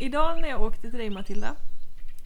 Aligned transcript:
Idag 0.00 0.40
när 0.40 0.48
jag 0.48 0.62
åkte 0.62 0.80
till 0.90 0.98
dig 0.98 1.10
Matilda, 1.10 1.56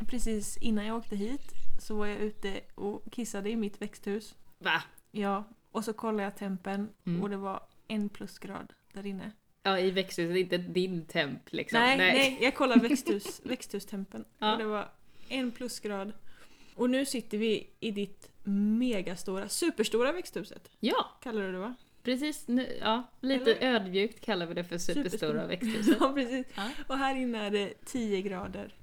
precis 0.07 0.57
innan 0.57 0.87
jag 0.87 0.97
åkte 0.97 1.17
hit, 1.17 1.53
så 1.81 1.97
var 1.97 2.07
jag 2.07 2.19
ute 2.19 2.61
och 2.75 3.03
kissade 3.13 3.51
i 3.51 3.57
mitt 3.57 3.83
växthus. 3.83 4.35
Va? 4.59 4.83
Ja, 5.11 5.45
och 5.73 5.85
så 5.85 5.93
kollade 5.93 6.23
jag 6.23 6.37
tempen 6.37 6.89
Mm. 7.07 7.23
och 7.23 7.31
det 7.31 7.37
var 7.37 7.63
en 7.89 8.09
plusgrad 8.09 8.73
där 8.93 9.07
inne. 9.07 9.33
Ja, 9.63 9.79
i 9.79 9.91
växthuset, 9.91 10.37
inte 10.37 10.59
din 10.59 11.07
temp 11.07 11.53
liksom. 11.53 11.79
Nej, 11.81 11.99
nej, 11.99 12.39
jag 12.41 12.55
kollade 12.55 12.89
växthus, 12.89 13.41
växthustempen 13.45 14.25
Ja. 14.39 14.53
och 14.53 14.59
det 14.59 14.65
var 14.65 14.89
en 15.29 15.51
plusgrad. 15.51 16.13
Och 16.75 16.91
nu 16.91 17.07
sitter 17.07 17.39
vi 17.39 17.71
i 17.81 17.91
ditt 17.91 18.29
megastora, 18.79 19.49
superstora 19.49 20.13
växthuset. 20.13 20.69
Ja, 20.81 21.11
Kallar 21.23 21.43
du 21.43 21.53
det 21.53 21.59
va? 21.59 21.75
Precis. 22.03 22.49
Nu, 22.49 22.79
ja, 22.81 23.03
lite 23.21 23.55
Eller? 23.55 23.75
ödmjukt 23.75 24.21
kallar 24.21 24.47
vi 24.47 24.55
det 24.55 24.65
för 24.65 24.79
superstora 24.79 25.47
växthuset. 25.47 25.97
Ja, 26.01 26.13
precis. 26.15 26.47
Ja. 26.55 26.69
Och 26.87 26.99
här 26.99 27.17
inne 27.17 27.47
är 27.47 27.51
det 27.51 27.85
10 27.85 28.23
grader. 28.23 28.75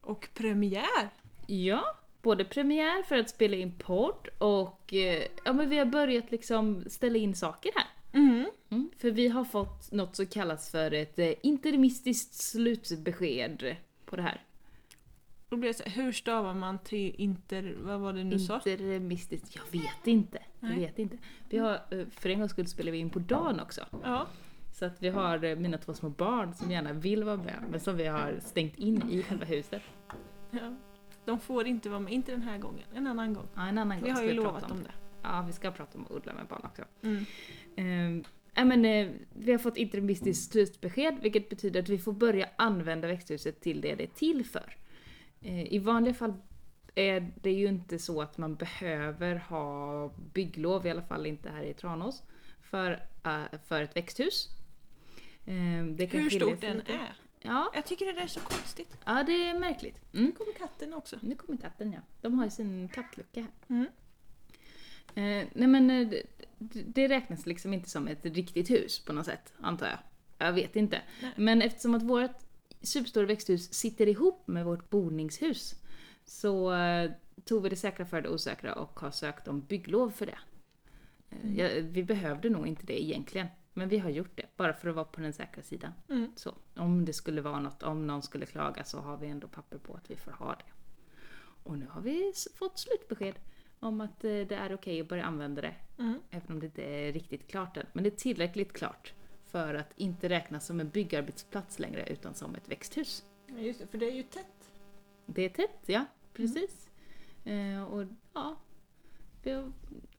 Och 0.00 0.28
premiär! 0.34 1.10
Ja, 1.46 1.84
både 2.22 2.44
premiär 2.44 3.02
för 3.02 3.18
att 3.18 3.30
spela 3.30 3.56
in 3.56 3.72
podd 3.78 4.28
och 4.38 4.94
eh, 4.94 5.22
ja, 5.44 5.52
men 5.52 5.68
vi 5.70 5.78
har 5.78 5.86
börjat 5.86 6.30
liksom 6.30 6.84
ställa 6.86 7.18
in 7.18 7.34
saker 7.34 7.72
här. 7.74 7.86
Mm. 8.20 8.46
Mm, 8.70 8.90
för 8.98 9.10
vi 9.10 9.28
har 9.28 9.44
fått 9.44 9.92
något 9.92 10.16
som 10.16 10.26
kallas 10.26 10.70
för 10.70 10.94
ett 10.94 11.18
eh, 11.18 11.32
interimistiskt 11.42 12.34
slutbesked 12.34 13.76
på 14.04 14.16
det 14.16 14.22
här. 14.22 14.42
Då 15.48 15.56
blir 15.56 15.72
så, 15.72 15.82
här, 15.86 16.02
hur 16.02 16.12
stavar 16.12 16.54
man 16.54 16.78
till 16.78 17.14
inter... 17.18 17.76
Vad 17.80 18.00
var 18.00 18.12
det 18.12 18.24
nu 18.24 18.38
sa? 18.38 18.56
Interimistiskt, 18.56 19.56
jag 19.56 19.80
vet 19.80 20.06
inte. 20.06 20.42
Jag 20.60 20.70
Nej. 20.70 20.78
vet 20.78 20.98
inte. 20.98 21.18
Vi 21.48 21.58
har, 21.58 21.74
eh, 21.90 22.06
för 22.10 22.28
en 22.28 22.38
gångs 22.38 22.52
skull 22.52 22.66
spelar 22.66 22.92
vi 22.92 22.98
in 22.98 23.10
på 23.10 23.18
dagen 23.18 23.60
också. 23.60 23.86
Ja. 24.02 24.26
Så 24.72 24.84
att 24.84 25.02
vi 25.02 25.08
har 25.08 25.44
eh, 25.44 25.56
mina 25.56 25.78
två 25.78 25.94
små 25.94 26.08
barn 26.08 26.54
som 26.54 26.70
gärna 26.70 26.92
vill 26.92 27.24
vara 27.24 27.36
med, 27.36 27.64
men 27.70 27.80
som 27.80 27.96
vi 27.96 28.06
har 28.06 28.40
stängt 28.40 28.76
in 28.78 29.10
i 29.10 29.22
själva 29.22 29.44
huset. 29.44 29.82
ja. 30.50 30.76
De 31.24 31.40
får 31.40 31.66
inte 31.66 31.88
vara 31.88 32.00
med, 32.00 32.12
inte 32.12 32.32
den 32.32 32.42
här 32.42 32.58
gången, 32.58 32.84
en 32.94 33.06
annan 33.06 33.34
gång. 33.34 33.48
Ja, 33.54 33.68
en 33.68 33.78
annan 33.78 34.00
gång 34.00 34.04
Vi 34.04 34.10
har 34.10 34.22
ju 34.22 34.32
lovat 34.32 34.70
om 34.70 34.82
det. 34.82 34.92
Ja, 35.22 35.44
vi 35.46 35.52
ska 35.52 35.70
prata 35.70 35.98
om 35.98 36.04
att 36.04 36.10
odla 36.10 36.32
med 36.34 36.46
barn 36.46 36.62
också. 36.64 36.84
Mm. 37.02 37.24
Eh, 37.76 38.26
ja, 38.54 38.64
men, 38.64 38.84
eh, 38.84 39.10
vi 39.30 39.52
har 39.52 39.58
fått 39.58 39.76
interimistiskt 39.76 40.52
slutbesked, 40.52 41.18
vilket 41.22 41.48
betyder 41.48 41.82
att 41.82 41.88
vi 41.88 41.98
får 41.98 42.12
börja 42.12 42.48
använda 42.56 43.08
växthuset 43.08 43.60
till 43.60 43.80
det 43.80 43.94
det 43.94 44.04
är 44.04 44.08
till 44.14 44.44
för. 44.44 44.76
Eh, 45.40 45.72
I 45.72 45.78
vanliga 45.78 46.14
fall 46.14 46.34
är 46.94 47.32
det 47.42 47.52
ju 47.52 47.66
inte 47.68 47.98
så 47.98 48.22
att 48.22 48.38
man 48.38 48.54
behöver 48.54 49.36
ha 49.36 50.08
bygglov, 50.34 50.86
i 50.86 50.90
alla 50.90 51.02
fall 51.02 51.26
inte 51.26 51.50
här 51.50 51.62
i 51.62 51.74
Tranås, 51.74 52.22
för, 52.62 52.90
eh, 53.24 53.58
för 53.68 53.82
ett 53.82 53.96
växthus. 53.96 54.48
Eh, 55.46 55.54
Hur 55.54 56.30
stort 56.30 56.60
den 56.60 56.76
lite. 56.76 56.92
är. 56.92 57.14
Ja, 57.40 57.70
Jag 57.74 57.86
tycker 57.86 58.06
det 58.06 58.12
där 58.12 58.22
är 58.22 58.26
så 58.26 58.40
konstigt. 58.40 58.96
ja, 59.04 59.22
det 59.26 59.32
är 59.48 59.58
märkligt. 59.58 60.00
Mm. 60.14 60.26
Nu 60.26 60.32
kommer 60.32 60.52
katten 60.52 60.94
också. 60.94 61.16
Nu 61.22 61.34
kommer 61.34 61.58
katten 61.58 61.92
ja. 61.92 62.00
De 62.20 62.38
har 62.38 62.44
ju 62.44 62.50
sin 62.50 62.88
kattlucka 62.88 63.40
här. 63.40 63.50
Mm. 63.68 63.86
Eh, 65.14 65.48
nej 65.52 65.68
men 65.68 65.88
det, 65.88 66.22
det 66.86 67.08
räknas 67.08 67.46
liksom 67.46 67.74
inte 67.74 67.90
som 67.90 68.08
ett 68.08 68.24
riktigt 68.24 68.70
hus 68.70 69.04
på 69.04 69.12
något 69.12 69.26
sätt, 69.26 69.52
antar 69.60 69.86
jag. 69.86 69.98
Jag 70.38 70.52
vet 70.52 70.76
inte. 70.76 71.02
Nej. 71.22 71.32
Men 71.36 71.62
eftersom 71.62 71.94
att 71.94 72.02
vårt 72.02 72.47
superstora 72.82 73.26
växthus 73.26 73.72
sitter 73.72 74.08
ihop 74.08 74.48
med 74.48 74.64
vårt 74.64 74.90
boningshus 74.90 75.74
så 76.24 76.74
eh, 76.74 77.10
tog 77.44 77.62
vi 77.62 77.68
det 77.68 77.76
säkra 77.76 78.06
för 78.06 78.20
det 78.22 78.28
osäkra 78.28 78.74
och 78.74 79.00
har 79.00 79.10
sökt 79.10 79.48
om 79.48 79.60
bygglov 79.60 80.10
för 80.10 80.26
det. 80.26 80.38
Eh, 81.30 81.56
ja, 81.56 81.68
vi 81.82 82.04
behövde 82.04 82.50
nog 82.50 82.66
inte 82.66 82.86
det 82.86 83.02
egentligen, 83.02 83.46
men 83.74 83.88
vi 83.88 83.98
har 83.98 84.10
gjort 84.10 84.36
det 84.36 84.46
bara 84.56 84.72
för 84.72 84.88
att 84.88 84.94
vara 84.94 85.04
på 85.04 85.20
den 85.20 85.32
säkra 85.32 85.62
sidan. 85.62 85.92
Mm. 86.08 86.32
Så 86.36 86.54
om 86.76 87.04
det 87.04 87.12
skulle 87.12 87.40
vara 87.40 87.60
något, 87.60 87.82
om 87.82 88.06
någon 88.06 88.22
skulle 88.22 88.46
klaga 88.46 88.84
så 88.84 88.98
har 88.98 89.16
vi 89.16 89.26
ändå 89.26 89.48
papper 89.48 89.78
på 89.78 89.94
att 89.94 90.10
vi 90.10 90.16
får 90.16 90.30
ha 90.30 90.54
det. 90.54 90.72
Och 91.62 91.78
nu 91.78 91.86
har 91.90 92.00
vi 92.00 92.32
fått 92.54 92.78
slutbesked 92.78 93.34
om 93.80 94.00
att 94.00 94.24
eh, 94.24 94.30
det 94.30 94.54
är 94.54 94.74
okej 94.74 95.00
att 95.00 95.08
börja 95.08 95.24
använda 95.24 95.62
det. 95.62 95.74
Mm. 95.98 96.20
Även 96.30 96.52
om 96.52 96.60
det 96.60 96.66
inte 96.66 96.82
är 96.82 97.12
riktigt 97.12 97.48
klart 97.48 97.76
än. 97.76 97.86
Men 97.92 98.04
det 98.04 98.10
är 98.10 98.16
tillräckligt 98.16 98.72
klart 98.72 99.12
för 99.50 99.74
att 99.74 99.92
inte 99.96 100.28
räknas 100.28 100.66
som 100.66 100.80
en 100.80 100.88
byggarbetsplats 100.88 101.78
längre 101.78 102.06
utan 102.08 102.34
som 102.34 102.54
ett 102.54 102.68
växthus. 102.68 103.24
Just 103.58 103.80
det, 103.80 103.86
för 103.86 103.98
det 103.98 104.06
är 104.10 104.14
ju 104.14 104.22
tätt. 104.22 104.70
Det 105.26 105.42
är 105.44 105.48
tätt, 105.48 105.80
ja. 105.86 106.04
Precis. 106.32 106.88
Eh, 107.44 107.82
och 107.82 108.04
ja, 108.34 108.56
vi, 109.42 109.52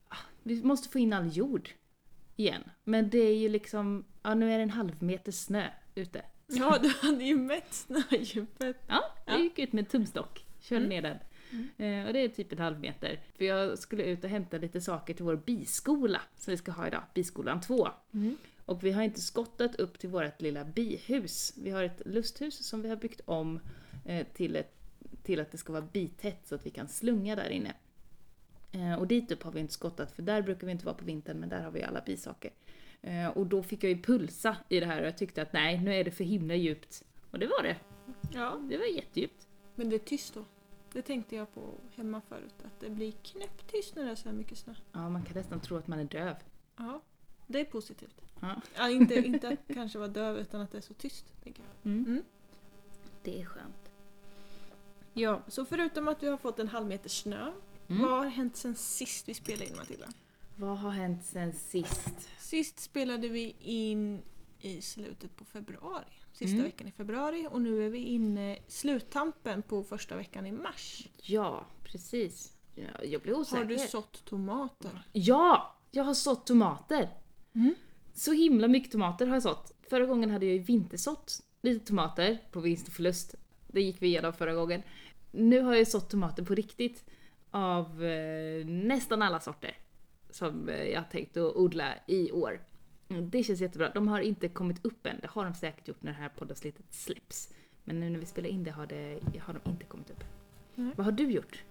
ah, 0.08 0.16
vi 0.44 0.64
måste 0.64 0.90
få 0.90 1.00
in 1.00 1.14
all 1.14 1.38
jord 1.38 1.70
igen. 2.36 2.64
Men 2.84 3.10
det 3.10 3.18
är 3.20 3.36
ju 3.38 3.50
liksom, 3.50 4.06
ja 4.24 4.34
nu 4.36 4.52
är 4.54 4.58
det 4.58 4.64
en 4.64 4.70
halv 4.70 5.04
meter 5.04 5.32
snö 5.32 5.68
ute. 5.96 6.26
Ja, 6.48 6.78
du 6.82 6.90
hade 7.08 7.24
ju 7.24 7.36
mätt 7.38 7.74
snödjupet. 7.74 8.78
Ja, 8.88 9.04
jag 9.26 9.36
Ja. 9.40 9.44
gick 9.44 9.60
ut 9.60 9.74
med 9.74 9.90
tumstock, 9.90 10.46
körde 10.60 10.86
Mm. 10.86 10.90
ner 10.90 11.02
den. 11.02 11.18
Eh, 11.78 12.08
och 12.08 12.14
det 12.14 12.20
är 12.20 12.30
typ 12.30 12.52
en 12.52 12.60
halv 12.60 12.80
meter. 12.80 13.20
För 13.38 13.46
jag 13.46 13.80
skulle 13.80 14.04
ut 14.04 14.24
och 14.24 14.30
hämta 14.30 14.58
lite 14.58 14.82
saker 14.82 15.14
till 15.14 15.26
vår 15.26 15.36
biskola 15.36 16.22
som 16.38 16.52
vi 16.52 16.58
ska 16.58 16.72
ha 16.72 16.88
idag, 16.88 17.04
biskolan 17.14 17.62
2. 17.62 17.88
Mm. 18.14 18.38
Och 18.70 18.84
vi 18.84 18.92
har 18.92 19.04
inte 19.04 19.22
skottat 19.22 19.76
upp 19.76 20.00
till 20.00 20.10
vårt 20.10 20.42
lilla 20.42 20.66
bihus. 20.66 21.54
Vi 21.58 21.70
har 21.70 21.84
ett 21.84 22.02
lusthus 22.06 22.68
som 22.68 22.82
vi 22.82 22.90
har 22.90 22.96
byggt 22.96 23.22
om 23.26 23.60
eh, 24.06 24.28
till, 24.34 24.56
ett, 24.56 24.74
till 25.24 25.40
att 25.40 25.52
det 25.52 25.58
ska 25.58 25.74
vara 25.74 25.88
bitätt 25.94 26.48
så 26.48 26.56
att 26.56 26.66
vi 26.66 26.70
kan 26.70 26.88
slunga 26.88 27.36
där 27.36 27.50
inne. 27.50 27.74
Eh, 28.72 28.94
och 28.94 29.08
dit 29.08 29.32
upp 29.32 29.44
har 29.44 29.52
vi 29.52 29.60
inte 29.60 29.74
skottat 29.74 30.12
för 30.12 30.22
där 30.22 30.42
brukar 30.42 30.66
vi 30.68 30.72
inte 30.72 30.86
vara 30.86 30.96
på 30.96 31.06
vintern 31.06 31.40
men 31.40 31.50
där 31.50 31.62
har 31.62 31.72
vi 31.72 31.84
alla 31.84 32.02
bisaker. 32.02 32.52
Eh, 33.02 33.28
och 33.28 33.48
då 33.48 33.64
fick 33.64 33.84
jag 33.84 33.90
ju 33.90 34.02
pulsa 34.02 34.58
i 34.70 34.80
det 34.80 34.86
här 34.86 35.02
och 35.02 35.08
jag 35.08 35.18
tyckte 35.18 35.42
att 35.42 35.54
nej, 35.54 35.82
nu 35.82 35.94
är 35.94 36.04
det 36.04 36.12
för 36.12 36.24
himla 36.24 36.56
djupt. 36.56 37.04
Och 37.32 37.40
det 37.40 37.48
var 37.48 37.64
det. 37.64 37.78
Ja, 38.34 38.62
Det 38.70 38.78
var 38.78 38.86
jättedjupt. 38.86 39.48
men 39.76 39.90
det 39.90 39.96
är 39.96 40.00
tyst 40.00 40.34
då. 40.34 40.46
Det 40.94 41.02
tänkte 41.02 41.36
jag 41.36 41.54
på 41.54 41.74
hemma 41.96 42.22
förut, 42.22 42.56
att 42.64 42.80
det 42.80 42.90
blir 42.90 43.12
knäpptyst 43.12 43.96
när 43.96 44.06
det 44.06 44.12
är 44.12 44.16
så 44.16 44.30
här 44.30 44.36
mycket 44.36 44.58
snö. 44.58 44.74
Ja, 44.92 45.10
man 45.10 45.24
kan 45.24 45.38
nästan 45.38 45.60
tro 45.60 45.78
att 45.78 45.88
man 45.88 46.00
är 46.00 46.04
döv. 46.04 46.36
Ja, 46.78 47.02
det 47.48 47.60
är 47.60 47.66
positivt. 47.66 48.22
Ja. 48.42 48.62
Ja, 48.78 48.90
inte, 48.90 49.16
inte 49.16 49.48
att 49.50 49.74
kanske 49.76 49.98
vara 50.00 50.08
döv 50.10 50.38
utan 50.38 50.62
att 50.62 50.72
det 50.72 50.78
är 50.78 50.82
så 50.82 50.94
tyst, 50.94 51.26
tänker 51.44 51.64
jag. 51.64 51.92
Mm. 51.92 52.06
Mm. 52.06 52.24
Det 53.24 53.42
är 53.42 53.46
skönt. 53.46 53.92
Ja, 55.14 55.42
så 55.48 55.66
förutom 55.66 56.08
att 56.08 56.24
vi 56.24 56.28
har 56.28 56.38
fått 56.38 56.60
en 56.60 56.68
halv 56.68 56.88
meter 56.88 57.10
snö, 57.10 57.52
Mm. 57.88 58.02
vad 58.02 58.12
har 58.12 58.26
hänt 58.26 58.56
sen 58.58 58.76
sist 58.76 59.30
vi 59.30 59.34
spelade 59.34 59.66
in 59.66 59.76
Matilda? 59.76 60.08
Vad 60.56 60.78
har 60.78 60.90
hänt 60.92 61.26
sen 61.26 61.54
sist? 61.54 62.30
Sist 62.40 62.80
spelade 62.80 63.28
vi 63.28 63.56
in 63.60 64.22
i 64.60 64.82
slutet 64.82 65.36
på 65.36 65.46
februari. 65.46 66.06
Sista 66.34 66.54
Mm. 66.54 66.64
veckan 66.64 66.88
i 66.88 66.92
februari 66.92 67.48
och 67.52 67.62
nu 67.62 67.86
är 67.86 67.90
vi 67.90 68.00
inne 68.00 68.56
i 68.56 68.62
sluttampen 68.68 69.62
på 69.62 69.84
första 69.84 70.16
veckan 70.16 70.46
i 70.46 70.52
mars. 70.52 71.08
Ja, 71.22 71.66
precis. 71.84 72.54
Ja, 72.76 73.04
jag 73.04 73.22
blir 73.22 73.34
osäker. 73.38 73.58
Har 73.58 73.66
du 73.66 73.78
sått 73.80 74.26
tomater? 74.26 75.02
Ja! 75.14 75.76
Jag 75.92 76.04
har 76.04 76.14
sått 76.14 76.46
tomater. 76.48 77.10
Mm. 77.54 77.76
Så 78.20 78.34
himla 78.34 78.68
mycket 78.68 78.92
tomater 78.92 79.28
har 79.28 79.36
jag 79.36 79.44
sått. 79.44 79.74
Förra 79.90 80.06
gången 80.06 80.32
hade 80.32 80.46
jag 80.46 80.56
ju 80.56 80.62
vintersått 80.62 81.42
lite 81.62 81.86
tomater 81.86 82.38
på 82.52 82.60
vinst 82.60 82.88
och 82.88 82.94
förlust. 82.94 83.36
Det 83.68 83.82
gick 83.82 84.02
vi 84.02 84.08
igenom 84.08 84.34
förra 84.34 84.54
gången. 84.54 84.82
Nu 85.32 85.62
har 85.62 85.76
jag 85.76 85.88
sått 85.88 86.10
tomater 86.10 86.44
på 86.44 86.56
riktigt 86.56 87.06
av 87.52 88.04
eh, 88.04 88.66
nästan 88.66 89.22
alla 89.22 89.40
sorter 89.40 89.78
som 90.30 90.70
eh, 90.70 90.84
jag 90.84 91.12
tänkt 91.12 91.38
att 91.38 91.56
odla 91.56 91.94
i 92.08 92.32
år. 92.32 92.62
Mm, 93.10 93.30
Det 93.30 93.44
känns 93.44 93.62
jättebra. 93.62 93.92
De 93.94 94.08
har 94.08 94.20
inte 94.20 94.48
kommit 94.48 94.86
upp 94.86 95.06
än. 95.06 95.20
Det 95.22 95.28
har 95.28 95.46
de 95.46 95.54
säkert 95.54 95.88
gjort 95.88 96.04
när 96.04 96.12
det 96.12 96.18
här 96.18 96.30
poddavsnittet 96.30 96.86
släpps. 96.90 97.54
Men 97.84 98.00
nu 98.00 98.10
när 98.10 98.20
vi 98.20 98.26
spelar 98.26 98.50
in 98.50 98.64
det 98.64 98.72
har, 98.72 98.86
det, 98.88 99.20
har 99.40 99.60
de 99.64 99.72
inte 99.72 99.86
kommit 99.86 100.10
upp. 100.10 100.24
Nej. 100.76 100.94
Vad 100.96 101.06
har 101.06 101.12
du 101.12 101.32
gjort? 101.32 101.64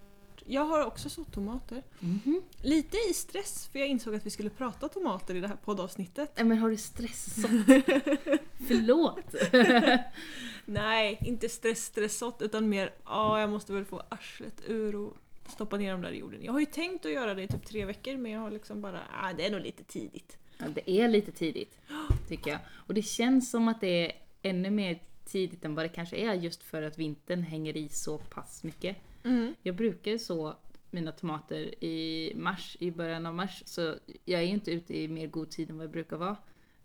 Jag 0.51 0.65
har 0.65 0.85
också 0.85 1.09
sått 1.09 1.33
tomater. 1.33 1.83
Mhm. 1.99 2.41
Lite 2.61 2.97
i 3.09 3.13
stress 3.13 3.67
för 3.67 3.79
jag 3.79 3.87
insåg 3.87 4.15
att 4.15 4.25
vi 4.25 4.29
skulle 4.29 4.49
prata 4.49 4.89
tomater 4.89 5.35
i 5.35 5.39
det 5.39 5.47
här 5.47 5.55
poddavsnittet. 5.55 6.31
Nej 6.35 6.45
men 6.45 6.57
har 6.57 6.69
du 6.69 6.77
stressat? 6.77 7.51
Förlåt! 8.67 9.35
Nej, 10.65 11.19
inte 11.21 11.49
stress 11.49 11.85
stressat 11.85 12.41
utan 12.41 12.69
mer 12.69 12.93
ja, 13.05 13.39
jag 13.39 13.49
måste 13.49 13.73
väl 13.73 13.85
få 13.85 14.03
arslet 14.09 14.61
ur 14.67 14.95
och 14.95 15.17
stoppa 15.47 15.77
ner 15.77 15.91
dem 15.91 16.01
där 16.01 16.11
i 16.11 16.19
jorden. 16.19 16.43
Jag 16.43 16.53
har 16.53 16.59
ju 16.59 16.65
tänkt 16.65 17.05
att 17.05 17.11
göra 17.11 17.33
det 17.33 17.43
i 17.43 17.47
typ 17.47 17.65
tre 17.65 17.85
veckor 17.85 18.17
men 18.17 18.31
jag 18.31 18.39
har 18.39 18.51
liksom 18.51 18.81
bara, 18.81 18.99
ah, 19.21 19.33
det 19.33 19.45
är 19.45 19.51
nog 19.51 19.61
lite 19.61 19.83
tidigt. 19.83 20.37
Ja, 20.57 20.65
det 20.75 20.91
är 20.91 21.07
lite 21.07 21.31
tidigt, 21.31 21.79
tycker 22.27 22.51
jag. 22.51 22.59
Och 22.73 22.93
det 22.93 23.01
känns 23.01 23.51
som 23.51 23.67
att 23.67 23.81
det 23.81 24.05
är 24.05 24.11
ännu 24.41 24.69
mer 24.69 24.99
tidigt 25.25 25.65
än 25.65 25.75
vad 25.75 25.85
det 25.85 25.89
kanske 25.89 26.15
är 26.15 26.33
just 26.33 26.63
för 26.63 26.81
att 26.81 26.97
vintern 26.97 27.43
hänger 27.43 27.77
i 27.77 27.89
så 27.89 28.17
pass 28.17 28.63
mycket. 28.63 28.97
Mm. 29.23 29.55
Jag 29.63 29.75
brukar 29.75 30.17
så 30.17 30.55
mina 30.91 31.11
tomater 31.11 31.83
i 31.83 32.33
mars, 32.35 32.77
i 32.79 32.91
början 32.91 33.25
av 33.25 33.35
mars, 33.35 33.63
så 33.65 33.95
jag 34.25 34.41
är 34.41 34.45
inte 34.47 34.71
ute 34.71 34.97
i 34.99 35.07
mer 35.07 35.27
god 35.27 35.49
tid 35.51 35.69
än 35.69 35.77
vad 35.77 35.83
jag 35.83 35.91
brukar 35.91 36.17
vara. 36.17 36.37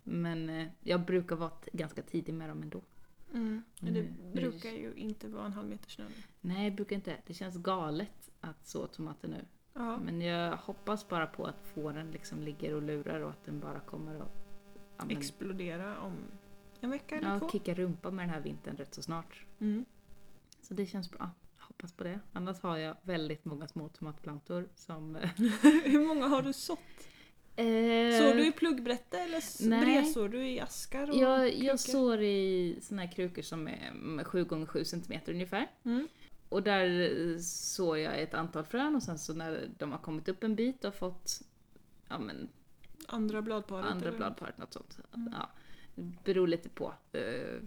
Men 0.03 0.49
eh, 0.49 0.67
jag 0.83 1.01
brukar 1.05 1.35
vara 1.35 1.51
ganska 1.73 2.01
tidig 2.01 2.33
med 2.33 2.49
dem 2.49 2.61
ändå. 2.63 2.81
Mm. 3.33 3.63
Men 3.79 3.93
det 3.93 3.99
Mm. 3.99 4.31
brukar 4.33 4.69
ju 4.69 4.93
inte 4.95 5.27
vara 5.27 5.45
en 5.45 5.53
halv 5.53 5.69
meter 5.69 5.89
snö. 5.89 6.03
nu. 6.07 6.13
Nej, 6.41 6.63
jag 6.63 6.75
brukar 6.75 6.95
inte. 6.95 7.17
Det 7.27 7.33
känns 7.33 7.57
galet 7.57 8.31
att 8.41 8.67
så 8.67 8.87
tomater 8.87 9.27
nu. 9.27 9.45
Ja. 9.73 9.97
Men 9.97 10.21
jag 10.21 10.57
hoppas 10.57 11.07
bara 11.07 11.27
på 11.27 11.45
att 11.45 11.67
fåren 11.73 12.11
liksom 12.11 12.41
ligger 12.41 12.73
och 12.73 12.81
lurar 12.81 13.19
och 13.21 13.29
att 13.29 13.45
den 13.45 13.59
bara 13.59 13.79
kommer 13.79 14.15
att... 14.15 14.31
Ja, 14.97 15.05
men- 15.05 15.17
Explodera 15.17 15.99
om 15.99 16.13
En 16.79 16.89
vecka 16.89 17.15
eller 17.15 17.29
Ja, 17.33 17.39
två. 17.39 17.49
kicka 17.49 17.73
rumpa 17.73 18.11
med 18.11 18.23
den 18.23 18.29
här 18.33 18.41
vintern 18.41 18.77
rätt 18.77 18.93
så 18.93 19.01
snart. 19.01 19.45
Mm. 19.59 19.85
Så 20.61 20.73
det 20.73 20.85
känns 20.85 21.11
bra. 21.11 21.29
Hoppas 21.75 21.93
på 21.93 22.03
det. 22.03 22.19
Annars 22.33 22.61
har 22.61 22.77
jag 22.77 22.95
väldigt 23.01 23.45
många 23.45 23.67
små 23.67 23.89
tomatplantor 23.89 24.69
som... 24.75 25.15
Hur 25.83 26.07
många 26.07 26.27
har 26.27 26.41
du 26.41 26.53
sått? 26.53 26.79
Eh, 27.55 28.19
Sår 28.19 28.35
du 28.35 28.47
i 28.47 28.51
pluggbrätte 28.51 29.19
eller 29.19 29.67
nej. 29.67 29.81
bredsår 29.85 30.29
du 30.29 30.47
i 30.47 30.59
askar? 30.59 31.09
Och 31.09 31.17
jag, 31.17 31.49
krukor? 31.51 31.65
jag 31.65 31.79
sår 31.79 32.21
i 32.21 32.79
såna 32.81 33.01
här 33.01 33.11
krukor 33.11 33.41
som 33.41 33.67
är 33.67 33.91
7x7 34.23 34.83
cm 34.83 35.21
ungefär. 35.27 35.67
Mm. 35.83 36.07
Och 36.49 36.63
där 36.63 37.01
eh, 37.01 37.37
sår 37.39 37.97
jag 37.97 38.21
ett 38.21 38.33
antal 38.33 38.63
frön 38.63 38.95
och 38.95 39.03
sen 39.03 39.19
så 39.19 39.33
när 39.33 39.69
de 39.77 39.91
har 39.91 39.99
kommit 39.99 40.29
upp 40.29 40.43
en 40.43 40.55
bit 40.55 40.85
och 40.85 40.95
fått 40.95 41.41
ja, 42.09 42.19
men, 42.19 42.49
Andra 43.07 43.41
bladparet? 43.41 43.85
andra 43.85 44.07
eller? 44.07 44.17
bladparet, 44.17 44.57
något 44.57 44.73
sånt. 44.73 44.99
Ja, 45.11 45.49
det 45.95 46.23
beror 46.23 46.47
lite 46.47 46.69
på 46.69 46.93
eh, 47.11 47.59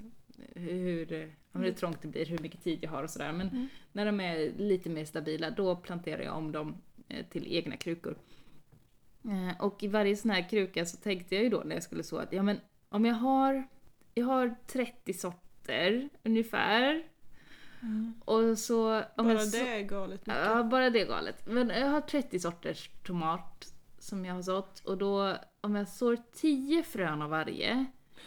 hur, 0.55 1.13
eh, 1.13 1.29
ja, 1.53 1.61
hur 1.61 1.73
trångt 1.73 2.03
det 2.03 2.09
blir, 2.09 2.27
hur 2.27 2.39
mycket 2.39 2.63
tid 2.65 2.79
jag 2.83 2.91
har 2.91 3.03
och 3.03 3.11
sådär. 3.11 3.33
Men 3.33 3.49
Mm. 3.49 3.69
när 3.93 4.07
de 4.07 4.21
är 4.21 4.53
lite 4.59 4.91
mer 4.91 5.05
stabila, 5.05 5.51
då 5.51 5.77
planterar 5.77 6.23
jag 6.23 6.37
om 6.37 6.53
dem 6.53 6.77
eh, 7.09 7.27
till 7.27 7.47
egna 7.57 7.77
krukor. 7.77 8.19
Eh, 9.25 9.61
Och 9.61 9.83
i 9.83 9.89
varje 9.89 10.17
sån 10.17 10.31
här 10.31 10.49
kruka 10.49 10.87
så 10.87 10.97
tänkte 10.97 11.35
jag 11.35 11.45
ju 11.45 11.51
då 11.51 11.63
när 11.65 11.77
jag 11.77 11.83
skulle 11.83 12.03
så 12.03 12.17
att, 12.19 12.33
ja 12.33 12.43
men 12.43 12.61
om 12.89 13.05
jag 13.05 13.15
har, 13.15 13.69
jag 14.15 14.27
har 14.27 14.55
30 14.67 15.13
sorter 15.15 16.09
ungefär. 16.25 17.03
Och 18.25 18.59
så... 18.59 18.97
Om 18.97 19.03
Bara 19.17 19.33
jag 19.33 19.43
så, 19.49 19.57
det 19.65 19.69
är 19.69 19.83
galet 19.83 20.27
mycket. 20.27 20.43
Ja, 20.45 20.63
bara 20.63 20.91
det 20.91 21.01
är 21.01 21.07
galet. 21.07 21.47
Men 21.47 21.69
jag 21.69 21.87
har 21.89 22.01
30 22.01 22.39
sorters 22.41 22.91
tomat 23.07 23.75
som 23.99 24.25
jag 24.25 24.35
har 24.35 24.43
sått 24.43 24.81
och 24.81 24.99
då 24.99 25.37
om 25.61 25.75
jag 25.75 25.89
sår 25.89 26.19
10 26.33 26.83
frön 26.83 27.23
av 27.23 27.31
varje 27.31 27.85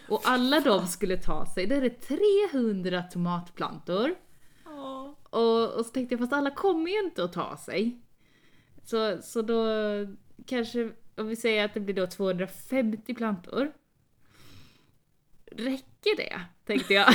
och 0.07 0.21
alla 0.23 0.59
de 0.59 0.87
skulle 0.87 1.17
ta 1.17 1.45
sig, 1.45 1.67
då 1.67 1.75
är 1.75 1.81
det 1.81 1.89
300 1.89 3.03
tomatplantor. 3.03 4.15
Ja. 4.65 5.15
Och, 5.29 5.73
och 5.73 5.85
så 5.85 5.91
tänkte 5.91 6.13
jag 6.13 6.19
fast 6.19 6.33
alla 6.33 6.51
kommer 6.51 6.91
ju 6.91 6.99
inte 6.99 7.23
att 7.23 7.33
ta 7.33 7.57
sig. 7.57 8.01
Så, 8.83 9.21
så 9.21 9.41
då 9.41 9.65
kanske, 10.45 10.91
om 11.17 11.27
vi 11.27 11.35
säger 11.35 11.65
att 11.65 11.73
det 11.73 11.79
blir 11.79 11.95
då 11.95 12.07
250 12.07 13.13
plantor. 13.13 13.71
Räcker 15.51 16.17
det? 16.17 16.41
Tänkte 16.65 16.93
jag. 16.93 17.07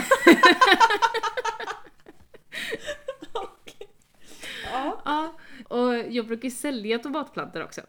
Okej. 3.33 3.88
Ja. 4.73 5.03
ja, 5.05 5.38
och 5.69 5.94
jag 5.94 6.27
brukar 6.27 6.44
ju 6.44 6.55
sälja 6.55 6.99
tomatplantor 6.99 7.62
också. 7.62 7.81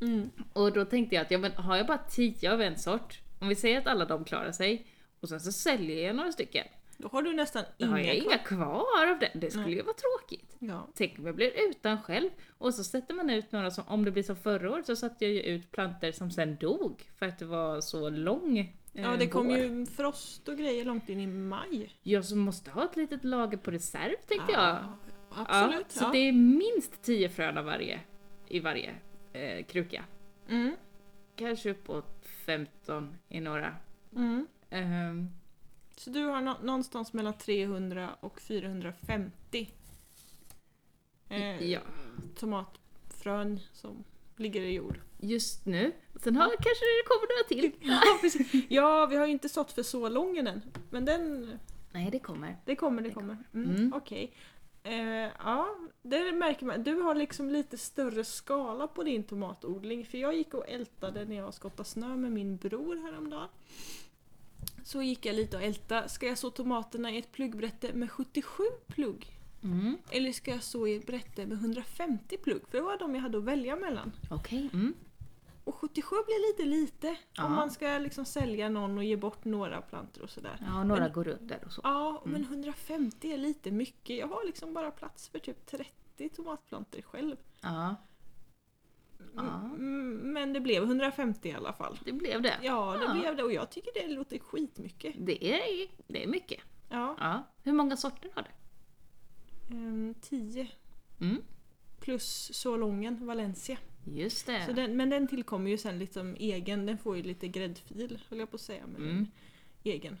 Mm. 0.00 0.30
Och 0.52 0.72
då 0.72 0.84
tänkte 0.84 1.14
jag 1.14 1.22
att 1.22 1.30
ja, 1.30 1.38
men 1.38 1.52
har 1.52 1.76
jag 1.76 1.86
bara 1.86 1.98
10 1.98 2.52
av 2.52 2.62
en 2.62 2.78
sort, 2.78 3.20
om 3.38 3.48
vi 3.48 3.54
säger 3.54 3.78
att 3.78 3.86
alla 3.86 4.04
de 4.04 4.24
klarar 4.24 4.52
sig, 4.52 4.86
och 5.20 5.28
sen 5.28 5.40
så 5.40 5.52
säljer 5.52 6.06
jag 6.06 6.16
några 6.16 6.32
stycken. 6.32 6.66
Då 6.98 7.08
har 7.08 7.22
du 7.22 7.32
nästan 7.34 7.64
Då 7.78 7.84
inga 7.86 7.92
har 7.92 7.98
jag 7.98 8.16
kvar. 8.22 8.32
inga 8.32 8.38
kvar 8.38 9.06
av 9.12 9.18
den. 9.18 9.40
Det 9.40 9.50
skulle 9.50 9.66
Nej. 9.66 9.74
ju 9.74 9.82
vara 9.82 9.94
tråkigt. 9.96 10.56
Ja. 10.58 10.88
Tänk 10.94 11.18
om 11.18 11.26
jag 11.26 11.34
blir 11.34 11.52
utan 11.70 12.02
själv. 12.02 12.30
Och 12.58 12.74
så 12.74 12.84
sätter 12.84 13.14
man 13.14 13.30
ut 13.30 13.52
några 13.52 13.70
som, 13.70 13.84
om 13.88 14.04
det 14.04 14.10
blir 14.10 14.22
som 14.22 14.36
förra 14.36 14.70
året, 14.72 14.86
så 14.86 14.96
satte 14.96 15.24
jag 15.24 15.34
ju 15.34 15.40
ut 15.42 15.72
planter 15.72 16.12
som 16.12 16.30
sen 16.30 16.56
dog 16.56 17.10
för 17.18 17.26
att 17.26 17.38
det 17.38 17.44
var 17.44 17.80
så 17.80 18.10
lång 18.10 18.58
eh, 18.58 18.66
ja, 18.92 19.16
det 19.16 19.26
kom 19.26 19.46
vår. 19.46 19.56
ju 19.58 19.86
frost 19.86 20.48
och 20.48 20.56
grejer 20.58 20.84
långt 20.84 21.08
in 21.08 21.20
i 21.20 21.26
maj. 21.26 21.90
Jag 22.02 22.24
som 22.24 22.38
måste 22.38 22.70
ha 22.70 22.84
ett 22.84 22.96
litet 22.96 23.24
lager 23.24 23.58
på 23.58 23.70
reserv 23.70 24.16
tänkte 24.28 24.52
jag. 24.52 24.62
Ja, 24.62 24.96
absolut. 25.30 25.86
Ja, 25.94 26.00
så 26.00 26.10
det 26.12 26.18
är 26.18 26.32
minst 26.32 27.02
10 27.02 27.28
frön 27.28 27.58
av 27.58 27.64
varje, 27.64 28.00
i 28.48 28.60
varje 28.60 28.94
eh, 29.32 29.64
kruka. 29.64 30.04
Mm. 30.48 30.76
Kanske 31.36 31.70
uppåt 31.70 32.15
15 32.46 33.16
i 33.28 33.40
några. 33.40 33.76
Mm. 34.16 34.46
Ehm, 34.70 35.30
Så 35.96 36.10
du 36.10 36.24
har 36.24 36.40
nå- 36.40 36.58
någonstans 36.62 37.12
mellan 37.12 37.38
300 37.38 38.16
och 38.20 38.40
450 38.40 39.70
eh, 41.28 41.62
ja, 41.70 41.80
tomatfrön 42.38 43.60
som 43.72 44.04
ligger 44.36 44.62
i 44.62 44.74
jord. 44.74 45.00
just 45.20 45.66
nu. 45.66 45.92
Sen 46.22 46.36
har, 46.36 46.44
kanske 46.48 46.84
det 46.84 47.06
kommer 47.06 47.28
några 47.36 47.48
till. 47.48 47.72
Ja, 47.90 48.18
precis. 48.20 48.66
ja, 48.70 49.06
vi 49.06 49.16
har 49.16 49.26
ju 49.26 49.32
inte 49.32 49.48
sått 49.48 49.72
för 49.72 49.82
så 49.82 50.08
lång 50.08 50.36
än. 50.38 50.62
Men 50.90 51.04
den, 51.04 51.58
Nej, 51.92 52.08
det 52.10 52.18
kommer. 52.18 52.56
det 52.64 52.76
kommer, 52.76 53.02
det 53.02 53.10
kommer. 53.10 53.36
Mm, 53.54 53.70
Mm. 53.76 53.92
Okej. 53.94 54.32
Eh, 54.86 55.30
ja, 55.38 55.76
det 56.02 56.32
märker 56.32 56.66
man. 56.66 56.82
Du 56.82 56.94
har 56.94 57.14
liksom 57.14 57.50
lite 57.50 57.78
större 57.78 58.24
skala 58.24 58.86
på 58.86 59.02
din 59.02 59.24
tomatodling. 59.24 60.04
För 60.04 60.18
jag 60.18 60.36
gick 60.36 60.54
och 60.54 60.68
ältade 60.68 61.24
när 61.24 61.36
jag 61.36 61.54
skottade 61.54 61.88
snö 61.88 62.16
med 62.16 62.32
min 62.32 62.56
bror 62.56 62.96
häromdagen. 62.96 63.48
Så 64.84 65.02
gick 65.02 65.26
jag 65.26 65.36
lite 65.36 65.56
och 65.56 65.62
ältade. 65.62 66.08
Ska 66.08 66.26
jag 66.26 66.38
så 66.38 66.50
tomaterna 66.50 67.10
i 67.10 67.18
ett 67.18 67.32
pluggbrätte 67.32 67.92
med 67.92 68.10
77 68.10 68.62
plugg? 68.86 69.26
Mm. 69.62 69.98
Eller 70.10 70.32
ska 70.32 70.50
jag 70.50 70.62
så 70.62 70.86
i 70.86 70.96
ett 70.96 71.06
brätte 71.06 71.46
med 71.46 71.58
150 71.58 72.36
plugg? 72.36 72.62
För 72.68 72.78
det 72.78 72.84
var 72.84 72.98
de 72.98 73.14
jag 73.14 73.22
hade 73.22 73.38
att 73.38 73.44
välja 73.44 73.76
mellan. 73.76 74.12
Okej. 74.30 74.70
Mm. 74.72 74.94
Och 75.66 75.74
77 75.74 76.16
blir 76.26 76.52
lite 76.52 76.64
lite 76.76 77.16
Ja. 77.32 77.44
om 77.44 77.52
man 77.52 77.70
ska 77.70 77.98
liksom 77.98 78.24
sälja 78.24 78.68
någon 78.68 78.98
och 78.98 79.04
ge 79.04 79.16
bort 79.16 79.44
några 79.44 79.80
plantor 79.82 80.22
och 80.22 80.30
sådär. 80.30 80.58
Ja, 80.60 80.84
några 80.84 81.00
Men- 81.02 81.12
går 81.12 81.24
runt 81.24 81.48
där 81.48 81.62
och 81.66 81.72
så. 81.72 81.80
Ja, 81.84 82.22
men 82.26 82.44
150 82.44 83.32
är 83.32 83.38
lite 83.38 83.70
mycket. 83.70 84.16
Jag 84.16 84.26
har 84.28 84.44
liksom 84.46 84.74
bara 84.74 84.90
plats 84.90 85.28
för 85.28 85.38
typ 85.38 85.66
30 85.66 86.28
tomatplantor 86.28 87.02
själv. 87.02 87.36
Ja, 87.60 87.94
Ja. 89.34 89.42
Mm, 89.64 90.12
Men 90.32 90.52
det 90.52 90.60
blev 90.60 90.82
150 90.82 91.48
i 91.48 91.52
alla 91.52 91.72
fall. 91.72 91.98
det 92.04 92.12
blev 92.12 92.42
det. 92.42 92.58
Ja, 92.62 92.96
det 92.98 93.04
Ja. 93.04 93.14
blev 93.20 93.36
det 93.36 93.42
och 93.42 93.52
jag 93.52 93.70
tycker 93.70 93.90
det 93.94 94.08
låter 94.14 94.38
skitmycket. 94.38 95.14
Det 95.18 95.44
är, 95.54 95.88
det 96.06 96.22
är 96.24 96.26
mycket. 96.28 96.60
Ja, 96.90 97.16
Ja. 97.20 97.42
Hur 97.62 97.72
många 97.72 97.96
sorter 97.96 98.30
har 98.34 98.42
du? 99.68 99.76
um, 99.76 100.14
10 100.14 100.68
Mm. 101.20 101.42
plus 102.00 102.50
Solongen, 102.54 103.26
Valencia. 103.26 103.78
Just 104.06 104.46
det. 104.46 104.66
Så 104.66 104.72
den, 104.72 104.96
men 104.96 105.10
den 105.10 105.28
tillkommer 105.28 105.70
ju 105.70 105.78
sen 105.78 105.98
liksom 105.98 106.36
egen, 106.38 106.86
den 106.86 106.98
får 106.98 107.16
ju 107.16 107.22
lite 107.22 107.48
gräddfil 107.48 108.22
höll 108.28 108.38
jag 108.38 108.50
på 108.50 108.54
att 108.54 108.60
säga. 108.60 108.86
Men 108.86 109.02
Mm. 109.02 109.26
egen. 109.84 110.18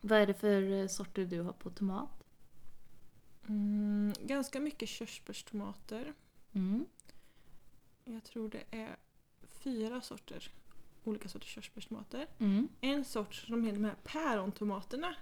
Vad 0.00 0.18
är 0.18 0.26
det 0.26 0.34
för 0.34 0.72
eh, 0.72 0.86
sorter 0.86 1.24
du 1.24 1.40
har 1.40 1.52
på 1.52 1.70
tomat? 1.70 2.24
Mm, 3.48 4.12
ganska 4.22 4.60
mycket 4.60 4.88
körsbärstomater. 4.88 6.14
Mm. 6.52 6.86
Jag 8.04 8.24
tror 8.24 8.48
det 8.48 8.64
är 8.70 8.96
fyra 9.42 10.00
sorter. 10.00 10.50
Olika 11.04 11.28
sorters 11.28 11.48
körsbärstomater. 11.54 12.26
Mm. 12.38 12.68
En 12.80 13.04
sort 13.04 13.34
som 13.34 13.64
är 13.64 13.72
de 13.72 13.84
här 13.84 13.94
pärontomaterna. 14.04 15.14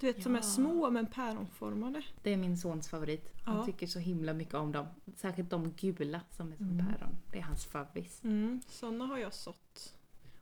Du 0.00 0.06
vet 0.06 0.22
som 0.22 0.32
Ja. 0.32 0.38
är 0.38 0.42
små 0.42 0.90
men 0.90 1.06
päronformade. 1.06 2.02
Det 2.22 2.32
är 2.32 2.36
min 2.36 2.56
sons 2.58 2.88
favorit. 2.88 3.32
Han 3.44 3.56
Ja. 3.56 3.64
tycker 3.66 3.86
så 3.86 3.98
himla 3.98 4.32
mycket 4.32 4.54
om 4.54 4.72
dem. 4.72 4.86
Särskilt 5.16 5.50
de 5.50 5.70
gula 5.72 6.20
som 6.30 6.52
är 6.52 6.56
som 6.56 6.70
Mm. 6.70 6.86
päron. 6.86 7.16
Det 7.32 7.38
är 7.38 7.42
hans 7.42 7.64
favvis. 7.66 8.24
Mm, 8.24 8.60
sådana 8.68 9.06
har 9.06 9.18
jag 9.18 9.34
sått. 9.34 9.94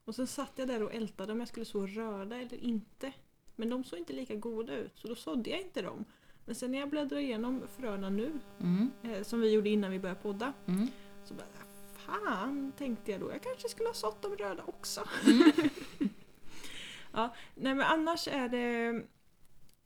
Och 0.05 0.15
sen 0.15 0.27
satt 0.27 0.53
jag 0.57 0.69
där 0.69 0.83
och 0.83 0.95
ältade 0.95 1.33
om 1.33 1.39
jag 1.39 1.49
skulle 1.49 1.67
så 1.67 1.87
röda 1.87 2.37
eller 2.37 2.65
inte. 2.65 3.13
Men 3.57 3.71
de 3.71 3.85
såg 3.85 3.99
inte 3.99 4.13
lika 4.13 4.35
goda 4.35 4.77
ut 4.77 4.93
så 4.99 5.09
då 5.09 5.15
sådde 5.15 5.51
jag 5.51 5.61
inte 5.61 5.83
dem. 5.83 6.05
Men 6.45 6.55
sen 6.55 6.71
när 6.73 6.79
jag 6.79 6.91
bläddrar 6.91 7.19
igenom 7.19 7.63
fröna 7.77 8.11
nu, 8.11 8.33
Mm. 8.61 8.91
eh, 9.03 9.23
som 9.23 9.41
vi 9.41 9.51
gjorde 9.53 9.69
innan 9.69 9.91
vi 9.91 9.99
började 9.99 10.21
podda, 10.21 10.53
Mm. 10.67 10.89
så 11.25 11.35
bara 11.35 11.47
fan 11.97 12.73
tänkte 12.79 13.11
jag 13.13 13.21
då, 13.21 13.31
jag 13.33 13.43
kanske 13.43 13.69
skulle 13.69 13.89
ha 13.89 13.95
sått 13.95 14.23
de 14.23 14.37
röda 14.37 14.63
också. 14.67 15.05
Mm. 15.27 15.53
ja, 17.13 17.35
nej 17.55 17.75
men 17.75 17.87
annars 17.87 18.29
är 18.29 18.49
det 18.49 19.03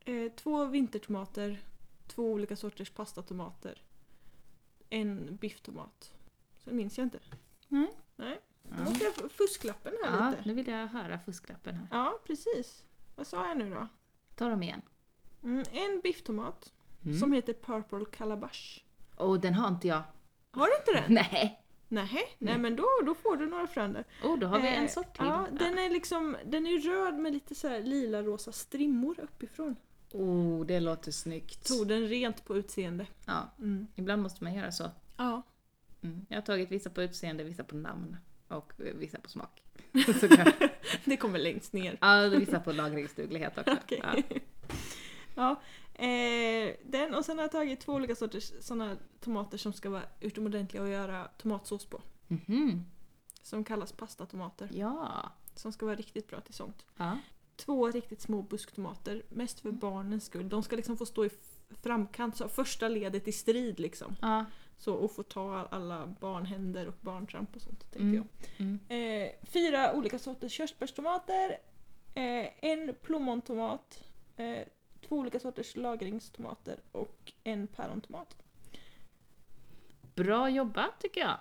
eh, 0.08 0.32
två 0.32 0.64
vintertomater, 0.64 1.60
två 2.06 2.32
olika 2.32 2.56
sorters 2.56 2.90
pastatomater, 2.90 3.82
en 4.90 5.36
bifftomat. 5.36 6.14
Sen 6.64 6.76
minns 6.76 6.98
jag 6.98 7.04
inte. 7.06 7.18
Nej. 7.68 7.90
Nej, 8.16 8.40
nu 8.62 8.74
Ja. 8.78 8.84
måste 8.84 9.04
jag 9.04 9.30
fusklappen 9.32 9.92
här 10.04 10.18
ja, 10.18 10.30
lite. 10.30 10.42
nu 10.48 10.54
vill 10.54 10.68
jag 10.68 10.86
höra 10.86 11.18
fusklappen 11.18 11.74
här. 11.74 11.86
Ja, 11.90 12.18
precis. 12.26 12.84
Vad 13.16 13.26
sa 13.26 13.48
jag 13.48 13.58
nu 13.58 13.70
då? 13.70 13.88
Ta 14.34 14.48
dem 14.48 14.62
igen. 14.62 14.82
Mm, 15.42 15.64
en 15.72 16.00
bifftomat 16.00 16.72
Mm. 17.04 17.18
som 17.18 17.32
heter 17.32 17.52
Purple 17.52 18.04
Calabash. 18.04 18.80
Och 19.16 19.40
den 19.40 19.54
har 19.54 19.68
inte 19.68 19.88
jag. 19.88 20.02
Har 20.50 20.66
du 20.66 20.72
inte 20.76 20.92
den? 21.02 21.14
Nej. 21.32 21.62
Nej, 21.88 22.36
nej 22.38 22.58
men 22.58 22.76
då, 22.76 22.86
då 23.06 23.14
får 23.14 23.36
du 23.36 23.46
några 23.46 23.66
frön 23.66 23.92
där. 23.92 24.04
Oh, 24.24 24.38
då 24.38 24.46
har 24.46 24.60
vi 24.60 24.68
Eh, 24.68 24.78
en 24.82 24.88
sort 24.88 25.16
till. 25.16 25.26
Ja, 25.26 25.46
den 25.52 25.78
är 25.78 25.90
liksom, 25.90 26.36
den 26.46 26.66
är 26.66 26.78
röd 26.78 27.14
med 27.18 27.32
lite 27.32 27.54
så 27.54 27.78
lila 27.78 28.22
rosa 28.22 28.52
strimmor 28.52 29.20
uppifrån. 29.20 29.76
Oh, 30.12 30.66
det 30.66 30.80
låter 30.80 31.12
snyggt. 31.12 31.68
Tog 31.68 31.88
den 31.88 32.08
rent 32.08 32.44
på 32.44 32.56
utseende. 32.56 33.06
Ja, 33.26 33.50
Mm. 33.58 33.86
ibland 33.94 34.22
måste 34.22 34.44
man 34.44 34.54
göra 34.54 34.72
så. 34.72 34.90
Ja. 35.16 35.42
Mm. 36.02 36.26
Jag 36.28 36.36
har 36.36 36.42
tagit 36.42 36.70
vissa 36.70 36.90
på 36.90 37.02
utseende, 37.02 37.44
vissa 37.44 37.64
på 37.64 37.76
namn 37.76 38.16
och 38.48 38.72
eh, 38.80 38.94
vissa 38.94 39.18
på 39.18 39.28
smak. 39.28 39.62
Det 41.04 41.16
kommer 41.16 41.38
längst 41.38 41.72
ner. 41.72 41.98
ja, 42.00 42.28
vissa 42.28 42.60
på 42.60 42.72
lagringsduglighet 42.72 43.58
också. 43.58 43.76
Okej. 43.84 44.00
Ja. 44.02 44.22
Ja. 45.34 45.60
eh, 46.04 46.74
den 46.84 47.14
och 47.14 47.24
sen 47.24 47.38
har 47.38 47.44
jag 47.44 47.52
tagit 47.52 47.80
två 47.80 47.92
olika 47.92 48.14
sorters 48.14 48.52
såna 48.60 48.96
tomater 49.20 49.58
som 49.58 49.72
ska 49.72 49.90
vara 49.90 50.02
utomordentliga 50.20 50.82
att 50.82 50.88
göra 50.88 51.24
tomatsås 51.38 51.86
på. 51.86 52.02
Mhm. 52.28 52.84
Som 53.42 53.64
kallas 53.64 53.92
pastatomater. 53.92 54.68
Ja. 54.72 55.32
Som 55.54 55.72
ska 55.72 55.86
vara 55.86 55.96
riktigt 55.96 56.28
bra 56.28 56.40
till 56.40 56.54
sånt. 56.54 56.84
ja. 56.96 57.18
Två 57.58 57.90
riktigt 57.90 58.20
små 58.20 58.42
busktomater, 58.42 59.22
mest 59.28 59.60
för 59.60 59.70
barnens 59.72 60.24
skull. 60.24 60.48
De 60.48 60.62
ska 60.62 60.76
liksom 60.76 60.96
få 60.96 61.06
stå 61.06 61.24
i 61.24 61.30
framkant, 61.82 62.36
så 62.36 62.48
första 62.48 62.88
ledet 62.88 63.28
i 63.28 63.32
strid 63.32 63.80
liksom. 63.80 64.16
Ja. 64.20 64.44
Så, 64.78 64.94
och 64.94 65.12
få 65.12 65.22
ta 65.22 65.68
alla 65.70 66.06
barnhänder 66.20 66.88
och 66.88 66.94
barntramp 67.00 67.56
och 67.56 67.62
sånt, 67.62 67.80
tänkte 67.80 67.98
Mm. 68.00 68.14
jag. 68.14 68.26
Mm. 68.66 68.78
Eh, 68.88 69.32
fyra 69.42 69.92
olika 69.94 70.18
sorters 70.18 70.52
körsbärstomater, 70.52 71.50
eh, 72.14 72.64
en 72.64 72.94
plommontomat, 73.02 74.04
eh, 74.36 74.66
två 75.08 75.16
olika 75.16 75.40
sorters 75.40 75.76
lagringstomater 75.76 76.80
och 76.92 77.32
en 77.44 77.66
pärontomat. 77.66 78.36
Bra 80.14 80.48
jobbat 80.50 81.00
tycker 81.00 81.20
jag. 81.20 81.36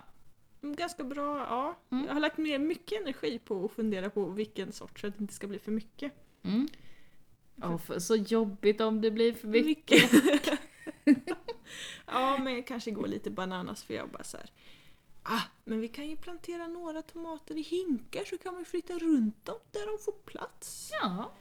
Ganska 0.60 1.04
bra, 1.04 1.38
ja. 1.38 1.78
Mm. 1.90 2.06
Jag 2.06 2.14
har 2.14 2.20
lagt 2.20 2.38
ner 2.38 2.58
mycket 2.58 3.00
energi 3.00 3.38
på 3.38 3.64
att 3.64 3.72
fundera 3.72 4.10
på 4.10 4.24
vilken 4.24 4.72
sort 4.72 4.98
så 4.98 5.06
att 5.06 5.18
det 5.18 5.22
inte 5.22 5.34
ska 5.34 5.46
bli 5.46 5.58
för 5.58 5.72
mycket. 5.72 6.12
Mm. 6.42 6.68
Åh, 7.62 7.78
för, 7.78 7.98
så 7.98 8.16
jobbigt 8.16 8.80
om 8.80 9.00
det 9.00 9.10
blir 9.10 9.32
för 9.32 9.48
mycket. 9.48 10.10
ja, 12.06 12.38
men 12.38 12.54
jag 12.54 12.66
kanske 12.66 12.90
går 12.90 13.06
lite 13.06 13.30
bananas 13.30 13.84
för 13.84 13.94
jag 13.94 14.08
bara 14.08 14.24
så 14.24 14.36
här. 14.36 14.50
Ah, 15.22 15.42
men 15.64 15.80
vi 15.80 15.88
kan 15.88 16.08
ju 16.08 16.16
plantera 16.16 16.66
några 16.66 17.02
tomater 17.02 17.58
i 17.58 17.62
hinkar 17.62 18.24
så 18.24 18.38
kan 18.38 18.54
man 18.54 18.64
flytta 18.64 18.98
runt 18.98 19.44
dem 19.44 19.58
där 19.70 19.86
de 19.86 20.04
får 20.04 20.12
plats. 20.12 20.90
Ja. 21.02 21.32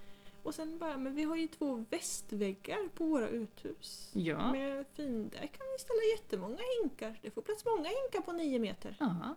Och 0.48 0.56
sen 0.56 0.77
bara, 0.80 0.98
men 0.98 1.16
vi 1.16 1.24
har 1.24 1.36
ju 1.36 1.48
två 1.48 1.86
västväggar 1.89 2.89
på 2.96 3.06
våra 3.06 3.30
uthus. 3.30 4.12
Ja. 4.13 4.51
Med 4.51 4.86
fin, 4.94 5.30
där 5.30 5.48
kan 5.48 5.68
vi 5.74 5.80
ställa 5.80 6.00
jättemånga 6.18 6.60
hinkar. 6.82 7.20
Det 7.22 7.32
får 7.32 7.42
plats 7.42 7.66
många 7.66 7.89
hinkar 7.89 8.22
på 8.25 8.32
nio 8.32 8.60
meter. 8.60 8.96
Ja. 9.00 9.36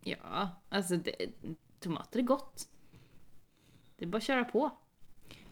Ja, 0.00 0.48
alltså 0.68 0.96
det, 0.96 1.16
tomater 1.80 2.18
är 2.18 2.22
gott. 2.22 2.68
Det 3.96 4.04
är 4.04 4.08
bara 4.08 4.16
att 4.16 4.22
köra 4.24 4.44
på. 4.44 4.70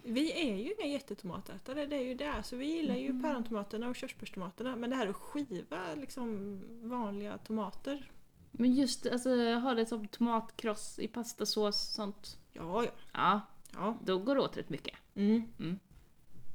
Vi 0.03 0.51
är 0.51 0.57
ju 0.57 0.75
inga 0.79 0.93
jättetomatätare, 0.93 1.87
det 1.87 1.97
är 1.97 2.05
ju 2.05 2.15
det. 2.15 2.43
Så 2.45 2.57
vi 2.57 2.67
gillar 2.67 2.95
ju 2.95 3.09
Mm. 3.11 3.23
pärontomaterna 3.23 3.89
och 3.89 3.97
körsbärstomaterna. 3.97 4.77
Men 4.77 4.91
det 4.91 4.97
här 4.97 5.07
att 5.07 5.17
skiva 5.17 5.95
liksom 5.95 6.61
vanliga 6.89 7.39
tomater. 7.39 8.11
Men 8.51 8.75
just 8.75 9.07
alltså, 9.07 9.55
ha 9.55 9.75
det 9.75 9.87
som 9.87 10.09
tomatkross 10.09 10.99
i 10.99 11.09
pastasås 11.09 11.89
och 11.89 11.95
sånt. 11.95 12.39
Ja, 12.53 12.85
ja. 12.85 12.91
Ja, 13.13 13.41
ja. 13.79 13.99
då 14.05 14.19
går 14.19 14.35
det 14.35 14.41
åt 14.41 14.57
rätt 14.57 14.69
mycket. 14.71 14.95
Mm. 15.15 15.79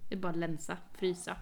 Det 0.10 0.15
är 0.15 0.20
bara 0.20 0.30
att 0.30 0.38
länsa, 0.38 0.77
frysa. 0.94 1.38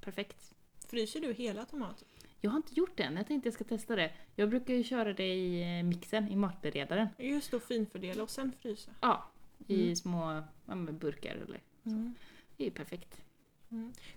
Perfekt. 0.00 0.54
Fryser 0.88 1.20
du 1.20 1.32
hela 1.32 1.64
tomater? 1.64 2.08
Jag 2.40 2.50
har 2.50 2.56
inte 2.56 2.74
gjort 2.74 2.96
det 2.96 3.02
än, 3.02 3.16
jag 3.16 3.26
tänkte 3.26 3.46
jag 3.46 3.54
ska 3.54 3.64
testa 3.64 3.96
det. 3.96 4.12
Jag 4.36 4.50
brukar 4.50 4.74
ju 4.74 4.84
köra 4.84 5.12
det 5.12 5.34
i 5.34 5.78
eh, 5.78 5.84
mixen, 5.84 6.28
i 6.28 6.36
matberedaren. 6.36 7.08
Just 7.18 7.50
då 7.50 7.60
finfördela 7.60 8.22
och 8.22 8.30
sen 8.30 8.52
frysa. 8.60 8.90
Ja, 9.00 9.30
i 9.66 9.82
Mm. 9.82 9.96
små 9.96 10.42
ja, 10.66 10.74
burkar 10.76 11.34
eller 11.34 11.60
Mm. 11.86 12.14
Det 12.56 12.62
är 12.62 12.64
ju 12.64 12.70
perfekt. 12.70 13.20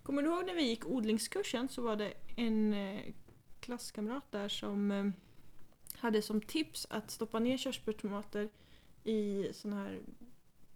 Kommer 0.04 0.22
du 0.22 0.28
ihåg 0.30 0.46
när 0.46 0.54
vi 0.56 0.62
gick 0.70 0.86
odlingskursen 0.86 1.70
så 1.70 1.82
var 1.82 1.96
det 1.96 2.14
en 2.36 2.74
eh, 2.74 3.02
klasskamrat 3.60 4.32
där 4.32 4.50
som 4.50 4.92
eh, 4.92 5.06
hade 5.94 6.22
som 6.22 6.42
tips 6.42 6.88
att 6.90 7.12
stoppa 7.12 7.40
ner 7.40 7.58
körsbärstomater 7.58 8.50
i 9.04 9.50
såna 9.54 9.76
här 9.84 10.00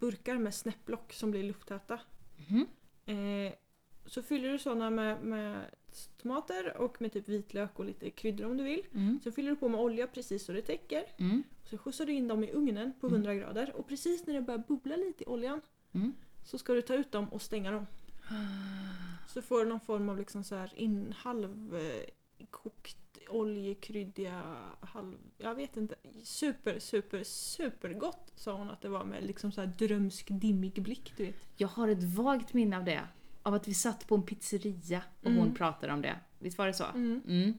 burkar 0.02 0.38
med 0.38 0.54
snäpplock 0.54 1.14
som 1.14 1.32
blir 1.32 1.44
lufttäta. 1.44 2.00
Mhm. 2.38 2.66
Eh, 3.06 3.54
så 4.06 4.22
fyller 4.24 4.50
du 4.52 4.60
såna 4.60 4.90
med, 4.90 5.24
med 5.24 5.66
tomater 6.22 6.78
och 6.78 7.02
med 7.02 7.14
typ 7.14 7.30
vitlök 7.30 7.80
och 7.80 7.86
lite 7.86 8.10
kryddor 8.10 8.46
om 8.46 8.58
du 8.58 8.64
vill. 8.64 8.86
Mm. 8.94 9.20
Så 9.24 9.32
fyller 9.32 9.50
du 9.50 9.56
på 9.56 9.70
med 9.70 9.80
olja 9.80 10.08
precis 10.08 10.46
så 10.46 10.52
det 10.52 10.62
täcker. 10.62 11.04
Mm. 11.18 11.44
Så 11.64 11.78
skjutsar 11.78 12.06
du 12.06 12.14
in 12.14 12.28
dem 12.28 12.44
i 12.44 12.52
ugnen 12.52 12.94
på 13.00 13.08
Mm. 13.08 13.16
100 13.22 13.36
grader 13.36 13.76
och 13.76 13.88
precis 13.88 14.28
när 14.28 14.34
det 14.34 14.42
börjar 14.42 14.64
bubbla 14.68 14.96
lite 14.96 15.24
i 15.24 15.28
oljan 15.28 15.62
Mm. 15.94 16.14
så 16.44 16.58
ska 16.58 16.74
du 16.74 16.82
ta 16.82 16.94
ut 16.96 17.12
dem 17.12 17.30
och 17.30 17.42
stänga 17.42 17.72
dem. 17.72 17.86
Så 19.28 19.42
får 19.42 19.60
du 19.60 19.66
någon 19.70 19.80
form 19.80 20.10
av 20.10 20.18
liksom 20.18 20.44
så 20.44 20.56
här 20.56 20.72
in, 20.76 21.14
halvkokt 21.18 22.98
oljekryddiga, 23.32 24.44
halv... 24.80 25.18
Jag 25.38 25.56
vet 25.56 25.78
inte. 25.78 25.96
Super, 26.24 26.80
super, 26.80 27.24
super 27.24 27.94
gott 27.94 28.32
sa 28.36 28.54
hon 28.54 28.70
att 28.70 28.82
det 28.82 28.90
var 28.90 29.06
med 29.06 29.24
liksom 29.24 29.52
så 29.52 29.62
här 29.62 29.68
drömsk 29.68 30.28
dimmig 30.30 30.82
blick 30.82 31.14
du 31.18 31.26
vet. 31.26 31.36
Jag 31.56 31.68
har 31.68 31.88
ett 31.88 32.04
vagt 32.04 32.54
minne 32.54 32.78
av 32.78 32.84
det. 32.84 33.02
Av 33.44 33.54
att 33.54 33.68
vi 33.68 33.74
satt 33.74 34.08
på 34.08 34.16
en 34.16 34.24
pizzeria 34.24 35.04
och 35.20 35.26
Mm. 35.28 35.40
hon 35.40 35.54
pratade 35.54 35.94
om 35.94 36.02
det. 36.02 36.16
Visst 36.40 36.58
var 36.58 36.68
det 36.68 36.74
så? 36.74 36.86
Mm. 36.86 37.22
Mm. 37.28 37.54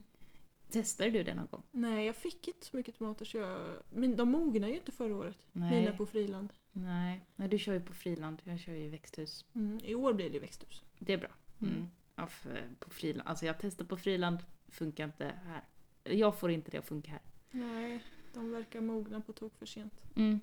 Testade 0.69 1.09
du 1.09 1.23
det 1.23 1.33
någon 1.33 1.47
gång? 1.51 1.63
Nej, 1.71 2.05
jag 2.05 2.15
fick 2.15 2.47
inte 2.47 2.65
så 2.65 2.77
mycket 2.77 2.97
tomater 2.97 3.25
så 3.25 3.37
jag... 3.37 3.69
Men 3.89 4.15
de 4.15 4.29
mognade 4.29 4.71
ju 4.71 4.77
inte 4.79 4.91
förra 4.91 5.15
året. 5.15 5.37
Nej. 5.51 5.79
Mina 5.79 5.97
på 5.97 6.05
friland. 6.05 6.53
Nej. 6.71 7.25
Nej, 7.35 7.47
du 7.47 7.57
kör 7.59 7.73
ju 7.73 7.79
på 7.81 7.93
friland. 7.93 8.41
Jag 8.43 8.59
kör 8.59 8.73
ju 8.73 8.83
i 8.85 8.89
växthus. 8.89 9.45
Mm. 9.55 9.79
I 9.83 9.95
år 9.95 10.13
blir 10.13 10.29
det 10.29 10.39
växthus. 10.39 10.83
Det 10.99 11.13
är 11.13 11.17
bra. 11.17 11.31
Mm. 11.61 11.73
Mm. 11.73 11.87
Ja, 12.15 12.27
för, 12.27 12.69
på 12.79 12.89
friland. 12.89 13.29
Alltså 13.29 13.45
jag 13.45 13.55
testar 13.59 13.85
på 13.85 13.97
friland, 13.97 14.37
funkar 14.73 15.03
inte 15.03 15.33
här. 15.45 15.63
Jag 16.03 16.39
får 16.39 16.51
inte 16.51 16.71
det 16.71 16.77
att 16.77 16.85
funka 16.87 17.11
här. 17.11 17.21
Nej, 17.51 18.03
de 18.33 18.51
verkar 18.51 18.81
mogna 18.81 19.21
på 19.21 19.33
tok 19.33 19.57
för 19.59 19.65
sent. 19.65 19.93
Mm. 20.15 20.39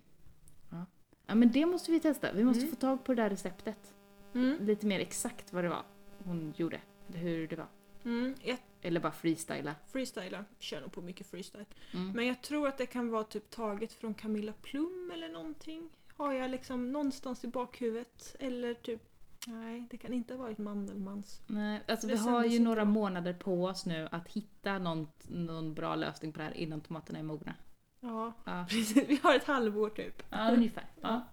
Ja. 0.70 0.86
ja, 1.26 1.34
men 1.34 1.52
det 1.52 1.66
måste 1.66 1.90
vi 1.90 2.00
testa. 2.00 2.32
Vi 2.32 2.44
måste 2.44 2.60
Mm. 2.60 2.70
få 2.70 2.76
tag 2.76 3.04
på 3.04 3.14
det 3.14 3.22
där 3.22 3.30
receptet. 3.30 3.94
Mm. 4.34 4.64
Lite 4.66 4.86
mer 4.86 5.00
exakt 5.00 5.52
vad 5.52 5.64
det 5.64 5.68
var 5.68 5.82
hon 6.24 6.54
gjorde. 6.56 6.80
Eller 7.08 7.18
hur 7.18 7.48
det 7.48 7.56
var. 7.56 7.68
Mm. 8.04 8.34
Jag 8.42 8.58
Eller 8.82 9.00
bara 9.00 9.12
freestyla. 9.12 9.74
freestylar. 9.86 10.44
Kör 10.58 10.80
nog 10.80 10.92
på 10.92 11.02
mycket 11.02 11.26
freestyle. 11.26 11.66
Mm. 11.94 12.12
Men 12.12 12.26
jag 12.26 12.42
tror 12.42 12.68
att 12.68 12.78
det 12.78 12.86
kan 12.86 13.10
vara 13.10 13.24
typ 13.24 13.50
taget 13.50 13.92
från 13.92 14.14
Camilla 14.14 14.52
Plum 14.52 15.10
eller 15.14 15.28
någonting. 15.28 15.90
Har 16.16 16.32
jag 16.32 16.50
liksom 16.50 16.92
någonstans 16.92 17.44
i 17.44 17.48
bakhuvudet. 17.48 18.36
Eller 18.38 18.74
typ... 18.74 19.02
Nej, 19.46 19.86
det 19.90 19.96
kan 19.96 20.12
inte 20.12 20.34
ha 20.34 20.42
varit 20.42 20.58
Mandelmans. 20.58 21.40
Nej, 21.46 21.82
alltså 21.88 22.06
vi 22.06 22.16
har 22.16 22.44
ju 22.44 22.60
några 22.60 22.84
månader 22.84 23.32
på 23.32 23.64
oss 23.64 23.86
nu 23.86 24.08
att 24.12 24.28
hitta 24.28 24.78
någon, 24.78 25.08
någon 25.28 25.74
bra 25.74 25.94
lösning 25.94 26.32
på 26.32 26.38
det 26.38 26.44
här 26.44 26.56
innan 26.56 26.80
tomaterna 26.80 27.18
är 27.18 27.22
mogna. 27.22 27.54
Ja, 28.00 28.32
Ja, 28.44 28.66
precis. 28.68 29.08
Vi 29.08 29.20
har 29.22 29.34
ett 29.34 29.44
halvår 29.44 29.90
typ. 29.90 30.22
ja 30.30 30.52
ungefär. 30.52 30.84
Ja. 31.00 31.26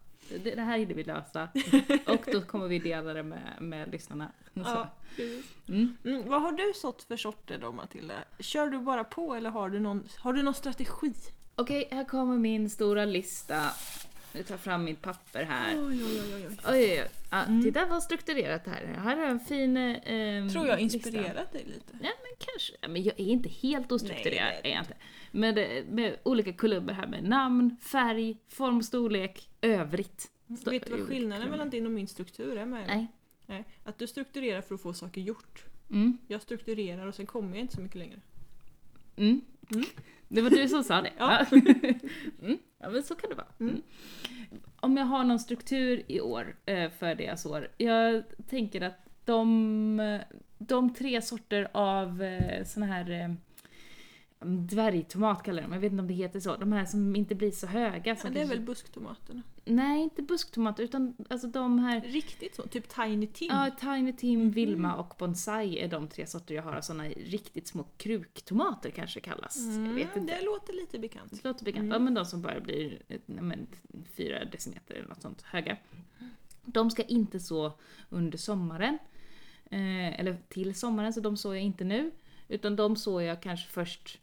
Det, 0.43 0.55
det 0.55 0.61
här 0.61 0.77
hinner 0.77 0.93
vi 0.93 1.03
lösa. 1.03 1.49
Och 2.07 2.29
då 2.31 2.41
kommer 2.41 2.67
vi 2.67 2.79
dela 2.79 3.13
det 3.13 3.23
med, 3.23 3.57
med 3.59 3.91
lyssnarna. 3.91 4.31
Så. 4.53 4.59
Ja. 4.61 4.89
Mm. 5.67 5.97
Mm, 6.05 6.29
vad 6.29 6.41
har 6.41 6.51
du 6.51 6.73
sått 6.75 7.03
för 7.03 7.17
sorter 7.17 7.57
då 7.61 7.71
Matilda? 7.71 8.13
Kör 8.39 8.67
du 8.67 8.79
bara 8.79 9.03
på 9.03 9.35
eller 9.35 9.49
har 9.49 9.69
du 9.69 9.79
någon, 9.79 10.03
har 10.19 10.33
du 10.33 10.43
någon 10.43 10.53
strategi? 10.53 11.13
Okej, 11.55 11.87
här 11.91 12.03
kommer 12.03 12.37
min 12.37 12.69
stora 12.69 13.05
lista. 13.05 13.61
Jag 14.37 14.47
tar 14.47 14.57
fram 14.57 14.83
mitt 14.83 15.01
papper 15.01 15.43
här. 15.43 15.75
Oj, 15.87 16.03
oj, 16.03 16.21
oj, 16.21 16.33
oj. 16.35 16.57
Oj, 16.67 17.01
oj. 17.01 17.07
Ja, 17.31 17.43
Mm. 17.43 17.63
Titta 17.63 17.85
vad 17.85 18.03
strukturerat 18.03 18.65
det 18.65 18.71
här 18.71 18.81
är. 18.81 18.87
Här 18.93 19.15
har 19.15 19.23
jag 19.23 19.31
en 19.31 19.39
fin 19.39 19.77
eh, 19.77 20.47
Tror 20.51 20.67
jag 20.67 20.79
lista. 20.81 20.97
inspirerat 20.97 21.51
dig 21.51 21.63
lite. 21.65 21.93
Ja, 22.01 22.09
men 22.21 22.31
kanske. 22.39 22.73
Men 22.87 23.03
jag 23.03 23.19
är 23.19 23.25
inte 23.25 23.49
helt 23.49 23.91
ostrukturerad. 23.91 24.47
Nej, 24.53 24.61
är 24.63 24.67
är 24.69 24.73
jag 24.73 24.81
inte. 24.81 24.93
Med, 25.31 25.57
eh, 25.57 25.83
med 25.91 26.17
olika 26.23 26.53
kolumner 26.53 26.93
här 26.93 27.07
med 27.07 27.23
namn, 27.23 27.77
färg, 27.81 28.37
form, 28.49 28.83
storlek, 28.83 29.49
övrigt. 29.61 30.31
Stå- 30.59 30.71
Vet 30.71 30.85
du 30.85 30.91
vad 30.91 31.07
skillnaden 31.07 31.29
kolumner. 31.31 31.49
mellan 31.51 31.69
din 31.69 31.85
och 31.85 31.91
min 31.91 32.07
struktur 32.07 32.57
är 32.57 32.65
med? 32.65 32.87
Nej. 32.87 33.07
Nej. 33.45 33.63
Att 33.83 33.97
du 33.99 34.07
strukturerar 34.07 34.61
för 34.61 34.75
att 34.75 34.81
få 34.81 34.93
saker 34.93 35.21
gjort. 35.21 35.65
Mm. 35.89 36.17
Jag 36.27 36.41
strukturerar 36.41 37.07
och 37.07 37.15
sen 37.15 37.25
kommer 37.25 37.49
jag 37.49 37.59
inte 37.61 37.75
så 37.75 37.81
mycket 37.81 37.97
längre. 37.97 38.19
Mm. 39.17 39.41
Mm. 39.71 39.85
Det 40.27 40.41
var 40.41 40.49
du 40.49 40.69
som 40.69 40.83
sa 40.83 41.01
det. 41.01 41.11
Ja. 41.17 41.45
mm. 42.41 42.57
Ja, 42.79 42.89
men 42.89 43.03
så 43.03 43.15
kan 43.15 43.29
det 43.29 43.35
vara. 43.35 43.47
Mm. 43.59 43.69
Mm. 43.71 43.83
Om 44.75 44.97
jag 44.97 45.05
har 45.05 45.23
någon 45.23 45.39
struktur 45.39 46.03
i 46.07 46.21
år 46.21 46.55
eh, 46.65 46.89
för 46.89 47.15
deras 47.15 47.45
år. 47.45 47.71
Jag 47.77 48.23
tänker 48.49 48.81
att 48.81 48.99
de, 49.25 50.19
de 50.57 50.93
tre 50.93 51.21
sorter 51.21 51.67
av 51.71 52.23
eh, 52.23 52.63
såna 52.63 52.85
här 52.85 53.11
eh, 53.11 53.33
dvärgtomat 54.39 55.43
kallar 55.43 55.61
dem, 55.61 55.73
jag 55.73 55.79
vet 55.79 55.91
inte 55.91 56.01
om 56.01 56.07
det 56.07 56.13
heter 56.13 56.39
så. 56.39 56.55
De 56.55 56.71
här 56.71 56.85
som 56.85 57.15
inte 57.15 57.35
blir 57.35 57.51
så 57.51 57.67
höga. 57.67 58.01
Ja, 58.11 58.15
Som 58.15 58.33
det 58.33 58.41
är 58.41 58.45
väl 58.47 58.61
busktomaterna? 58.61 59.41
Nej, 59.65 60.01
inte 60.03 60.21
busktomater 60.21 60.83
utan 60.83 61.15
alltså 61.29 61.47
de 61.47 61.79
här 61.79 62.01
Riktigt 62.01 62.55
så? 62.55 62.63
Typ 62.67 62.89
Tiny 62.89 63.27
Tim? 63.27 63.47
Ja, 63.51 63.69
Tiny 63.79 64.13
Tim, 64.13 64.51
Vilma 64.51 64.95
och 64.95 65.13
Bonsai 65.19 65.79
är 65.79 65.87
de 65.87 66.07
tre 66.07 66.27
sorter 66.27 66.55
jag 66.55 66.63
har 66.63 66.73
av 66.73 66.81
såna 66.81 67.03
riktigt 67.09 67.67
små 67.67 67.83
kruktomater 67.97 68.89
kanske 68.89 69.19
kallas. 69.19 69.57
Jag 69.57 69.73
vet 69.73 69.77
Mm, 69.87 69.99
inte. 69.99 70.19
det 70.19 70.45
låter 70.45 70.73
lite 70.73 70.99
bekant. 70.99 71.31
Det 71.31 71.47
låter 71.49 71.65
bekant. 71.65 71.83
Mm. 71.83 71.91
Ja 71.93 71.99
men 71.99 72.13
de 72.13 72.25
som 72.25 72.41
bara 72.41 72.59
blir 72.59 73.01
nej, 73.07 73.21
men, 73.25 73.67
fyra 74.15 74.45
decimeter 74.45 74.95
eller 74.95 75.07
något 75.09 75.21
sånt 75.21 75.41
höga. 75.41 75.77
De 76.65 76.91
ska 76.91 77.03
inte 77.03 77.39
så 77.39 77.71
under 78.09 78.37
sommaren. 78.37 78.97
Eh, 79.71 80.19
eller 80.19 80.37
till 80.49 80.75
sommaren, 80.75 81.13
så 81.13 81.19
de 81.19 81.37
sår 81.37 81.55
jag 81.55 81.63
inte 81.63 81.83
nu. 81.83 82.11
Utan 82.47 82.75
de 82.75 82.95
sår 82.95 83.21
jag 83.23 83.41
kanske 83.41 83.69
först 83.69 84.19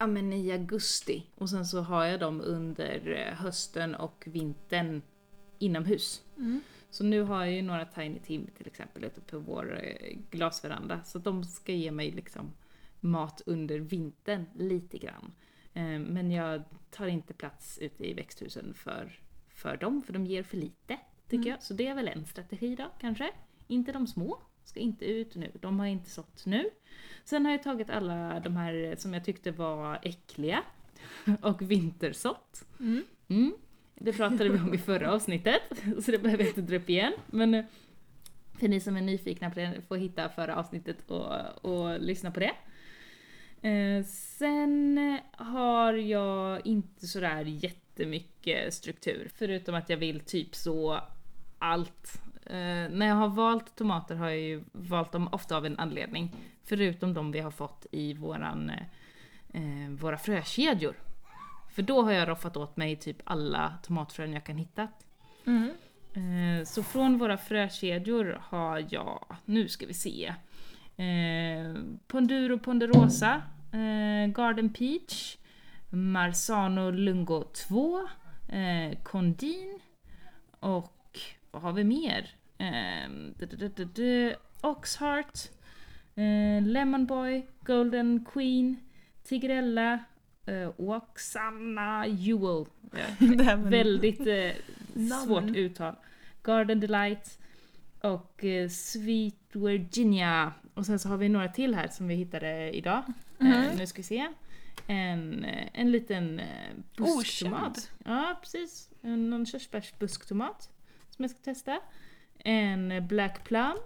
ja, 0.00 0.06
men 0.06 0.32
i 0.32 0.52
augusti. 0.52 1.26
Och 1.34 1.50
sen 1.50 1.66
så 1.66 1.80
har 1.80 2.04
jag 2.04 2.20
dem 2.20 2.40
under 2.44 3.08
eh, 3.28 3.34
hösten 3.34 3.94
och 3.94 4.24
vintern 4.26 5.02
inomhus. 5.58 6.22
Mm. 6.36 6.60
Så 6.90 7.04
nu 7.04 7.22
har 7.22 7.44
jag 7.44 7.54
ju 7.54 7.62
några 7.62 7.84
Tiny 7.84 8.18
Tim 8.20 8.46
till 8.56 8.66
exempel 8.66 9.04
ute 9.04 9.20
på 9.20 9.38
vår 9.38 9.80
eh, 9.84 10.18
glasveranda. 10.30 11.02
Så 11.04 11.18
de 11.18 11.44
ska 11.44 11.72
ge 11.72 11.90
mig 11.90 12.10
liksom 12.10 12.52
mat 13.00 13.42
under 13.46 13.78
vintern 13.78 14.44
lite 14.54 14.98
grann. 14.98 15.32
Eh, 15.74 15.98
Men 15.98 16.30
jag 16.30 16.62
tar 16.90 17.06
inte 17.06 17.34
plats 17.34 17.78
ute 17.78 18.10
i 18.10 18.14
växthusen 18.14 18.74
för, 18.74 19.20
för 19.48 19.76
dem, 19.76 20.02
för 20.02 20.12
de 20.12 20.26
ger 20.26 20.42
för 20.42 20.56
lite. 20.56 20.98
tycker 21.28 21.36
Mm. 21.36 21.48
jag. 21.48 21.62
Så 21.62 21.74
det 21.74 21.86
är 21.86 21.94
väl 21.94 22.08
en 22.08 22.26
strategi 22.26 22.74
då, 22.76 22.90
kanske. 23.00 23.30
Inte 23.66 23.92
de 23.92 24.06
små, 24.06 24.38
ska 24.70 24.80
inte 24.80 25.04
ut 25.04 25.34
nu. 25.34 25.50
De 25.60 25.78
har 25.78 25.86
inte 25.86 26.10
sått 26.10 26.46
nu. 26.46 26.70
Sen 27.24 27.44
har 27.44 27.52
jag 27.52 27.62
tagit 27.62 27.90
alla 27.90 28.40
de 28.40 28.56
här 28.56 28.94
som 28.98 29.14
jag 29.14 29.24
tyckte 29.24 29.50
var 29.50 29.98
äckliga 30.02 30.62
och 31.42 31.62
vintersått. 31.62 32.64
Mm. 32.80 33.04
Mm. 33.28 33.54
Det 33.94 34.12
pratade 34.12 34.48
vi 34.48 34.58
om 34.58 34.74
i 34.74 34.78
förra 34.78 35.12
avsnittet, 35.12 35.62
så 36.04 36.10
det 36.10 36.18
behöver 36.18 36.44
jag 36.44 36.50
inte 36.50 36.62
dra 36.62 36.76
upp 36.76 36.90
igen. 36.90 37.12
Men 37.26 37.54
eh, 37.54 37.64
för 38.60 38.68
ni 38.68 38.80
som 38.80 38.96
är 38.96 39.00
nyfikna 39.00 39.50
på 39.50 39.60
det 39.60 39.82
får 39.88 39.96
hitta 39.96 40.28
förra 40.28 40.56
avsnittet 40.56 41.10
och, 41.10 41.64
och 41.64 42.00
lyssna 42.00 42.30
på 42.30 42.40
det. 42.40 42.52
Eh, 43.68 44.04
sen 44.04 45.18
har 45.32 45.92
jag 45.92 46.66
inte 46.66 47.06
sådär 47.06 47.44
jättemycket 47.44 48.74
struktur, 48.74 49.30
förutom 49.34 49.74
att 49.74 49.90
jag 49.90 49.96
vill 49.96 50.20
typ 50.20 50.54
så 50.54 51.00
allt. 51.58 52.22
Eh, 52.50 52.90
när 52.90 53.06
jag 53.06 53.14
har 53.14 53.28
valt 53.28 53.76
tomater 53.76 54.14
har 54.14 54.28
jag 54.28 54.38
ju 54.40 54.64
valt 54.72 55.12
dem 55.12 55.28
ofta 55.32 55.56
av 55.56 55.66
en 55.66 55.78
anledning, 55.78 56.36
förutom 56.64 57.14
de 57.14 57.32
vi 57.32 57.40
har 57.40 57.50
fått 57.50 57.86
i 57.90 58.14
våran, 58.14 58.70
eh, 58.70 58.82
eh, 59.62 59.90
våra 59.90 60.18
frökedjor. 60.18 60.94
För 61.70 61.82
då 61.82 62.02
har 62.02 62.12
jag 62.12 62.28
roffat 62.28 62.56
åt 62.56 62.76
mig 62.76 62.96
typ 62.96 63.16
alla 63.24 63.74
tomatfrön 63.82 64.32
jag 64.32 64.44
kan 64.44 64.56
hitta. 64.56 64.88
Mm. 65.46 65.70
Eh, 66.14 66.64
Så 66.64 66.82
från 66.82 67.18
våra 67.18 67.36
frökedjor 67.38 68.38
har 68.42 68.86
jag, 68.90 69.36
nu 69.44 69.68
ska 69.68 69.86
vi 69.86 69.94
se, 69.94 70.34
eh, 70.96 71.74
Ponduro 72.06 72.58
Ponderosa, 72.58 73.42
Garden 74.34 74.72
Peach, 74.72 75.36
Marsano 75.90 76.90
Lungo 76.90 77.44
2, 77.44 78.08
eh, 78.48 78.98
Condin 79.02 79.80
och 80.60 81.18
vad 81.50 81.62
har 81.62 81.72
vi 81.72 81.84
mer? 81.84 82.30
Eh, 82.60 84.36
Oxheart, 84.62 85.50
eh, 86.16 86.62
Lemon 86.62 87.06
Boy, 87.06 87.46
Golden 87.64 88.24
Queen, 88.32 88.76
Tigrella, 89.24 90.04
eh, 90.46 90.70
Oxana 90.76 92.06
Jewel. 92.06 92.66
Väldigt 93.70 94.26
eh, 94.26 94.52
svårt 95.24 95.56
uttal. 95.56 95.94
Garden 96.42 96.80
Delight 96.80 97.38
och 98.00 98.44
eh, 98.44 98.68
Sweet 98.68 99.34
Virginia. 99.52 100.52
Och 100.74 100.86
sen 100.86 100.98
så 100.98 101.08
har 101.08 101.16
vi 101.16 101.28
några 101.28 101.48
till 101.48 101.74
här 101.74 101.88
som 101.88 102.08
vi 102.08 102.14
hittade 102.14 102.76
idag. 102.76 103.02
Mhm. 103.38 103.64
nu 103.78 103.86
ska 103.86 103.96
vi 103.96 104.02
se. 104.02 104.28
En, 104.86 105.44
eh, 105.44 105.68
en 105.72 105.90
liten 105.90 106.40
eh, 106.40 106.46
busktomat. 106.96 107.62
Okänd. 107.62 107.76
Ja, 108.04 108.38
precis. 108.40 108.90
Någon 109.00 109.46
körsbärsbusktomat 109.46 110.70
som 111.10 111.22
jag 111.22 111.30
ska 111.30 111.40
testa. 111.40 111.80
En 112.44 112.92
eh, 112.92 113.02
Black 113.02 113.44
Plum 113.44 113.76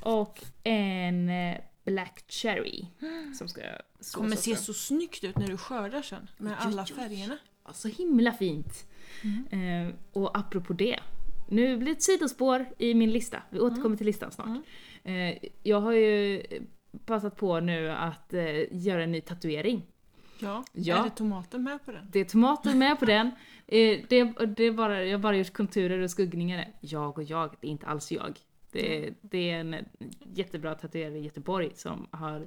och 0.00 0.44
en 0.64 1.28
eh, 1.28 1.56
Black 1.84 2.24
Cherry 2.28 2.86
som 3.38 3.48
ska 3.48 3.60
såsas 3.98 4.14
kommer 4.14 4.36
se 4.36 4.56
så 4.56 4.74
snyggt 4.74 5.24
ut 5.24 5.38
när 5.38 5.46
du 5.46 5.56
skördar 5.56 6.02
sen. 6.02 6.28
Med 6.38 6.54
alla 6.58 6.86
färgerna. 6.86 7.38
Ja, 7.64 7.72
så 7.72 7.88
himla 7.88 8.32
fint. 8.32 8.86
Mm. 9.50 9.88
Eh, 9.88 9.94
och 10.12 10.38
apropå 10.38 10.72
det. 10.72 11.00
Nu 11.48 11.76
blir 11.76 11.86
det 11.86 11.92
ett 11.92 12.02
sidospår 12.02 12.66
i 12.78 12.94
min 12.94 13.10
lista. 13.10 13.42
Vi 13.50 13.58
återkommer 13.60 13.86
Mm. 13.86 13.96
till 13.98 14.06
listan 14.06 14.32
snart. 14.32 14.48
Eh, 15.04 15.38
jag 15.62 15.80
har 15.80 15.92
ju 15.92 16.42
passat 17.06 17.36
på 17.36 17.60
nu 17.60 17.90
att 17.90 18.34
eh, 18.34 18.62
göra 18.70 19.02
en 19.04 19.12
ny 19.12 19.20
tatuering. 19.20 19.82
Ja. 20.42 20.64
Ja. 20.72 21.00
Är 21.00 21.04
det 21.04 21.10
tomaten 21.10 21.62
med 21.62 21.84
på 21.84 21.92
den? 21.92 22.08
Det 22.12 22.20
är 22.20 22.24
tomater 22.24 22.74
med 22.74 22.98
på 22.98 23.04
den. 23.04 23.30
Eh, 23.66 24.00
det, 24.08 24.24
det 24.56 24.64
är 24.64 24.72
bara, 24.72 25.04
jag 25.04 25.18
har 25.18 25.22
bara 25.22 25.36
gjort 25.36 25.52
konturer 25.52 25.98
och 25.98 26.10
skuggningar. 26.10 26.68
Jag 26.80 27.18
och 27.18 27.24
jag, 27.24 27.56
det 27.60 27.66
är 27.66 27.70
inte 27.70 27.86
alls 27.86 28.12
jag. 28.12 28.38
Det, 28.72 29.14
det 29.20 29.50
är 29.50 29.60
en 29.60 29.76
jättebra 30.34 30.74
tatuerare 30.74 31.18
i 31.18 31.22
Göteborg 31.22 31.70
som 31.74 32.06
har 32.10 32.46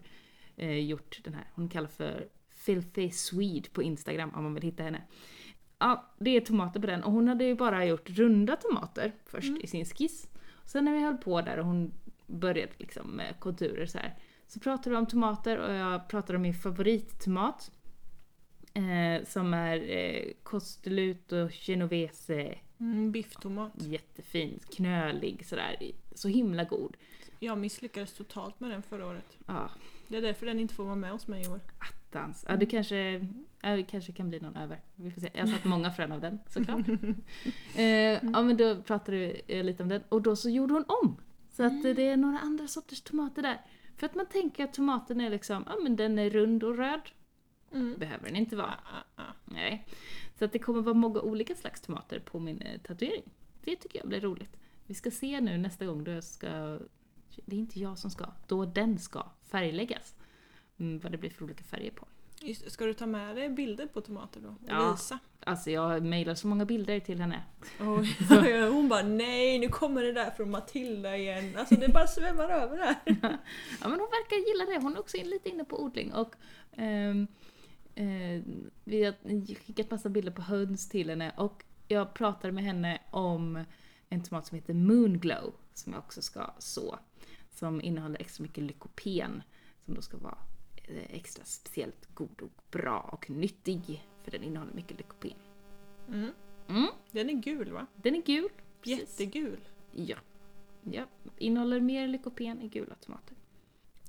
eh, 0.55 0.79
gjort 0.79 1.21
den 1.23 1.33
här. 1.33 1.43
Hon 1.53 1.69
kallar 1.69 1.87
för 1.87 2.27
Filthy 2.49 3.11
Swede 3.11 3.69
på 3.69 3.83
Instagram 3.83 4.31
om 4.35 4.43
man 4.43 4.53
vill 4.53 4.63
hitta 4.63 4.83
henne. 4.83 5.01
Ja, 5.79 6.05
det 6.19 6.29
är 6.29 6.41
tomater 6.41 6.79
på 6.79 6.87
den 6.87 7.03
och 7.03 7.11
hon 7.11 7.27
hade 7.27 7.43
ju 7.43 7.55
bara 7.55 7.85
gjort 7.85 8.09
runda 8.09 8.55
tomater 8.55 9.11
först 9.25 9.57
i 9.61 9.67
sin 9.67 9.85
skiss. 9.85 10.27
Sen 10.65 10.85
när 10.85 10.93
vi 10.93 10.99
höll 10.99 11.17
på 11.17 11.41
där 11.41 11.59
och 11.59 11.65
hon 11.65 11.91
började 12.27 12.71
liksom 12.77 13.09
med 13.09 13.35
konturer 13.39 13.85
så 13.85 13.97
här. 13.97 14.17
Så 14.47 14.59
pratade 14.59 14.89
vi 14.89 14.95
om 14.95 15.05
tomater 15.05 15.57
och 15.57 15.73
jag 15.73 16.07
pratade 16.07 16.35
om 16.35 16.41
min 16.41 16.53
favorittomat. 16.53 17.71
Eh, 18.75 19.25
som 19.25 19.53
är 19.53 19.89
eh, 19.89 20.31
Costeluto 20.43 21.49
Genovese. 21.51 22.55
Mm, 22.79 23.11
bifftomat. 23.11 23.71
Jättefin, 23.75 24.59
knölig 24.75 25.45
sådär. 25.45 25.91
Så 26.15 26.27
himla 26.27 26.63
god. 26.63 26.97
Jag 27.39 27.57
misslyckades 27.57 28.13
totalt 28.13 28.59
med 28.59 28.71
den 28.71 28.83
förra 28.83 29.07
året. 29.07 29.37
Ja, 29.45 29.69
Det 30.07 30.17
är 30.17 30.21
därför 30.21 30.45
den 30.45 30.59
inte 30.59 30.73
får 30.73 30.83
vara 30.83 30.95
med 30.95 31.11
hos 31.11 31.27
mig 31.27 31.45
i 31.45 31.47
år. 31.47 31.59
attans. 31.79 32.45
Ja, 32.47 32.55
det 32.55 32.65
kanske, 32.65 33.27
ja, 33.61 33.75
det 33.75 33.83
kanske 33.83 34.11
kan 34.11 34.29
bli 34.29 34.39
någon 34.39 34.55
över. 34.55 34.79
Vi 34.95 35.11
får 35.11 35.21
se. 35.21 35.29
Jag 35.33 35.41
har 35.41 35.53
satt 35.53 35.65
många 35.65 35.91
frön 35.91 36.11
av 36.11 36.21
den 36.21 36.39
såklart. 36.49 36.87
eh, 37.75 37.83
ja 38.33 38.41
men 38.41 38.57
då 38.57 38.81
pratade 38.81 39.17
vi 39.17 39.41
eh, 39.47 39.63
lite 39.63 39.83
om 39.83 39.89
den 39.89 40.03
och 40.09 40.21
då 40.21 40.35
så 40.35 40.49
gjorde 40.49 40.73
hon 40.73 40.85
om. 40.87 41.17
Så 41.51 41.63
att 41.63 41.85
eh, 41.85 41.95
det 41.95 42.07
är 42.07 42.17
några 42.17 42.39
andra 42.39 42.67
sorters 42.67 43.01
tomater 43.01 43.41
där. 43.41 43.61
För 43.97 44.05
att 44.05 44.15
man 44.15 44.25
tänker 44.25 44.63
att 44.63 44.73
tomaten 44.73 45.21
är 45.21 45.29
liksom, 45.29 45.63
ja 45.67 45.75
men 45.83 45.95
den 45.95 46.19
är 46.19 46.29
rund 46.29 46.63
och 46.63 46.77
röd. 46.77 47.01
Mm. 47.75 47.99
Behöver 47.99 48.25
den 48.25 48.35
inte 48.35 48.55
vara. 48.55 48.67
Ah, 48.85 48.97
ah, 49.15 49.21
ah. 49.23 49.33
Nej. 49.45 49.87
Så 50.39 50.45
att 50.45 50.51
det 50.51 50.59
kommer 50.59 50.81
vara 50.81 50.93
många 50.93 51.21
olika 51.21 51.55
slags 51.55 51.81
tomater 51.81 52.19
på 52.19 52.39
min 52.39 52.61
eh, 52.61 52.81
tatuering. 52.81 53.23
Det 53.63 53.75
tycker 53.75 53.99
jag 53.99 54.07
blir 54.07 54.21
roligt. 54.21 54.57
Vi 54.85 54.93
ska 54.93 55.11
se 55.11 55.41
nu 55.41 55.57
nästa 55.57 55.85
gång 55.85 56.03
då 56.03 56.11
jag 56.11 56.23
ska... 56.23 56.47
Det 57.45 57.55
är 57.55 57.59
inte 57.59 57.79
jag 57.79 57.97
som 57.97 58.11
ska, 58.11 58.25
då 58.47 58.65
den 58.65 58.99
ska 58.99 59.25
färgläggas. 59.43 60.15
Mm, 60.77 60.99
vad 60.99 61.11
det 61.11 61.17
blir 61.17 61.29
för 61.29 61.43
olika 61.43 61.63
färger 61.63 61.91
på. 61.91 62.07
Just, 62.41 62.71
ska 62.71 62.85
du 62.85 62.93
ta 62.93 63.05
med 63.05 63.35
dig 63.35 63.49
bilder 63.49 63.87
på 63.87 64.01
tomater 64.01 64.41
då? 64.41 64.47
Och 64.47 64.55
Ja. 64.67 64.91
visa? 64.91 65.19
Alltså 65.39 65.71
jag 65.71 66.03
mejlar 66.03 66.35
så 66.35 66.47
många 66.47 66.65
bilder 66.65 66.99
till 66.99 67.19
henne. 67.21 67.43
Oj. 67.79 68.17
Hon 68.71 68.89
bara 68.89 69.01
nej, 69.03 69.59
nu 69.59 69.67
kommer 69.67 70.03
det 70.03 70.11
där 70.11 70.31
från 70.31 70.51
Matilda 70.51 71.17
igen. 71.17 71.55
Alltså 71.57 71.75
det 71.75 71.87
bara 71.87 72.07
svämmar 72.07 72.49
över 72.49 72.77
här. 72.77 72.95
Ja 73.81 73.87
men 73.87 73.99
hon 73.99 74.09
verkar 74.09 74.35
gilla 74.47 74.65
det. 74.73 74.83
Hon 74.85 74.95
är 74.95 74.99
också 74.99 75.17
lite 75.17 75.49
inne 75.49 75.63
på 75.65 75.83
odling 75.83 76.13
och 76.13 76.35
ehm, 76.77 77.27
eh, 77.95 78.41
vi 78.83 79.03
har 79.03 79.55
skickat 79.55 79.91
massa 79.91 80.09
bilder 80.09 80.31
på 80.31 80.41
höns 80.41 80.89
till 80.89 81.09
henne 81.09 81.33
och 81.37 81.63
jag 81.87 82.13
pratade 82.13 82.51
med 82.53 82.63
henne 82.63 83.01
om 83.11 83.63
en 84.09 84.23
tomat 84.23 84.47
som 84.47 84.55
heter 84.55 84.73
Moonglow 84.73 85.53
som 85.73 85.93
jag 85.93 85.99
också 85.99 86.21
ska 86.21 86.53
så. 86.59 86.99
Som 87.51 87.81
innehåller 87.81 88.21
extra 88.21 88.41
mycket 88.41 88.63
lykopen 88.63 89.43
som 89.85 89.93
då 89.93 90.01
ska 90.01 90.17
vara 90.17 90.37
eh, 90.75 91.15
extra 91.15 91.43
speciellt 91.45 92.07
god 92.13 92.41
och 92.41 92.51
bra 92.71 93.09
och 93.13 93.29
nyttig 93.29 94.07
för 94.23 94.31
den 94.31 94.43
innehåller 94.43 94.73
mycket 94.73 94.97
lykopen. 94.97 95.33
Mm. 96.07 96.31
Mm, 96.69 96.87
Den 97.11 97.29
är 97.29 97.33
gul 97.33 97.71
va? 97.71 97.87
den 97.95 98.15
är 98.15 98.21
gul. 98.21 98.49
Precis. 98.81 98.99
Jättegul. 99.19 99.59
Ja. 99.91 100.17
ja. 100.83 101.03
Innehåller 101.37 101.79
mer 101.79 102.07
lykopen 102.07 102.61
i 102.61 102.67
gula 102.67 102.95
tomater. 102.95 103.37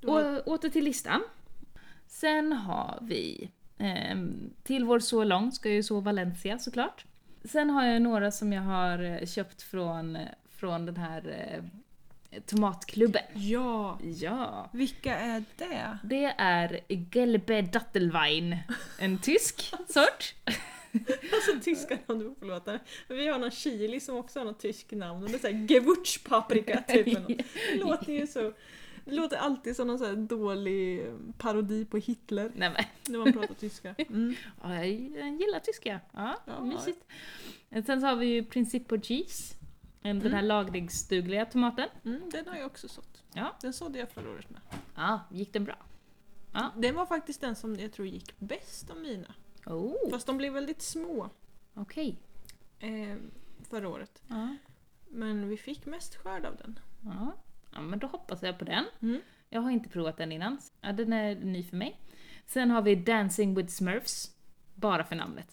Har- 0.06 0.38
Och 0.40 0.48
åter 0.52 0.68
till 0.68 0.84
listan. 0.84 1.22
Sen 2.06 2.52
har 2.52 2.98
vi 3.02 3.50
till 4.62 4.84
vår 4.84 4.98
så 4.98 5.24
lång 5.24 5.52
ska 5.52 5.70
ju 5.70 5.82
så 5.82 6.00
Valencia 6.00 6.58
såklart. 6.58 7.04
Sen 7.44 7.70
har 7.70 7.86
jag 7.86 8.02
några 8.02 8.30
som 8.30 8.52
jag 8.52 8.62
har 8.62 8.98
eh, 9.02 9.26
köpt 9.26 9.62
från, 9.62 10.18
från 10.50 10.86
den 10.86 10.96
här 10.96 11.48
eh, 12.30 12.40
tomatklubben. 12.46 13.22
Ja, 13.34 13.98
Ja. 14.02 14.70
vilka 14.72 15.16
är 15.16 15.44
det? 15.56 15.98
Det 16.04 16.34
är 16.38 16.80
Gelbe 16.88 17.62
Dattelwein, 17.62 18.56
en 18.98 19.18
tysk 19.18 19.60
sort. 19.88 20.34
Alltså 21.32 21.60
tyska 21.64 21.98
namn, 22.06 22.20
du 22.20 22.28
får 22.28 22.34
förlåta. 22.34 22.78
Vi 23.08 23.28
har 23.28 23.38
någon 23.38 23.50
chili 23.50 24.00
som 24.00 24.16
också 24.16 24.40
har 24.40 24.44
något 24.44 24.60
tyskt 24.60 24.92
namn 24.92 25.22
och 25.24 25.30
det 25.30 25.36
är 25.36 25.38
såhär 25.38 25.66
gewurzpaprika 25.68 26.82
typ. 26.88 27.04
Det 27.28 27.44
låter 27.80 28.12
ju 28.12 28.26
så... 28.26 28.52
Det 29.06 29.14
låter 29.14 29.36
alltid 29.36 29.76
som 29.76 29.86
någon 29.86 30.00
här 30.00 30.16
dålig 30.16 31.06
parodi 31.38 31.84
på 31.84 31.96
Hitler 31.96 32.52
Nej 32.56 32.70
men, 32.70 32.84
när 33.12 33.18
man 33.18 33.32
pratar 33.32 33.54
tyska. 33.54 33.94
Mm. 34.08 34.34
ja, 34.62 34.74
jag 34.74 34.86
gillar 35.40 35.60
tyska. 35.60 36.00
Ja, 36.12 36.36
Ja. 36.46 36.64
mysigt. 36.64 37.04
Sen 37.86 38.00
så 38.00 38.06
har 38.06 38.16
vi 38.16 38.26
ju 38.26 38.44
Principo 38.44 39.00
Cheese. 39.00 39.54
Den 40.02 40.32
här 40.32 40.42
lagringsdugliga 40.42 41.44
tomaten. 41.46 41.88
Mm, 42.04 42.30
den 42.30 42.48
har 42.48 42.56
jag 42.56 42.66
också 42.66 42.88
sått. 42.88 43.22
Ja. 43.32 43.56
Den 43.60 43.72
sådde 43.72 43.98
jag 43.98 44.10
förra 44.10 44.30
året 44.30 44.50
med. 44.50 44.60
Ja, 44.96 45.20
gick 45.30 45.52
den 45.52 45.64
bra? 45.64 45.76
Den 46.76 46.94
var 46.94 47.06
faktiskt 47.06 47.40
den 47.40 47.56
som 47.56 47.74
jag 47.76 47.92
tror 47.92 48.08
gick 48.08 48.38
bäst 48.38 48.90
av 48.90 48.96
mina. 48.96 49.34
Oh, 49.66 50.10
Fast 50.10 50.26
de 50.26 50.36
blev 50.36 50.52
väldigt 50.52 50.82
små 50.82 51.30
okej. 51.74 52.18
eh, 52.78 53.16
förra 53.70 53.88
året. 53.88 54.22
Ja. 54.28 54.56
Men 55.08 55.48
vi 55.48 55.56
fick 55.56 55.86
mest 55.86 56.16
skörd 56.16 56.44
av 56.44 56.56
den. 56.56 56.78
Ja. 57.04 57.32
Ja, 57.76 57.82
men 57.82 57.98
då 57.98 58.06
hoppas 58.06 58.42
jag 58.42 58.58
på 58.58 58.64
den. 58.64 58.84
Mm. 59.02 59.20
Jag 59.50 59.60
har 59.60 59.70
inte 59.70 59.88
provat 59.88 60.16
den 60.16 60.32
innan. 60.32 60.58
Ja, 60.80 60.92
den 60.92 61.12
är 61.12 61.34
ny 61.34 61.62
för 61.62 61.76
mig. 61.76 62.00
Sen 62.46 62.70
har 62.70 62.82
vi 62.82 62.94
Dancing 62.94 63.54
with 63.54 63.68
Smurfs. 63.68 64.30
Bara 64.74 65.04
för 65.04 65.16
namnet. 65.16 65.46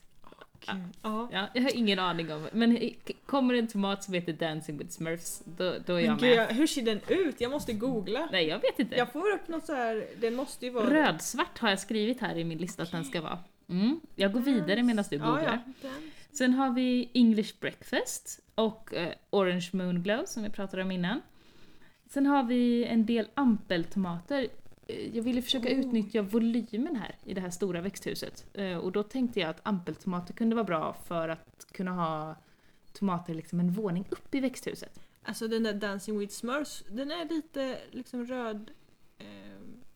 Gud. 0.60 0.84
Ja. 1.02 1.30
Ja, 1.32 1.48
jag 1.54 1.62
har 1.64 1.76
ingen 1.76 2.00
aning 2.00 2.34
om 2.34 2.48
Men 2.52 2.80
kommer 3.26 3.54
en 3.54 3.68
tomat 3.68 4.04
som 4.04 4.14
heter 4.14 4.34
Dancing 4.34 4.78
with 4.78 4.92
Smurfs, 4.92 5.44
då, 5.58 5.76
då 5.86 5.94
är 5.94 6.00
jag 6.06 6.20
gud, 6.20 6.30
med. 6.30 6.38
jag, 6.38 6.48
hur 6.48 6.68
ser 6.68 6.82
den 6.82 7.00
ut? 7.08 7.42
Jag 7.42 7.52
måste 7.52 7.74
googla. 7.74 8.30
Nej, 8.32 8.48
jag 8.48 8.60
vet 8.60 8.80
inte. 8.80 8.96
Jag 8.96 9.12
får 9.12 9.32
upp 9.32 9.48
något 9.48 9.66
så 9.66 9.74
här. 9.74 10.06
den 10.22 10.36
måste 10.36 10.66
ju 10.66 10.72
vara... 10.72 10.90
Rödsvart 10.94 11.60
har 11.60 11.70
jag 11.70 11.80
skrivit 11.80 12.22
här 12.22 12.36
i 12.38 12.44
min 12.44 12.58
lista 12.58 12.84
att 12.84 12.92
den 12.92 13.06
ska 13.06 13.22
vara. 13.22 13.40
Mm. 13.70 14.00
Jag 14.16 14.34
går 14.34 14.40
vidare 14.40 14.84
medan 14.84 15.06
du 15.10 15.16
Ja, 15.16 15.26
googlar. 15.26 15.44
ja. 15.66 15.72
Den. 15.90 16.12
Sen 16.32 16.54
har 16.54 16.70
vi 16.70 17.10
English 17.14 17.60
breakfast 17.60 18.40
och 18.56 18.94
eh, 18.94 19.14
Orange 19.30 19.70
moon 19.74 20.04
glow 20.04 20.26
som 20.26 20.44
vi 20.44 20.50
pratade 20.50 20.84
om 20.84 20.92
innan. 20.92 21.22
Sen 22.14 22.26
har 22.26 22.44
vi 22.44 22.84
en 22.86 23.06
del 23.06 23.28
ampeltomater. 23.34 24.48
Eh, 24.88 25.16
Jag 25.16 25.24
ville 25.24 25.42
försöka 25.42 25.68
Oh. 25.70 25.80
utnyttja 25.80 26.22
volymen 26.22 26.96
här 26.96 27.16
i 27.26 27.34
det 27.34 27.42
här 27.42 27.50
stora 27.50 27.82
växthuset. 27.82 28.46
Eh, 28.54 28.78
Och 28.78 28.92
då 28.92 29.04
tänkte 29.04 29.40
jag 29.40 29.50
att 29.50 29.60
ampeltomater 29.64 30.34
kunde 30.34 30.56
vara 30.56 30.64
bra 30.66 30.94
för 30.94 31.30
att 31.30 31.68
kunna 31.72 31.92
ha 31.92 32.36
tomater 32.94 33.34
liksom 33.34 33.60
en 33.60 33.72
våning 33.72 34.06
upp 34.10 34.36
i 34.36 34.40
växthuset. 34.40 35.00
Alltså 35.24 35.48
den 35.48 35.64
där 35.64 35.74
Dancing 35.74 36.20
with 36.20 36.34
Smurfs, 36.34 36.84
den 36.90 37.12
är 37.12 37.30
lite 37.30 37.78
liksom 37.92 38.26
röd, 38.26 38.72
eh, 39.18 39.26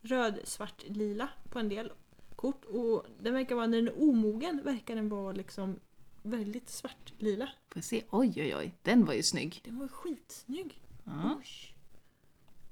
röd, 0.02 0.40
svart, 0.44 0.84
lila 0.88 1.30
på 1.50 1.60
en 1.60 1.70
del 1.70 1.92
kort. 2.36 2.66
Och 2.66 3.06
den 3.22 3.34
verkar 3.34 3.56
vara, 3.56 3.68
när 3.68 3.78
den 3.78 3.88
är 3.88 4.02
omogen, 4.10 4.62
verkar 4.64 4.96
den 4.96 5.10
vara 5.10 5.32
liksom 5.32 5.80
väldigt 6.24 6.70
svart, 6.70 7.14
lila. 7.18 7.50
Får 7.70 7.82
se? 7.82 8.04
Oj, 8.10 8.34
oj, 8.38 8.56
oj. 8.56 8.74
Den 8.82 9.06
var 9.06 9.14
ju 9.14 9.24
snygg. 9.24 9.62
Den 9.66 9.80
var 9.80 9.88
skitsnygg. 9.88 10.82
Ja. 11.04 11.36
Oj. 11.40 11.74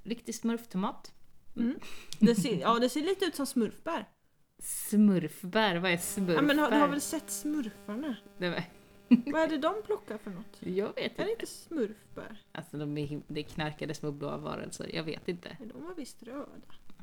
Riktig 0.05 0.35
smurftomat. 0.35 1.13
Mm. 1.55 1.79
Det 2.19 2.35
ser, 2.35 2.59
ja, 2.59 2.79
det 2.79 2.89
ser 2.89 3.01
lite 3.01 3.25
ut 3.25 3.35
som 3.35 3.45
smurfbär. 3.45 4.05
Smurfbär, 4.59 5.75
vad 5.75 5.91
är 5.91 5.97
smurfbär? 5.97 6.35
Ja, 6.35 6.41
men 6.41 6.59
har, 6.59 6.71
du 6.71 6.77
har 6.77 6.87
väl 6.87 7.01
sett 7.01 7.29
smurfarna? 7.29 8.15
Det 8.37 8.49
var... 8.49 8.63
Vad 9.07 9.41
är 9.41 9.47
det 9.47 9.57
de 9.57 9.75
plockar 9.85 10.17
för 10.17 10.31
något? 10.31 10.57
Jag 10.59 10.87
vet 10.87 10.97
Är 10.97 11.03
inte. 11.03 11.23
det 11.23 11.31
inte 11.31 11.45
smurfbär? 11.47 12.41
Alltså 12.51 12.77
de 12.77 12.97
är, 12.97 13.21
det 13.27 13.39
är 13.39 13.43
knarkade 13.43 13.93
små 13.93 14.11
blåa 14.11 14.37
varelser, 14.37 14.89
jag 14.93 15.03
vet 15.03 15.27
inte. 15.27 15.57
De 15.73 15.83
var 15.83 15.95
visst 15.95 16.23
röda. 16.23 16.45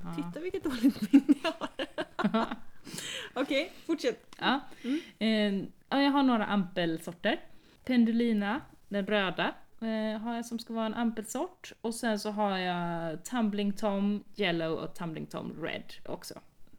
Ja. 0.03 0.15
Titta 0.17 0.41
vilket 0.41 0.65
dåligt 0.65 1.12
minne 1.12 1.35
jag 1.43 1.53
har. 1.59 2.47
Okej, 3.35 3.73
fortsätt. 3.87 4.37
Ja. 4.38 4.61
Mm. 4.83 5.01
Eh, 5.19 5.69
ja, 5.88 6.03
jag 6.03 6.11
har 6.11 6.23
några 6.23 6.47
ampelsorter. 6.47 7.41
Pendulina, 7.85 8.61
den 8.88 9.07
röda, 9.07 9.55
eh, 9.83 10.21
har 10.21 10.35
jag 10.35 10.47
som 10.47 10.59
ska 10.59 10.75
vara 10.75 10.87
en 10.87 10.95
ampelsort. 10.95 11.73
Och 11.81 11.95
sen 11.95 12.18
så 12.18 12.31
har 12.31 12.59
jag 12.59 13.25
Tumbling 13.25 13.73
Tom 13.73 14.25
Yellow 14.37 14.73
och 14.79 14.95
Tumbling 14.95 15.27
Tom 15.27 15.62
Red 15.62 15.92
också. 16.07 16.35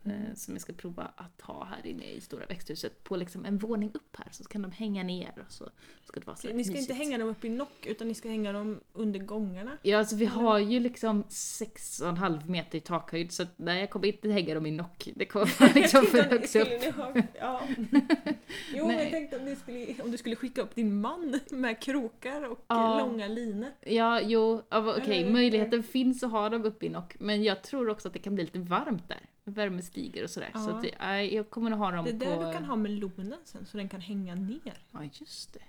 Eh, 0.06 0.36
som 0.36 0.54
jag 0.54 0.62
ska 0.62 0.74
prova 0.74 1.12
att 1.16 1.42
ha 1.42 1.66
här 1.66 1.86
inne 1.88 2.04
i 2.12 2.22
stora 2.22 2.46
växthuset. 2.46 3.04
På 3.04 3.16
liksom 3.16 3.46
en 3.46 3.58
våning 3.58 3.92
upp 3.94 4.16
här 4.18 4.28
så 4.32 4.44
kan 4.44 4.62
de 4.62 4.72
hänga 4.72 5.04
ner 5.04 5.32
och 5.48 5.52
så 5.52 5.70
ska 6.04 6.20
det 6.20 6.26
vara 6.28 6.36
så 6.38 6.48
Ni 6.48 6.64
ska 6.64 6.78
inte 6.78 6.82
mysigt. 6.94 6.98
hänga 6.98 7.18
dem 7.18 7.28
upp 7.30 7.46
i 7.46 7.50
nock 7.50 7.86
utan 7.86 8.08
ni 8.08 8.14
ska 8.14 8.30
hänga 8.30 8.52
dem 8.52 8.80
under 8.94 9.20
gångarna. 9.20 9.78
Ja, 9.82 9.98
alltså 9.98 10.16
vi 10.16 10.26
har 10.26 10.60
ju 10.60 10.80
liksom 10.80 11.24
6,5 11.24 12.50
meter 12.50 12.78
i 12.78 12.82
takhöjd 12.82 13.32
så 13.32 13.44
att, 13.44 13.50
nej, 13.56 13.80
jag 13.80 13.90
kommer 13.90 14.08
inte 14.08 14.30
hänga 14.30 14.54
dem 14.54 14.66
i 14.66 14.72
nock. 14.72 15.10
Det 15.16 15.26
kommer 15.26 15.74
liksom 15.76 16.06
för 16.06 16.24
högt 16.24 16.56
upp. 16.56 16.96
ha- 16.96 17.14
Ja. 17.40 17.62
Jo, 18.76 18.88
men 18.88 18.98
jag 19.00 19.10
tänkte 19.10 19.38
om, 19.40 19.56
skulle, 19.56 20.02
om 20.04 20.12
du 20.12 20.18
skulle 20.18 20.36
skicka 20.36 20.62
upp 20.62 20.76
din 20.76 21.02
man 21.02 21.40
med 21.50 21.82
krokar 21.82 22.42
och 22.52 22.66
Ja. 22.68 23.00
långa 23.00 23.28
linor. 23.28 23.70
Ja, 23.82 24.22
jo, 24.22 24.62
okej, 24.70 25.22
Eller- 25.22 25.32
möjligheten 25.32 25.84
finns 25.84 26.24
att 26.24 26.32
ha 26.32 26.50
dem 26.50 26.66
uppe 26.66 26.86
i 26.86 26.90
nock, 26.90 27.16
men 27.20 27.44
jag 27.44 27.64
tror 27.64 27.90
också 27.90 28.08
att 28.08 28.14
det 28.14 28.20
kan 28.20 28.36
bli 28.36 28.44
lite 28.44 28.60
varmt 28.60 29.10
där. 29.10 29.20
Värme 29.46 29.82
stiger 29.82 30.24
och 30.24 30.30
sådär. 30.30 30.52
Så 30.54 30.70
Ja. 30.70 30.76
att, 30.76 30.82
det- 30.82 31.26
jag 31.26 31.50
kommer 31.50 31.72
att 31.72 31.78
ha 31.78 31.92
dem 31.92 32.06
Det 32.06 32.12
är 32.12 32.20
på... 32.20 32.26
där 32.42 32.48
du 32.48 32.54
kan 32.54 32.66
ha 32.66 32.76
melonen 32.76 33.40
sen 33.44 33.66
så 33.66 33.78
den 33.78 33.90
kan 33.90 34.02
hänga 34.02 34.36
ner. 34.36 34.74
Ja, 34.92 35.04
just 35.14 35.54
det. 35.54 35.60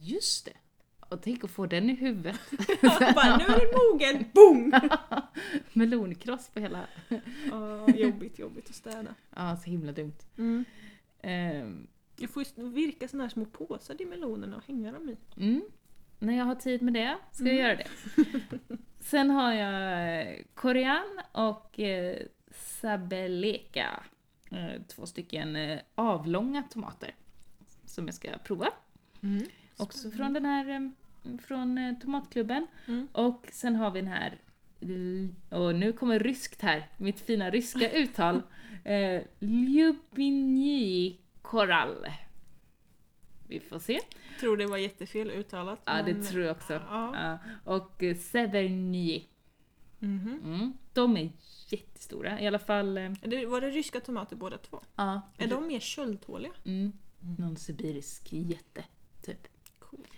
Just 0.00 0.44
det. 0.44 0.52
Och 1.08 1.22
tänk 1.22 1.44
att 1.44 1.50
få 1.50 1.66
den 1.66 1.90
i 1.90 1.94
huvudet. 1.94 2.40
Bara, 3.14 3.36
nu 3.36 3.44
är 3.44 3.60
den 3.60 3.80
mogen! 3.92 4.24
Boom! 4.34 4.72
Melonkross 5.72 6.48
på 6.48 6.60
hela... 6.60 6.86
Ja, 7.50 7.88
jobbigt, 7.90 8.38
jobbigt 8.38 8.68
att 8.68 8.74
städa. 8.74 9.14
Ja, 9.36 9.56
så 9.56 9.70
himla 9.70 9.92
dumt. 9.92 10.12
Mm. 10.38 10.64
Ehm, 11.22 11.86
Du 12.16 12.28
får 12.28 12.44
ju 12.56 12.68
virka 12.70 13.08
såna 13.08 13.22
här 13.24 13.30
små 13.30 13.44
påsar 13.44 14.02
i 14.02 14.04
melonerna 14.04 14.56
och 14.56 14.64
hänga 14.66 14.92
dem 14.92 15.08
i. 15.08 15.16
Mm. 15.40 15.62
När 16.18 16.36
jag 16.36 16.44
har 16.44 16.54
tid 16.54 16.82
med 16.82 16.94
det 16.94 17.16
ska 17.32 17.44
jag 17.44 17.52
Mm. 17.54 17.64
göra 17.66 17.76
det. 17.76 17.88
Sen 19.00 19.30
har 19.30 19.52
jag 19.52 20.20
eh, 20.20 20.36
Korean 20.54 21.20
och 21.32 21.80
eh, 21.80 22.16
Sabeleka. 22.56 24.02
Eh, 24.50 24.82
två 24.88 25.06
stycken 25.06 25.56
eh, 25.56 25.78
avlånga 25.94 26.62
tomater. 26.62 27.14
Som 27.84 28.06
jag 28.06 28.14
ska 28.14 28.38
prova. 28.44 28.68
Också 29.76 30.10
från 30.10 30.32
den 30.32 30.44
här 30.44 30.68
eh, 30.68 31.38
från 31.38 31.96
tomatklubben. 32.02 32.66
Mm. 32.86 33.08
Och 33.12 33.46
sen 33.52 33.76
har 33.76 33.90
vi 33.90 34.00
den 34.00 34.10
här 34.10 34.38
och 35.50 35.74
nu 35.74 35.92
kommer 35.92 36.18
ryskt 36.18 36.62
här, 36.62 36.88
mitt 36.96 37.20
fina 37.20 37.50
ryska 37.50 37.90
uttal. 37.98 38.42
Eh, 38.84 39.22
Ljubinji 39.38 41.20
korall. 41.42 42.06
Vi 43.48 43.60
får 43.60 43.78
se. 43.78 44.00
Tror 44.40 44.56
det 44.56 44.66
var 44.66 44.76
jättefel 44.76 45.30
uttalat. 45.30 45.80
Ja, 45.84 46.02
det 46.02 46.14
men- 46.14 46.26
tror 46.26 46.44
jag 46.44 46.56
också. 46.56 46.72
Ja. 46.72 47.14
Ja. 47.22 47.38
Och 47.72 48.02
Severnyi. 48.18 49.26
Mhm. 49.98 50.40
Mm. 50.44 50.72
De 50.96 51.16
är 51.16 51.30
jättestora. 51.68 52.40
I 52.40 52.46
alla 52.46 52.58
fall... 52.58 52.98
eh, 52.98 53.10
det- 53.22 53.46
Var 53.46 53.60
det 53.60 53.70
ryska 53.70 54.00
tomater 54.00 54.36
båda 54.36 54.58
två? 54.58 54.80
Ja. 54.96 55.20
Är 55.38 55.46
de 55.48 55.66
mer 55.66 55.80
köldtåliga? 55.80 56.52
Mm. 56.64 56.92
Någon 57.38 57.56
sibirisk 57.56 58.32
jätte, 58.32 58.84
typ. 59.22 59.48
Coolt. 59.78 60.08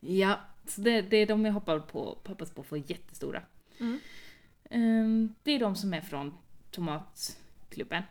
Ja, 0.00 0.40
så 0.66 0.80
det, 0.80 1.02
det 1.02 1.16
är 1.16 1.26
de 1.26 1.44
jag 1.44 1.52
hoppar 1.52 1.78
på, 1.80 2.18
hoppas 2.26 2.50
på 2.50 2.60
att 2.60 2.66
få 2.66 2.76
jättestora. 2.76 3.42
Mm. 3.78 3.98
Ehm, 4.70 5.34
det 5.42 5.52
är 5.52 5.58
de 5.58 5.74
som 5.76 5.94
är 5.94 6.00
från 6.00 6.34
tomatklubben. 6.70 8.02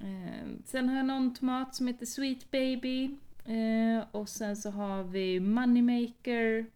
Ehm, 0.00 0.62
sen 0.66 0.88
har 0.88 0.96
jag 0.96 1.06
någon 1.06 1.34
tomat 1.34 1.74
som 1.74 1.86
heter 1.86 2.06
Sweet 2.06 2.50
Baby. 2.50 3.10
Ehm, 3.46 4.02
och 4.12 4.28
sen 4.28 4.56
så 4.56 4.70
har 4.70 5.02
vi 5.04 5.40
Moneymaker. 5.40 6.66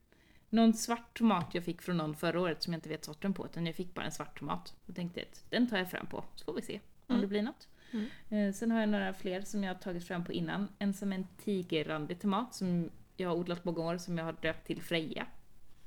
Någon 0.51 0.75
svart 0.75 1.19
tomat 1.19 1.55
jag 1.55 1.65
fick 1.65 1.83
från 1.83 1.97
någon 1.97 2.17
förra 2.17 2.41
året 2.41 2.63
som 2.63 2.73
jag 2.73 2.79
inte 2.79 2.89
vet 2.89 3.05
sorten 3.05 3.35
på, 3.35 3.47
utan 3.47 3.67
jag 3.67 3.75
fick 3.75 3.95
bara 3.95 4.05
en 4.05 4.13
svart 4.13 4.39
tomat. 4.39 4.75
Jag 4.87 4.97
tänkte 4.97 5.21
att 5.23 5.45
den 5.51 5.69
tar 5.69 5.79
jag 5.79 5.91
fram 5.91 6.07
på, 6.07 6.25
så 6.35 6.45
får 6.45 6.55
vi 6.55 6.63
se 6.63 6.81
om 7.07 7.15
Mm. 7.15 7.21
det 7.21 7.27
blir 7.27 7.43
något. 7.43 7.69
Mm. 7.93 8.07
Ehm, 8.31 8.53
sen 8.53 8.71
har 8.71 8.81
jag 8.81 8.89
några 8.89 9.13
fler 9.15 9.41
som 9.43 9.65
jag 9.65 9.75
har 9.75 9.81
tagit 9.81 10.05
fram 10.07 10.25
på 10.25 10.33
innan. 10.33 10.69
En 10.79 10.95
som 10.95 11.13
är 11.13 11.17
en 11.17 11.27
tigerrandig 11.45 12.21
tomat 12.21 12.55
som 12.55 12.91
jag 13.17 13.29
har 13.29 13.37
odlat 13.37 13.65
många 13.65 13.81
år 13.81 13.99
som 13.99 14.19
jag 14.19 14.25
har 14.25 14.33
döpt 14.43 14.67
till 14.67 14.83
Freja. 14.83 15.27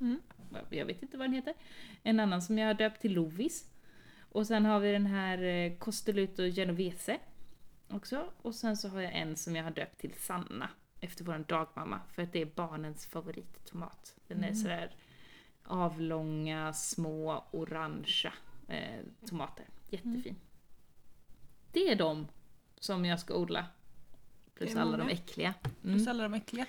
Mm. 0.00 0.20
Jag 0.70 0.86
vet 0.86 1.02
inte 1.02 1.16
vad 1.18 1.24
den 1.26 1.34
heter. 1.34 1.54
En 2.02 2.20
annan 2.20 2.42
som 2.42 2.58
jag 2.58 2.66
har 2.66 2.74
döpt 2.74 3.00
till 3.00 3.12
Lovis. 3.12 3.70
Och 4.20 4.46
sen 4.46 4.64
har 4.66 4.80
vi 4.80 4.92
den 4.92 5.06
här 5.06 5.42
eh, 5.42 5.76
Costeluto 5.78 6.42
Genovese 6.42 7.18
också. 7.88 8.32
Och 8.42 8.54
sen 8.54 8.76
så 8.76 8.88
har 8.88 9.00
jag 9.00 9.12
en 9.14 9.36
som 9.36 9.56
jag 9.56 9.64
har 9.64 9.70
döpt 9.70 9.98
till 10.00 10.14
Sanna. 10.14 10.68
Efter 11.04 11.24
vår 11.24 11.44
dagmamma. 11.48 12.00
För 12.12 12.22
att 12.22 12.32
det 12.32 12.40
är 12.42 12.46
barnens 12.46 13.06
favorittomat. 13.06 14.14
Den 14.28 14.38
är 14.38 14.48
Mm. 14.48 14.56
sådär 14.56 14.94
avlånga, 15.64 16.72
små, 16.72 17.44
orangea 17.50 18.32
eh, 18.68 19.00
tomater. 19.28 19.64
Jättefin. 19.90 20.36
Det 21.72 21.90
är 21.92 21.96
de 21.96 22.28
som 22.80 23.04
jag 23.04 23.20
ska 23.20 23.34
odla. 23.34 23.66
Plus 24.54 24.76
alla 24.76 24.96
de 24.96 25.08
äckliga. 25.08 25.54
Plus 25.82 26.02
Mm. 26.02 26.08
alla 26.08 26.22
de 26.22 26.34
äckliga. 26.34 26.66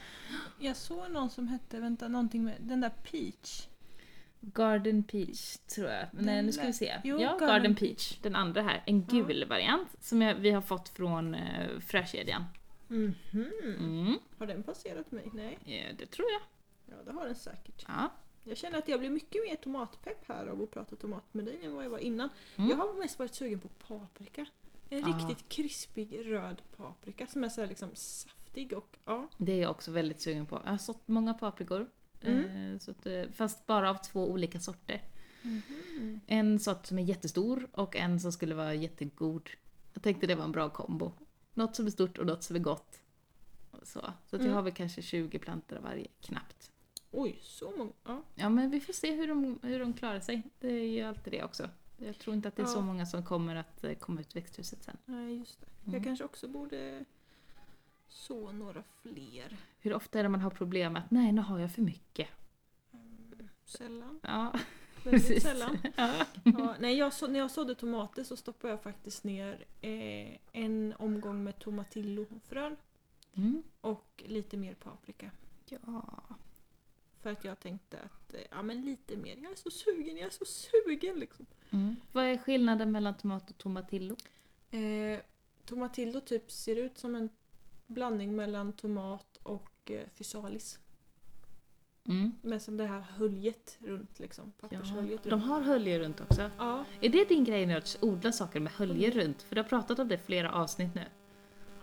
Jag 0.60 0.76
såg 0.76 1.12
någon 1.12 1.30
som 1.30 1.48
hette, 1.48 1.80
vänta, 1.80 2.08
någonting 2.08 2.43
med 2.43 2.56
den 2.60 2.82
där 2.82 2.89
Peach. 2.89 3.67
Garden 4.39 5.04
Peach 5.04 5.58
tror 5.58 5.88
jag. 5.89 6.08
Men 6.12 6.26
nej, 6.26 6.36
Den 6.36 6.46
nu 6.46 6.52
ska 6.52 6.63
vi 6.65 6.74
se. 6.74 7.02
Jo, 7.04 7.19
ja, 7.22 7.32
Garden 7.32 7.48
Garden, 7.48 7.76
Peach. 7.76 8.17
Den 8.22 8.36
andra 8.36 8.62
här. 8.62 8.84
En 8.86 9.00
Ja. 9.00 9.06
gul 9.12 9.46
variant 9.50 9.89
som 10.04 10.22
jag, 10.22 10.36
vi 10.36 10.52
har 10.52 10.62
fått 10.62 10.89
från 10.89 11.36
uh, 11.36 11.80
frökedjan. 11.80 12.43
Mhm. 12.88 13.15
Mm. 13.80 14.13
Har 14.38 14.48
den 14.48 14.63
passerat 14.63 15.12
mig? 15.12 15.30
Nej. 15.34 15.60
Ja, 15.65 15.93
det 15.98 16.06
tror 16.06 16.28
jag. 16.32 16.41
Ja, 16.98 17.04
det 17.04 17.12
har 17.12 17.26
den 17.26 17.36
säkert. 17.36 17.86
Ja. 17.88 18.10
Jag 18.43 18.58
känner 18.58 18.78
att 18.78 18.88
jag 18.88 19.00
blir 19.00 19.10
mycket 19.10 19.41
mer 19.50 19.56
tomatpepp 19.56 20.28
här 20.28 20.48
av 20.48 20.62
att 20.62 20.72
prata 20.72 20.96
tomat 20.96 21.24
med 21.34 21.46
dig 21.46 21.60
än 21.65 21.76
vad 21.76 21.86
jag 21.86 21.89
var 21.89 21.98
innan. 22.00 22.30
Mm. 22.56 22.69
Jag 22.69 22.78
har 22.78 22.93
mest 22.93 23.19
varit 23.19 23.36
sugen 23.36 23.60
på 23.60 23.67
paprika. 23.67 24.46
En 24.89 25.04
Ah. 25.04 25.08
riktigt 25.08 25.50
krispig 25.50 26.19
röd 26.26 26.62
paprika 26.78 27.28
som 27.28 27.43
är 27.43 27.50
så 27.50 27.65
liksom 27.65 27.89
saftig 27.93 28.74
och 28.74 28.98
ja. 29.06 29.28
Det 29.38 29.52
är 29.52 29.62
jag 29.62 29.72
också 29.72 29.91
väldigt 29.91 30.22
sugen 30.22 30.46
på. 30.46 30.62
Jag 30.63 30.72
har 30.72 30.78
sått 30.78 31.08
många 31.08 31.34
paprikor. 31.34 31.89
Mm. 32.22 32.74
eh, 32.74 32.80
Så 32.80 32.91
att, 32.91 33.06
eh, 33.06 33.24
fast 33.34 33.65
bara 33.65 33.89
av 33.89 33.96
två 33.96 34.32
olika 34.32 34.60
sorter. 34.60 35.02
Mhm. 35.41 36.19
En 36.28 36.60
sort 36.60 36.86
som 36.86 37.00
är 37.00 37.04
jättestor 37.04 37.67
och 37.72 37.96
en 37.96 38.19
som 38.19 38.32
skulle 38.32 38.56
vara 38.56 38.74
jättegod. 38.74 39.50
Jag 39.93 40.04
tänkte 40.04 40.28
det 40.28 40.36
var 40.36 40.43
en 40.46 40.52
bra 40.52 40.69
kombo. 40.69 41.12
Något 41.54 41.76
som 41.76 41.86
är 41.86 41.89
stort 41.92 42.18
och 42.18 42.26
något 42.26 42.44
som 42.44 42.56
är 42.56 42.60
gott. 42.60 43.00
Så, 43.84 44.00
så 44.00 44.06
att 44.06 44.13
jag 44.32 44.42
Mm. 44.42 44.54
har 44.54 44.62
väl 44.62 44.74
kanske 44.74 45.02
20 45.02 45.39
plantor 45.39 45.76
av 45.78 45.84
varje, 45.84 46.08
knappt. 46.22 46.72
Oj, 47.12 47.39
så 47.42 47.72
många. 47.78 47.92
Ja. 48.04 48.22
Ja 48.36 48.50
men 48.50 48.70
vi 48.70 48.80
får 48.80 48.94
se 48.94 49.12
hur 49.16 49.28
de, 49.28 49.60
hur 49.63 49.80
de 49.80 49.94
klarar 49.94 50.20
sig. 50.20 50.42
Det 50.60 50.68
är 50.68 50.88
ju 50.88 51.02
alltid 51.02 51.34
det 51.34 51.44
också. 51.44 51.70
Jag 51.98 52.18
tror 52.20 52.36
inte 52.36 52.48
att 52.48 52.56
det 52.56 52.62
är 52.62 52.66
Ja. 52.68 52.74
så 52.74 52.82
många 52.82 53.06
som 53.06 53.26
kommer 53.26 53.56
att 53.56 53.84
eh, 53.84 53.94
komma 53.94 54.22
ut 54.22 54.36
växthuset 54.36 54.84
sen. 54.84 54.98
Nej, 55.06 55.38
just 55.38 55.60
det. 55.62 55.68
Mm. 55.86 55.94
Jag 55.96 56.04
kanske 56.04 56.26
också 56.26 56.48
borde 56.48 57.06
Så 58.08 58.52
några 58.52 58.84
fler. 59.02 59.58
Hur 59.80 59.94
ofta 59.94 60.20
är 60.20 60.24
det 60.24 60.30
man 60.30 60.42
har 60.42 60.50
problem 60.50 60.94
med 60.94 61.02
att 61.04 61.12
nej, 61.12 61.32
nu 61.32 61.42
har 61.42 61.60
jag 61.60 61.72
för 61.72 61.82
mycket? 61.82 62.28
Mm, 62.94 63.50
sällan. 63.66 64.20
Ja, 64.24 64.60
Väldigt 65.04 65.28
precis. 65.28 65.44
sällan. 65.44 65.78
Ja. 65.96 66.26
Ja, 66.44 66.76
nej, 66.80 66.98
jag 66.98 67.13
så, 67.13 67.28
när 67.28 67.39
jag 67.39 67.52
sådde 67.52 67.76
tomater 67.76 68.24
så 68.24 68.38
stoppade 68.38 68.74
jag 68.74 68.82
faktiskt 68.84 69.24
ner 69.24 69.66
eh, 69.82 70.38
en 70.52 70.94
omgång 71.00 71.44
med 71.44 71.60
tomatillofrön 71.60 72.76
Mm. 73.36 73.63
och 73.82 74.24
lite 74.28 74.58
mer 74.58 74.74
paprika. 74.74 75.32
ja. 75.66 76.04
För 77.22 77.32
att 77.32 77.44
jag 77.46 77.60
tänkte 77.60 78.00
att, 78.00 78.34
eh, 78.34 78.42
ja 78.52 78.62
men 78.63 78.82
lite 78.82 79.18
mer, 79.18 79.38
jag 79.38 79.52
är 79.52 79.56
så 79.56 79.72
sugen, 79.72 80.18
jag 80.18 80.26
är 80.26 80.30
så 80.30 80.46
sugen 80.46 81.16
liksom. 81.20 81.46
Mm. 81.70 81.96
Vad 82.12 82.26
är 82.26 82.38
skillnaden 82.38 82.92
mellan 82.92 83.18
tomat 83.18 83.50
och 83.50 83.58
tomatillo? 83.58 84.16
Eh, 84.72 85.20
tomatillo 85.66 86.20
typ 86.22 86.52
ser 86.52 86.76
ut 86.76 86.98
som 86.98 87.16
en 87.16 87.30
blandning 87.88 88.36
mellan 88.36 88.74
tomat 88.74 89.38
och 89.44 89.92
eh, 89.92 90.08
fysalis. 90.16 90.80
Mm. 92.08 92.32
Men 92.42 92.60
som 92.60 92.78
det 92.78 92.86
här 92.86 93.00
höljet 93.00 93.78
runt 93.86 94.20
liksom, 94.20 94.54
Ja. 94.62 94.68
pappershöljet 94.68 95.24
De 95.24 95.30
runt. 95.30 95.44
har 95.46 95.62
hölje 95.62 96.00
runt 96.00 96.22
också. 96.22 96.50
Ja, 96.58 96.86
Är 97.02 97.10
det 97.10 97.30
din 97.30 97.44
grej 97.44 97.66
nu 97.66 97.74
att 97.74 97.98
odla 98.02 98.32
saker 98.32 98.60
med 98.60 98.72
hölje 98.74 99.12
runt? 99.12 99.42
För 99.42 99.56
du 99.56 99.62
har 99.62 99.70
pratat 99.70 100.00
om 100.00 100.08
det 100.08 100.16
i 100.16 100.18
flera 100.18 100.52
avsnitt 100.52 100.96
nu. 100.96 101.02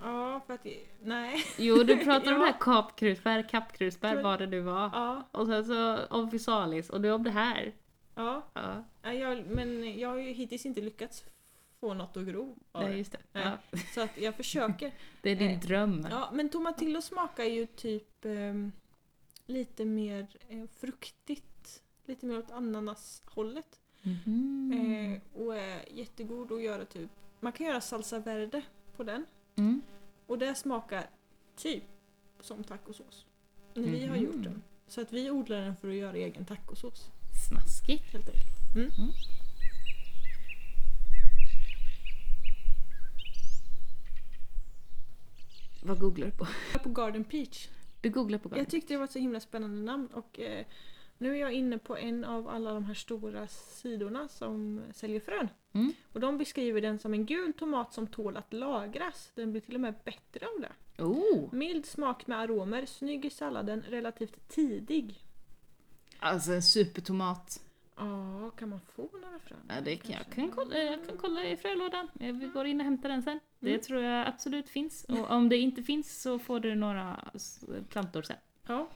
ja, 0.02 0.40
för 0.46 0.54
att, 0.54 0.66
nej. 1.02 1.44
Jo, 1.58 1.74
du 1.82 1.96
pratar 2.04 2.32
om 2.32 2.38
Ja. 2.40 2.46
det 2.46 2.52
här 2.52 2.60
kapkrusbär, 2.60 3.48
kappkrusbär, 3.48 4.22
vad 4.22 4.38
det 4.38 4.46
nu 4.46 4.60
var. 4.60 4.90
Ja, 4.92 5.22
Och 5.32 5.46
sen 5.46 5.64
så 5.64 5.98
om 6.10 6.30
fysalis 6.30 6.90
och 6.90 7.00
nu 7.00 7.12
om 7.12 7.22
det 7.24 7.30
här. 7.30 7.72
ja. 8.14 8.42
Ja, 8.54 8.84
Nej, 9.02 9.18
Jag, 9.18 9.46
men 9.46 9.98
jag 9.98 10.08
har 10.08 10.16
ju 10.16 10.32
hittills 10.32 10.66
inte 10.66 10.80
lyckats 10.80 11.24
få 11.80 11.94
något 11.94 12.16
att 12.16 12.26
gro 12.26 12.56
nej 12.74 12.98
just 12.98 13.12
det. 13.12 13.18
Ja. 13.40 13.52
Så 13.94 14.00
att 14.00 14.18
jag 14.18 14.34
försöker. 14.34 14.92
Det 15.22 15.30
är 15.30 15.36
din 15.36 15.60
dröm. 15.60 16.06
Ja, 16.10 16.30
men 16.32 16.48
tomatillo 16.48 17.00
smakar 17.02 17.44
ju 17.44 17.66
typ 17.66 18.24
ehm, 18.24 18.72
lite 19.50 19.84
mer 19.84 20.26
eh, 20.48 20.64
fruktigt. 20.80 21.82
Lite 22.06 22.26
mer 22.26 22.38
åt 22.38 22.50
ananashållet. 22.50 23.80
Mhm. 24.02 24.72
Eh, 24.72 25.40
och 25.42 25.56
är 25.56 25.84
jättegod 25.92 26.52
att 26.52 26.62
göra 26.62 26.84
typ. 26.84 27.10
Man 27.40 27.52
kan 27.52 27.66
göra 27.66 27.80
salsa 27.80 28.18
verde 28.18 28.62
på 28.96 29.02
den. 29.04 29.26
Mm. 29.56 29.82
Och 30.26 30.38
det 30.38 30.54
smakar 30.54 31.10
typ 31.56 31.84
som 32.40 32.64
tacosås. 32.64 33.26
När 33.74 33.82
vi 33.82 34.06
har 34.06 34.16
Mhm. 34.16 34.24
gjort 34.24 34.42
den. 34.44 34.62
Så 34.88 35.00
att 35.00 35.12
vi 35.12 35.30
odlar 35.30 35.60
den 35.60 35.76
för 35.76 35.88
att 35.88 35.94
göra 35.94 36.16
egen 36.16 36.44
tacosås. 36.44 37.10
Smaskigt. 37.48 38.04
Helt 38.12 38.28
enkelt. 38.28 38.74
Mm. 38.76 38.90
Mm. 38.98 39.10
Vad 45.82 45.98
googlar 45.98 46.26
du 46.26 46.32
på? 46.32 46.46
Jag 46.72 46.80
är 46.80 46.84
på 46.84 46.88
Garden 47.02 47.24
Peach. 47.24 47.68
Du 48.00 48.10
googlar 48.10 48.38
på 48.38 48.56
Jag 48.56 48.68
tyckte 48.68 48.94
det 48.94 48.98
var 48.98 49.04
ett 49.04 49.12
så 49.12 49.18
himla 49.18 49.40
spännande 49.40 49.82
namn 49.82 50.06
och 50.06 50.40
eh, 50.40 50.66
nu 51.18 51.34
är 51.36 51.40
jag 51.40 51.52
inne 51.52 51.78
på 51.78 51.96
en 51.96 52.24
av 52.24 52.48
alla 52.48 52.74
de 52.74 52.84
här 52.84 52.94
stora 52.94 53.48
sidorna 53.48 54.28
som 54.28 54.82
säljer 54.94 55.20
frön. 55.20 55.48
Mm. 55.72 55.92
Och 56.12 56.20
de 56.20 56.38
beskriver 56.38 56.80
den 56.80 56.98
som 56.98 57.14
en 57.14 57.26
gul 57.26 57.52
tomat 57.52 57.92
som 57.92 58.06
tål 58.06 58.36
att 58.36 58.52
lagras. 58.52 59.32
Den 59.34 59.50
blir 59.50 59.60
till 59.60 59.74
och 59.74 59.80
med 59.80 59.94
bättre 60.04 60.46
av 60.46 60.60
det. 60.60 61.02
Oh! 61.02 61.54
Mild 61.54 61.86
smak 61.86 62.26
med 62.26 62.38
aromer, 62.38 62.86
snygg 62.86 63.24
i 63.24 63.30
salladen, 63.30 63.82
relativt 63.88 64.48
tidig. 64.48 65.24
Alltså 66.18 66.52
en 66.52 66.62
supertomat. 66.62 67.60
Ja, 68.00 68.50
kan 68.50 68.68
man 68.68 68.80
få 68.80 69.08
några 69.22 69.38
frön? 69.38 69.58
Ja, 69.68 69.74
det 69.80 69.96
kan, 69.96 70.12
jag, 70.12 70.34
kan 70.34 70.50
kolla, 70.50 70.76
jag 70.78 71.06
kan 71.08 71.16
kolla 71.16 71.44
i 71.44 71.56
frölådan. 71.56 72.08
Vi 72.14 72.50
går 72.54 72.66
in 72.66 72.80
och 72.80 72.84
hämtar 72.84 73.08
den 73.08 73.22
sen. 73.22 73.40
Det 73.60 73.68
Mm. 73.70 73.80
tror 73.80 74.02
jag 74.02 74.26
absolut 74.28 74.68
finns. 74.68 75.04
Och 75.04 75.30
om 75.30 75.48
det 75.48 75.56
inte 75.56 75.82
finns 75.82 76.22
så 76.22 76.38
får 76.38 76.60
du 76.60 76.74
några 76.74 77.30
plantor 77.88 78.22
sen. 78.22 78.36
Ja. 78.66 78.88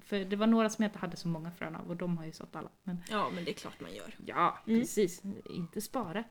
För 0.00 0.18
det 0.24 0.36
var 0.36 0.46
några 0.46 0.68
som 0.70 0.82
jag 0.82 0.88
inte 0.88 0.98
hade 0.98 1.16
så 1.16 1.28
många 1.28 1.50
frön 1.50 1.76
av 1.76 1.88
och 1.88 1.96
de 1.96 2.18
har 2.18 2.24
ju 2.26 2.32
sått 2.32 2.56
alla. 2.56 2.68
Men 2.82 3.02
ja, 3.10 3.30
men 3.34 3.44
det 3.44 3.50
är 3.50 3.54
klart 3.54 3.80
man 3.80 3.94
gör. 3.94 4.14
ja, 4.26 4.58
Mm. 4.66 4.80
precis. 4.80 5.22
Inte 5.50 5.80
spara. 5.80 6.24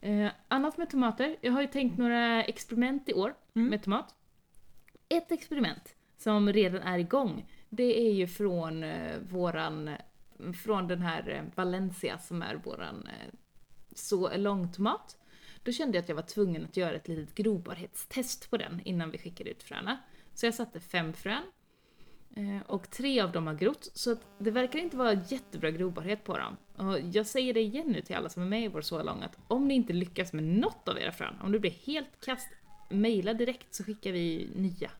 Eh, 0.00 0.30
annat 0.48 0.78
med 0.78 0.90
tomater. 0.90 1.36
Jag 1.40 1.52
har 1.52 1.60
ju 1.60 1.66
tänkt 1.68 1.98
några 1.98 2.44
experiment 2.44 3.08
i 3.08 3.14
år 3.14 3.34
Mm. 3.54 3.68
med 3.68 3.82
tomat. 3.82 4.14
Ett 5.08 5.32
experiment 5.32 5.94
som 6.18 6.52
redan 6.52 6.82
är 6.82 6.98
igång, 6.98 7.46
det 7.68 8.08
är 8.08 8.12
ju 8.12 8.26
från 8.26 8.82
eh, 8.84 9.18
våran, 9.30 9.90
från 10.54 10.88
den 10.88 11.02
här 11.02 11.28
eh, 11.30 11.42
Valencia 11.54 12.18
som 12.18 12.42
är 12.42 12.54
våran 12.54 13.06
eh, 13.06 13.34
så 13.94 14.36
långtomat. 14.36 15.16
Då 15.62 15.72
kände 15.72 15.96
jag 15.98 16.02
att 16.02 16.08
jag 16.08 16.16
var 16.16 16.22
tvungen 16.22 16.64
att 16.64 16.76
göra 16.76 16.94
ett 16.96 17.08
litet 17.08 17.34
grobarhetstest 17.34 18.50
på 18.50 18.56
den 18.56 18.80
innan 18.84 19.10
vi 19.10 19.18
skickade 19.18 19.50
ut 19.50 19.62
fröna. 19.62 19.98
Så 20.34 20.46
jag 20.46 20.54
satte 20.54 20.80
fem 20.80 21.12
frön. 21.12 21.42
eh, 22.36 22.62
Och 22.66 22.90
tre 22.90 23.20
av 23.20 23.32
dem 23.32 23.46
har 23.46 23.54
grott, 23.54 23.90
så 23.94 24.16
det 24.38 24.50
verkar 24.50 24.78
inte 24.78 24.96
vara 24.96 25.12
jättebra 25.12 25.70
grobarhet 25.70 26.24
på 26.24 26.38
dem. 26.38 26.56
Och 26.76 27.00
jag 27.12 27.26
säger 27.26 27.54
det 27.54 27.60
igen 27.60 27.86
nu 27.86 28.00
till 28.00 28.16
alla 28.16 28.28
som 28.28 28.42
är 28.42 28.46
med 28.46 28.64
i 28.64 28.68
vår 28.68 28.80
så 28.82 29.02
lång 29.02 29.22
att 29.22 29.38
om 29.48 29.68
ni 29.68 29.74
inte 29.74 29.92
lyckas 29.92 30.32
med 30.32 30.44
något 30.44 30.88
av 30.88 30.98
era 30.98 31.12
frön, 31.12 31.34
om 31.42 31.52
det 31.52 31.58
blir 31.58 31.70
helt 31.86 32.24
kast, 32.24 32.48
mejla 32.90 33.34
direkt 33.34 33.74
så 33.74 33.84
skickar 33.84 34.12
vi 34.12 34.48
nya. 34.56 34.90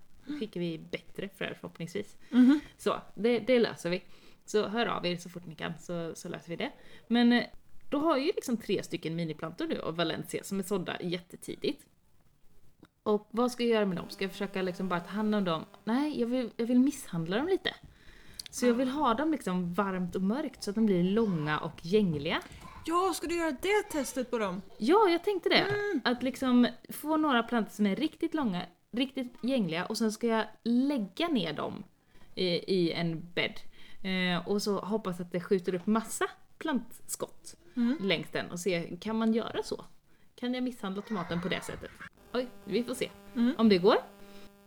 Skickar 0.40 0.60
vi 0.60 0.78
bättre 0.78 1.28
fröer 1.28 1.54
förhoppningsvis. 1.60 2.16
Mhm. 2.30 2.60
Så, 2.78 3.00
det, 3.14 3.38
det 3.38 3.58
löser 3.58 3.90
vi. 3.90 4.02
Så 4.44 4.68
hör 4.68 4.86
av 4.86 5.06
er 5.06 5.16
så 5.16 5.28
fort 5.28 5.46
ni 5.46 5.54
kan 5.54 5.72
så, 5.78 6.12
så 6.14 6.28
löser 6.28 6.48
vi 6.48 6.56
det. 6.56 6.72
Men 7.08 7.32
eh, 7.32 7.44
då 7.90 7.98
har 7.98 8.16
jag 8.16 8.26
ju 8.26 8.32
liksom 8.36 8.56
tre 8.56 8.82
stycken 8.82 9.16
miniplantor 9.16 9.66
nu 9.66 9.80
av 9.80 9.96
Valencia 9.96 10.44
som 10.44 10.58
är 10.58 10.62
sådda 10.62 11.02
jättetidigt. 11.02 11.86
Och 13.02 13.28
vad 13.30 13.52
ska 13.52 13.62
jag 13.62 13.70
göra 13.70 13.86
med 13.86 13.96
dem? 13.96 14.10
Ska 14.10 14.24
jag 14.24 14.32
försöka 14.32 14.62
liksom 14.62 14.88
bara 14.88 15.00
ta 15.00 15.10
hand 15.10 15.34
om 15.34 15.44
dem? 15.44 15.64
Nej, 15.84 16.20
jag 16.20 16.26
vill, 16.26 16.50
jag 16.56 16.66
vill 16.66 16.78
misshandla 16.78 17.36
dem 17.36 17.46
lite. 17.46 17.74
Så 18.50 18.66
jag 18.66 18.74
vill 18.74 18.88
ha 18.88 19.14
dem 19.14 19.30
liksom 19.32 19.74
varmt 19.74 20.16
och 20.16 20.22
mörkt 20.22 20.62
så 20.62 20.70
att 20.70 20.74
de 20.74 20.86
blir 20.86 21.02
långa 21.02 21.58
och 21.58 21.86
gängliga. 21.86 22.42
Ja, 22.86 23.12
ska 23.14 23.26
du 23.26 23.36
göra 23.36 23.56
det 23.62 23.82
testet 23.90 24.30
på 24.30 24.38
dem? 24.38 24.62
Ja, 24.78 25.08
jag 25.08 25.24
tänkte 25.24 25.48
det. 25.48 25.66
Att 26.04 26.22
liksom 26.22 26.68
få 26.88 27.16
några 27.16 27.42
plantor 27.42 27.70
som 27.70 27.86
är 27.86 27.96
riktigt 27.96 28.34
långa, 28.34 28.62
riktigt 28.90 29.32
gängliga 29.42 29.86
och 29.86 29.98
sen 29.98 30.12
ska 30.12 30.26
jag 30.26 30.44
lägga 30.62 31.28
ner 31.28 31.52
dem 31.52 31.84
i, 32.34 32.46
i 32.46 32.92
en 32.92 33.32
bädd. 33.34 33.60
Eh, 34.02 34.48
och 34.48 34.62
så 34.62 34.78
hoppas 34.80 35.20
att 35.20 35.32
det 35.32 35.40
skjuter 35.40 35.74
upp 35.74 35.86
massa 35.86 36.24
plantskott 36.58 37.56
Mm. 37.76 37.96
längs 38.00 38.30
den 38.32 38.50
och 38.50 38.60
se, 38.60 38.96
kan 39.00 39.16
man 39.18 39.32
göra 39.34 39.62
så? 39.62 39.84
Kan 40.34 40.54
jag 40.54 40.62
misshandla 40.62 41.02
tomaten 41.02 41.42
på 41.42 41.48
det 41.48 41.64
sättet? 41.64 41.90
Oj, 42.32 42.46
vi 42.64 42.84
får 42.84 42.94
se 42.94 43.10
Mm. 43.34 43.54
om 43.58 43.68
det 43.68 43.78
går. 43.78 43.96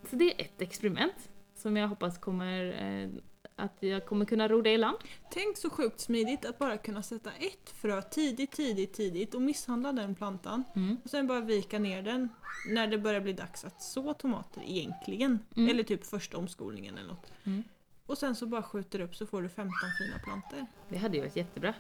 Så 0.10 0.16
det 0.16 0.26
är 0.42 0.46
ett 0.46 0.62
experiment 0.62 1.30
som 1.56 1.78
jag 1.78 1.88
hoppas 1.88 2.18
kommer 2.18 2.84
eh, 2.84 3.10
att 3.56 3.78
jag 3.80 4.06
kommer 4.06 4.26
kunna 4.26 4.48
ro 4.48 4.62
det 4.62 4.72
i 4.72 4.78
land. 4.78 4.98
Tänk 5.32 5.58
så 5.58 5.70
sjukt 5.70 6.00
smidigt 6.00 6.46
att 6.46 6.60
bara 6.60 6.78
kunna 6.78 7.04
sätta 7.04 7.32
ett 7.32 7.70
frö 7.70 8.02
tidigt, 8.02 8.52
tidigt, 8.52 8.94
tidigt 8.94 9.36
och 9.36 9.42
misshandla 9.42 9.92
den 9.92 10.16
plantan. 10.16 10.64
Mm. 10.76 10.98
Och 11.04 11.10
sen 11.10 11.28
bara 11.28 11.42
vika 11.42 11.80
ner 11.80 12.02
den 12.02 12.30
när 12.70 12.88
det 12.88 12.98
börjar 12.98 13.22
bli 13.22 13.34
dags 13.34 13.66
att 13.66 13.82
så 13.82 14.14
tomater 14.14 14.62
egentligen. 14.66 15.40
Mm. 15.56 15.70
Eller 15.70 15.84
typ 15.84 16.06
första 16.06 16.38
omskolningen 16.38 16.98
eller 16.98 17.08
något. 17.08 17.32
Mm. 17.44 17.64
Och 18.06 18.18
sen 18.18 18.36
så 18.36 18.46
bara 18.48 18.64
skjuter 18.64 19.00
upp 19.00 19.16
så 19.16 19.26
får 19.26 19.42
du 19.42 19.50
15 19.50 19.74
fina 20.00 20.20
plantor. 20.20 20.66
Det 20.90 20.98
hade 20.98 21.16
ju 21.18 21.22
varit 21.24 21.36
jättebra. 21.36 21.74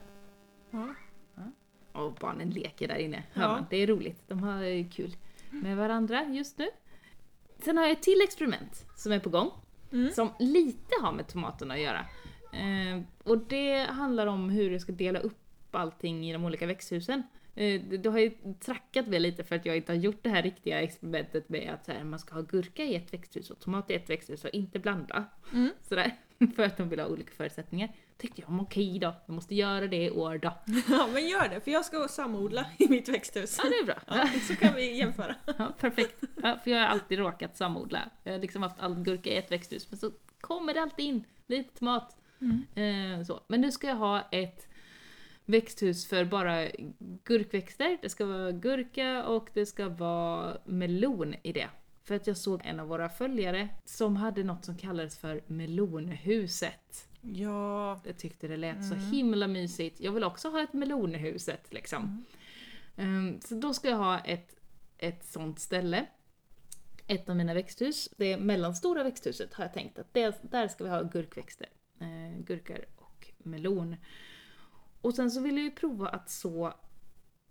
Ja. 0.72 0.88
Och 1.92 2.14
barnen 2.14 2.50
leker 2.50 2.88
där 2.88 2.96
inne. 2.96 3.24
Hör 3.34 3.44
Ja. 3.44 3.48
man. 3.50 3.66
Det 3.70 3.78
är 3.78 3.88
roligt. 3.88 4.24
De 4.28 4.40
har 4.44 4.92
kul 4.92 5.16
med 5.50 5.78
varandra 5.78 6.24
just 6.24 6.58
nu. 6.58 6.68
Sen 7.60 7.78
har 7.78 7.84
jag 7.84 7.92
ett 7.92 8.04
till 8.04 8.22
experiment 8.24 8.86
som 8.96 9.12
är 9.12 9.20
på 9.20 9.30
gång. 9.30 9.52
Mm. 9.92 10.12
Som 10.12 10.30
lite 10.40 10.96
har 11.02 11.12
med 11.12 11.28
tomaterna 11.28 11.74
att 11.74 11.80
göra. 11.80 12.06
Eh, 12.54 13.02
och 13.24 13.38
det 13.38 13.84
handlar 13.84 14.28
om 14.28 14.50
hur 14.50 14.70
du 14.70 14.80
ska 14.80 14.92
dela 14.92 15.20
upp 15.20 15.38
allting 15.72 16.30
i 16.30 16.34
de 16.34 16.46
olika 16.46 16.66
växthusen. 16.68 17.24
Eh, 17.56 17.82
du- 17.82 18.10
har 18.10 18.20
ju 18.20 18.32
trackat 18.60 19.08
mig 19.08 19.20
lite 19.20 19.44
för 19.44 19.56
att 19.56 19.66
jag 19.66 19.78
inte 19.78 19.92
har 19.92 19.98
gjort 19.98 20.20
det 20.24 20.30
här 20.30 20.42
riktiga 20.44 20.82
experimentet 20.82 21.50
med 21.50 21.74
att 21.74 21.86
så 21.86 21.92
här, 21.92 22.04
man 22.04 22.20
ska 22.20 22.36
ha 22.36 22.42
gurka 22.42 22.84
i 22.84 22.96
ett 22.96 23.14
växthus 23.14 23.50
och 23.50 23.60
tomat 23.60 23.92
i 23.92 23.94
ett 23.94 24.10
växthus 24.10 24.44
och 24.46 24.50
inte 24.50 24.80
blanda. 24.80 25.26
Mm. 25.54 25.70
Sådär. 25.82 26.16
För 26.56 26.64
att 26.64 26.78
de 26.78 26.90
vill 26.90 27.00
ha 27.00 27.08
olika 27.08 27.32
förutsättningar. 27.34 27.90
Tyckte 28.18 28.42
jag, 28.42 28.62
okej 28.62 29.00
då, 29.00 29.16
jag 29.26 29.34
måste 29.34 29.56
göra 29.56 29.88
det 29.88 30.04
i 30.06 30.12
år 30.12 30.38
då. 30.38 30.54
ja 30.90 31.08
men 31.14 31.28
gör 31.28 31.50
det 31.50 31.62
för 31.62 31.72
jag 31.72 31.86
ska 31.86 32.08
samodla 32.08 32.66
i 32.78 32.88
mitt 32.90 33.10
växthus. 33.10 33.60
Ja, 33.64 33.70
det 33.70 33.76
är 33.76 33.86
bra. 33.86 34.00
Ja, 34.08 34.30
så 34.48 34.56
kan 34.56 34.76
vi 34.76 34.98
jämföra. 34.98 35.36
Ja, 35.58 35.74
perfekt. 35.80 36.24
Ja, 36.44 36.60
för 36.64 36.72
jag 36.72 36.80
har 36.80 36.86
alltid 36.88 37.20
råkat 37.20 37.58
samodla. 37.58 38.10
Jag 38.24 38.32
har 38.32 38.40
liksom 38.40 38.64
haft 38.64 38.80
all 38.80 38.96
gurka 38.96 39.30
i 39.30 39.36
ett 39.36 39.52
växthus, 39.52 39.92
men 39.92 39.98
så 40.00 40.12
kommer 40.42 40.74
det 40.74 40.82
alltid 40.82 41.06
in 41.06 41.24
lite 41.48 41.80
tomat. 41.80 42.18
Eh, 42.76 43.24
så. 43.28 43.42
Men 43.48 43.62
nu 43.62 43.72
ska 43.72 43.88
jag 43.88 43.96
ha 43.96 44.22
ett 44.32 44.68
växthus 45.46 46.08
för 46.08 46.26
bara 46.26 46.68
gurkväxter. 47.24 47.98
Det 48.02 48.10
ska 48.10 48.26
vara 48.26 48.52
gurka 48.52 49.26
och 49.26 49.50
det 49.54 49.66
ska 49.66 49.90
vara 49.90 50.58
melon 50.66 51.36
i 51.44 51.52
det. 51.52 51.70
För 52.04 52.16
att 52.16 52.28
jag 52.28 52.38
såg 52.38 52.62
en 52.64 52.80
av 52.80 52.88
våra 52.88 53.10
följare 53.10 53.70
som 53.86 54.16
hade 54.16 54.44
något 54.44 54.66
som 54.66 54.78
kallades 54.78 55.18
för 55.18 55.42
melonhuset. 55.48 57.10
Ja. 57.22 58.02
Jag 58.06 58.18
tyckte 58.18 58.48
det 58.48 58.58
lät 58.58 58.90
så 58.90 58.96
himla 58.96 59.48
mysigt. 59.48 60.00
Jag 60.00 60.12
vill 60.12 60.24
också 60.24 60.50
ha 60.50 60.64
ett 60.64 60.74
melonhuset 60.74 61.74
liksom. 61.74 62.26
Ehm, 62.96 63.42
så 63.42 63.56
då 63.56 63.74
ska 63.74 63.90
jag 63.90 63.98
ha 63.98 64.20
ett, 64.20 64.56
ett 64.98 65.26
sånt 65.26 65.60
ställe. 65.60 66.06
ett 67.08 67.30
av 67.30 67.36
mina 67.36 67.54
växthus, 67.54 68.10
det 68.18 68.38
mellanstora 68.38 69.04
växthuset, 69.04 69.54
har 69.54 69.64
jag 69.64 69.74
tänkt 69.74 70.00
att 70.00 70.14
det, 70.14 70.40
där 70.42 70.68
ska 70.68 70.84
vi 70.84 70.90
ha 70.90 71.02
gurkväxter. 71.04 71.68
Eh, 72.00 72.40
gurkor 72.44 72.86
och 72.96 73.28
melon. 73.38 73.96
Och 75.06 75.16
sen 75.16 75.32
så 75.32 75.42
vill 75.42 75.56
jag 75.56 75.64
ju 75.64 75.72
prova 75.72 76.10
att 76.10 76.30
så 76.30 76.74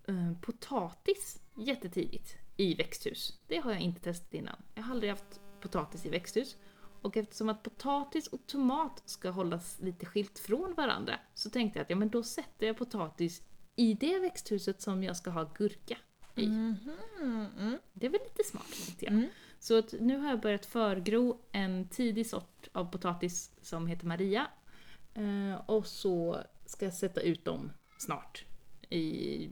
eh, 0.06 0.32
potatis 0.40 1.40
jättetidigt 1.56 2.36
i 2.56 2.74
växthus. 2.74 3.40
Det 3.46 3.58
har 3.58 3.72
jag 3.72 3.80
inte 3.80 4.00
testat 4.00 4.34
innan. 4.34 4.56
Jag 4.74 4.82
har 4.82 4.94
aldrig 4.94 5.10
haft 5.10 5.40
potatis 5.60 6.06
i 6.06 6.08
växthus. 6.08 6.56
Och 7.02 7.16
eftersom 7.16 7.48
att 7.48 7.62
potatis 7.62 8.26
och 8.26 8.46
tomat 8.46 9.02
ska 9.04 9.30
hållas 9.30 9.80
lite 9.80 10.06
skilt 10.06 10.38
från 10.38 10.74
varandra 10.74 11.18
så 11.34 11.50
tänkte 11.50 11.78
jag 11.78 11.84
att 11.84 11.90
ja, 11.90 11.96
men 11.96 12.08
då 12.08 12.22
sätter 12.22 12.66
jag 12.66 12.76
potatis 12.76 13.42
i 13.76 13.94
det 13.94 14.18
växthuset 14.18 14.82
som 14.82 15.04
jag 15.04 15.16
ska 15.16 15.30
ha 15.30 15.52
gurka 15.54 15.98
i. 16.34 16.44
Mm. 16.44 17.78
Det 17.92 18.06
är 18.06 18.10
väl 18.10 18.20
lite 18.24 18.44
smart 18.50 18.72
tänkte 18.86 19.04
jag. 19.04 19.14
Mm. 19.14 19.28
Så 19.58 19.78
att 19.78 19.94
nu 20.00 20.18
har 20.18 20.30
jag 20.30 20.40
börjat 20.40 20.66
förgro 20.66 21.40
en 21.52 21.88
tidig 21.88 22.26
sort 22.26 22.68
av 22.72 22.84
potatis 22.84 23.50
som 23.62 23.86
heter 23.86 24.06
Maria. 24.06 24.46
Eh, 25.14 25.60
och 25.66 25.86
så 25.86 26.44
ska 26.66 26.90
sätta 26.90 27.20
ut 27.20 27.44
dem 27.44 27.72
snart 27.98 28.44
i 28.90 29.50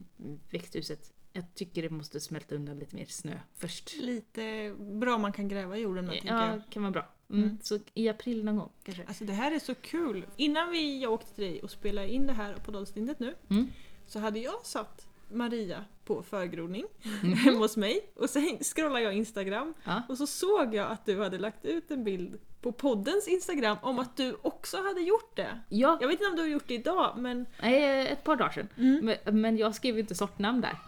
växthuset. 0.51 1.13
Jag 1.33 1.55
tycker 1.55 1.83
det 1.83 1.91
måste 1.91 2.21
smälta 2.21 2.55
undan 2.55 2.79
lite 2.79 2.97
mer 2.97 3.07
snö 3.07 3.39
först. 3.55 3.97
Lite 4.01 4.75
bra 4.79 5.19
man 5.19 5.33
kan 5.33 5.49
gräva 5.49 5.77
jorden 5.77 6.07
med, 6.07 6.21
Ja, 6.25 6.51
jag. 6.51 6.63
kan 6.71 6.83
vara 6.83 6.91
bra. 6.93 7.09
Mm. 7.31 7.43
Mm. 7.45 7.59
Så 7.63 7.79
i 7.95 8.09
april 8.09 8.45
någon 8.45 8.57
gång 8.57 8.73
kanske. 8.83 9.05
Alltså 9.07 9.25
det 9.25 9.33
här 9.33 9.53
är 9.53 9.59
så 9.59 9.75
kul. 9.75 10.27
Innan 10.37 10.71
vi 10.71 11.03
jag 11.03 11.13
åkte 11.13 11.35
till 11.35 11.45
dig 11.45 11.63
och 11.63 11.71
spelade 11.71 12.09
in 12.13 12.27
det 12.27 12.33
här 12.33 12.55
på 12.55 12.71
Dagstindet 12.71 13.19
nu 13.21 13.35
Mm. 13.51 13.69
så 14.07 14.19
hade 14.19 14.39
jag 14.39 14.67
satt 14.67 15.07
Maria 15.31 15.85
på 16.05 16.23
förgrodning 16.23 16.85
Mm. 17.23 17.33
hemma 17.39 17.59
hos 17.59 17.77
mig 17.77 18.01
och 18.15 18.31
sen 18.31 18.59
scrollade 18.63 19.01
jag 19.05 19.15
Instagram 19.15 19.75
Ja. 19.85 20.03
och 20.09 20.19
så 20.19 20.27
såg 20.27 20.75
jag 20.75 20.91
att 20.91 21.07
du 21.07 21.23
hade 21.23 21.39
lagt 21.39 21.65
ut 21.65 21.91
en 21.91 22.05
bild 22.05 22.39
på 22.63 22.73
poddens 22.73 23.29
Instagram 23.29 23.77
om 23.83 23.99
att 23.99 24.17
du 24.17 24.37
också 24.43 24.77
hade 24.83 25.01
gjort 25.01 25.37
det. 25.37 25.61
Ja, 25.69 25.99
Jag 26.01 26.09
vet 26.09 26.21
inte 26.21 26.31
om 26.31 26.37
du 26.37 26.43
har 26.43 26.49
gjort 26.49 26.69
det 26.69 26.75
idag 26.75 27.15
men 27.19 27.47
nej, 27.63 28.07
ett 28.09 28.25
par 28.25 28.37
dagar 28.37 28.51
sedan. 28.51 28.69
Mm. 28.79 29.05
Men, 29.25 29.41
men 29.41 29.57
jag 29.57 29.75
skrev 29.75 29.99
inte 29.99 30.15
sortnamn 30.15 30.61
där. 30.61 30.79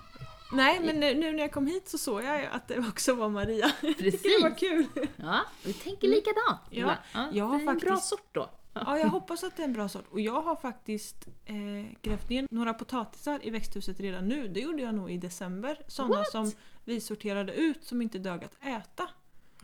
Nej 0.52 0.80
men 0.80 1.00
nu, 1.00 1.14
nu 1.14 1.32
när 1.32 1.38
jag 1.38 1.52
kom 1.52 1.66
hit 1.66 1.88
så 1.88 1.98
såg 1.98 2.22
jag 2.24 2.44
att 2.52 2.68
det 2.68 2.78
också 2.78 3.14
var 3.14 3.28
Maria. 3.28 3.70
Tycker 3.80 4.04
det 4.04 4.10
Precis. 4.10 4.42
var 4.42 4.58
kul. 4.58 4.86
Ja, 5.16 5.40
vi 5.64 5.72
tänker 5.72 6.08
likadant. 6.08 6.60
Ja, 6.70 6.94
ja, 7.14 7.28
jag 7.32 7.44
har 7.44 7.58
det 7.58 7.64
är 7.64 7.68
en 7.68 7.78
bra 7.78 7.90
faktiskt- 7.90 8.08
sort 8.08 8.28
då. 8.32 8.50
Ja, 8.86 8.98
jag 8.98 9.08
hoppas 9.08 9.44
att 9.44 9.56
det 9.56 9.62
är 9.62 9.64
en 9.64 9.72
bra 9.72 9.88
sort. 9.88 10.04
Och 10.10 10.20
jag 10.20 10.40
har 10.42 10.56
faktiskt 10.56 11.26
eh, 11.44 11.54
grävt 12.02 12.28
ner 12.28 12.46
några 12.50 12.74
potatisar 12.74 13.40
i 13.42 13.50
växthuset 13.50 14.00
redan 14.00 14.28
nu. 14.28 14.48
Det 14.48 14.60
gjorde 14.60 14.82
jag 14.82 14.94
nog 14.94 15.10
i 15.10 15.16
december. 15.18 15.78
Sådana 15.86 16.16
What? 16.16 16.30
som 16.30 16.52
vi 16.84 17.00
sorterade 17.00 17.52
ut 17.54 17.84
som 17.84 18.02
inte 18.02 18.18
dög 18.18 18.44
att 18.44 18.56
äta. 18.66 19.08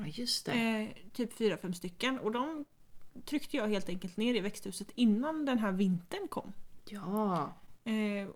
Ja, 0.01 0.07
just 0.07 0.47
det. 0.47 0.53
Eh, 0.53 0.89
typ 1.13 1.33
fyra 1.33 1.57
fem 1.57 1.75
stycken. 1.75 2.19
Och 2.19 2.33
de 2.33 2.65
tryckte 3.25 3.57
jag 3.57 3.69
helt 3.69 3.89
enkelt 3.89 4.17
ner 4.17 4.35
i 4.35 4.41
växthuset 4.41 4.91
innan 4.95 5.45
den 5.45 5.59
här 5.59 5.73
vintern 5.73 6.29
kom. 6.29 6.53
Ja. 6.89 7.53
Eh, 7.85 8.29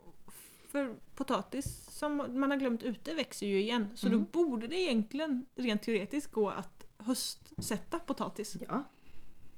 för 0.69 0.95
potatis 1.15 1.89
som 1.91 2.17
man 2.17 2.51
har 2.51 2.57
glömt 2.59 2.83
ute 2.83 3.15
växer 3.15 3.47
ju 3.47 3.61
igen. 3.61 3.89
Så 3.95 4.07
Mm. 4.07 4.19
då 4.19 4.25
borde 4.41 4.67
det 4.67 4.77
egentligen 4.81 5.47
rent 5.55 5.83
teoretiskt 5.83 6.31
gå 6.33 6.49
att 6.51 6.85
höstsätta 6.99 7.99
potatis. 7.99 8.57
Ja. 8.69 8.85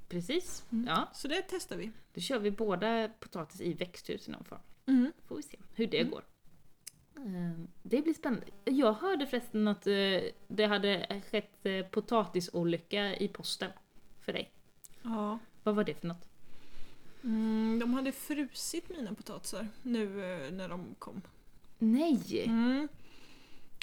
Precis. 0.08 0.64
Mm. 0.72 0.86
Ja. 0.88 1.08
Så 1.14 1.28
det 1.28 1.42
testar 1.48 1.76
vi. 1.76 1.90
Då 2.14 2.20
kör 2.20 2.38
vi 2.38 2.50
båda 2.50 3.08
potatis 3.08 3.60
i 3.60 3.72
växthus 3.72 4.28
i 4.28 4.30
någon 4.30 4.44
form. 4.44 4.60
Mm. 4.86 5.12
Får 5.28 5.36
vi 5.36 5.42
se 5.42 5.58
hur 5.74 5.86
det 5.86 6.00
Mm. 6.00 6.10
går. 6.10 6.22
Eh, 7.16 7.60
Det 7.82 8.02
blir 8.02 8.14
spännande. 8.14 8.46
Jag 8.64 8.92
hörde 8.92 9.26
förresten 9.26 9.68
att 9.68 9.86
eh, 9.86 10.20
det 10.48 10.66
hade 10.66 11.22
skett 11.30 11.66
eh, 11.66 11.86
potatisolycka 11.86 13.16
i 13.16 13.28
posten 13.28 13.70
för 14.20 14.32
dig. 14.32 14.50
Ja. 15.02 15.38
Vad 15.62 15.74
var 15.74 15.84
det 15.84 15.94
för 15.94 16.06
något? 16.08 16.28
Mm, 17.24 17.78
de 17.80 17.94
hade 17.94 18.12
frusit 18.12 18.88
mina 18.88 19.14
potatisar 19.14 19.68
nu 19.82 20.02
eh, 20.24 20.52
när 20.52 20.68
de 20.68 20.94
kom. 20.98 21.22
Nej! 21.78 22.44
Mm. 22.46 22.88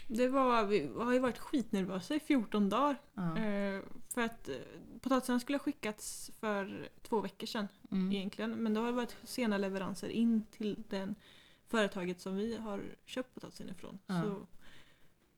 Det 0.08 0.28
var, 0.28 0.66
vi 0.66 0.90
har 0.98 1.14
ju 1.14 1.20
varit 1.20 1.38
skitnervösa 1.38 2.16
i 2.16 2.20
14 2.20 2.70
dagar. 2.70 2.96
Ja. 3.14 3.38
Eh, 3.38 3.82
för 4.10 4.22
att 4.22 4.50
potatisarna 5.02 5.40
skulle 5.40 5.58
ha 5.58 5.64
skickats 5.64 6.32
för 6.40 6.90
två 7.02 7.22
veckor 7.22 7.48
sedan 7.48 7.68
Mm. 7.92 8.12
egentligen. 8.12 8.52
Men 8.52 8.74
det 8.74 8.80
har 8.80 8.92
varit 8.92 9.16
sena 9.24 9.58
leveranser 9.58 10.10
in 10.10 10.46
till 10.52 10.84
den 10.90 11.16
företaget 11.78 12.22
som 12.22 12.36
vi 12.36 12.58
har 12.58 12.82
köpt 13.06 13.34
potatisen 13.34 13.70
ifrån. 13.70 14.00
Ja. 14.08 14.22
Så 14.22 14.48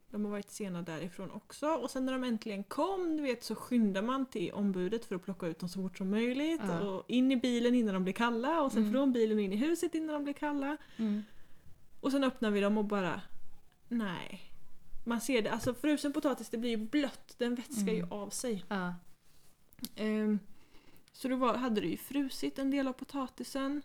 de 0.09 0.25
har 0.25 0.31
varit 0.31 0.51
sena 0.51 0.81
därifrån 0.81 1.31
också. 1.31 1.67
Och 1.67 1.91
sen 1.91 2.05
när 2.05 2.13
de 2.13 2.23
äntligen 2.23 2.63
kom, 2.63 3.17
du 3.17 3.23
vet, 3.23 3.43
så 3.43 3.55
skyndar 3.55 4.01
man 4.01 4.25
till 4.25 4.51
ombudet 4.51 5.05
för 5.05 5.15
att 5.15 5.23
plocka 5.23 5.47
ut 5.47 5.59
dem 5.59 5.69
så 5.69 5.81
fort 5.81 5.97
som 5.97 6.09
möjligt. 6.09 6.61
Ja. 6.63 6.79
Och 6.79 7.03
in 7.07 7.31
i 7.31 7.35
bilen 7.35 7.75
innan 7.75 7.93
de 7.93 8.03
blir 8.03 8.13
kalla 8.13 8.61
och 8.61 8.71
sen 8.71 8.81
Mm. 8.81 8.93
från 8.93 9.13
bilen 9.13 9.37
och 9.37 9.43
in 9.43 9.53
i 9.53 9.55
huset 9.55 9.95
innan 9.95 10.13
de 10.13 10.23
blir 10.23 10.33
kalla. 10.33 10.77
Mm. 10.97 11.23
Och 12.01 12.11
sen 12.11 12.23
öppnar 12.23 12.51
vi 12.51 12.59
dem 12.61 12.77
och 12.77 12.85
bara... 12.85 13.21
Nej. 13.87 14.41
Man 15.05 15.21
ser 15.21 15.41
det, 15.41 15.51
alltså 15.51 15.73
frusen 15.73 16.13
potatis 16.13 16.49
det 16.49 16.57
blir 16.57 16.69
ju 16.69 16.77
blött, 16.77 17.35
den 17.37 17.55
vätskar 17.55 17.91
ju 17.93 17.97
Mm. 17.99 18.11
av 18.11 18.29
sig. 18.29 18.65
Ja. 18.67 18.93
Ehm, 19.95 20.39
så 21.11 21.27
då 21.27 21.35
var, 21.35 21.53
hade 21.55 21.81
det 21.81 21.87
ju 21.87 21.97
frusit 21.97 22.59
en 22.59 22.71
del 22.71 22.87
av 22.87 22.93
potatisen. 22.93 23.81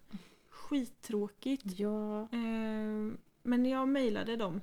Skittråkigt. 0.70 1.78
ja. 1.78 2.28
Ehm, 2.32 3.18
men 3.42 3.66
jag 3.66 3.88
mejlade 3.88 4.36
dem 4.36 4.60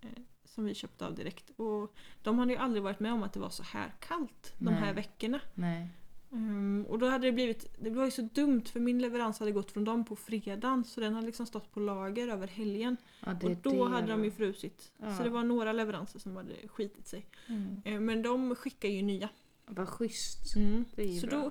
eh, 0.00 0.08
som 0.44 0.64
vi 0.64 0.74
köpte 0.74 1.06
av 1.06 1.14
direkt. 1.14 1.50
Och 1.56 1.94
de 2.22 2.38
hade 2.38 2.52
ju 2.52 2.58
aldrig 2.58 2.82
varit 2.82 3.00
med 3.00 3.12
om 3.12 3.22
att 3.22 3.32
det 3.32 3.40
var 3.40 3.50
så 3.50 3.62
här 3.62 3.92
kallt 4.00 4.54
de 4.58 4.68
här 4.68 4.80
Nej. 4.86 4.94
veckorna. 4.94 5.40
Nej. 5.54 5.88
Ehm, 6.32 6.86
och 6.88 6.98
då 6.98 7.08
hade 7.08 7.26
det 7.26 7.32
blivit, 7.32 7.76
det 7.78 7.90
var 7.90 8.04
ju 8.04 8.10
så 8.10 8.22
dumt 8.22 8.62
för 8.64 8.80
min 8.80 8.98
leverans 9.02 9.38
hade 9.38 9.52
gått 9.52 9.70
från 9.72 9.84
dem 9.84 10.04
på 10.04 10.16
fredagen 10.16 10.84
så 10.84 11.00
den 11.00 11.14
hade 11.14 11.26
liksom 11.26 11.46
stått 11.46 11.72
på 11.72 11.80
lager 11.80 12.28
över 12.28 12.46
helgen. 12.46 12.96
Ja, 13.26 13.32
Och 13.42 13.56
då 13.56 13.84
det 13.86 13.90
hade 13.90 14.06
de 14.06 14.24
ju 14.24 14.30
frusit. 14.30 14.92
Ja. 14.98 15.16
Så 15.16 15.22
det 15.22 15.30
var 15.30 15.44
några 15.44 15.72
leveranser 15.72 16.18
som 16.18 16.36
hade 16.36 16.68
skitit 16.68 17.06
sig. 17.06 17.26
Mm. 17.46 17.82
Ehm, 17.84 18.04
men 18.04 18.22
de 18.22 18.54
skickar 18.54 18.88
ju 18.88 19.02
nya. 19.02 19.28
Vad 19.66 19.88
schysst. 19.88 20.56
Ju 20.56 21.20
Så 21.20 21.26
bra. 21.26 21.40
då, 21.40 21.50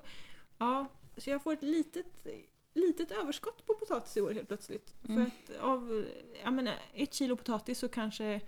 ja, 0.58 0.88
så 1.18 1.30
jag 1.30 1.44
får 1.44 1.54
ett 1.54 1.64
litet, 1.64 2.28
litet 2.76 3.12
överskott 3.12 3.66
på 3.66 3.74
potatis 3.74 4.18
i 4.18 4.22
år 4.22 4.32
helt 4.34 4.48
plötsligt. 4.48 4.94
Mm. 5.10 5.32
För 5.32 5.54
att 5.56 5.60
av 5.62 6.06
jag 6.44 6.54
menar, 6.54 6.76
ett 6.94 7.14
kilo 7.14 7.36
potatis 7.36 7.80
så 7.80 7.88
kanske, 7.90 8.42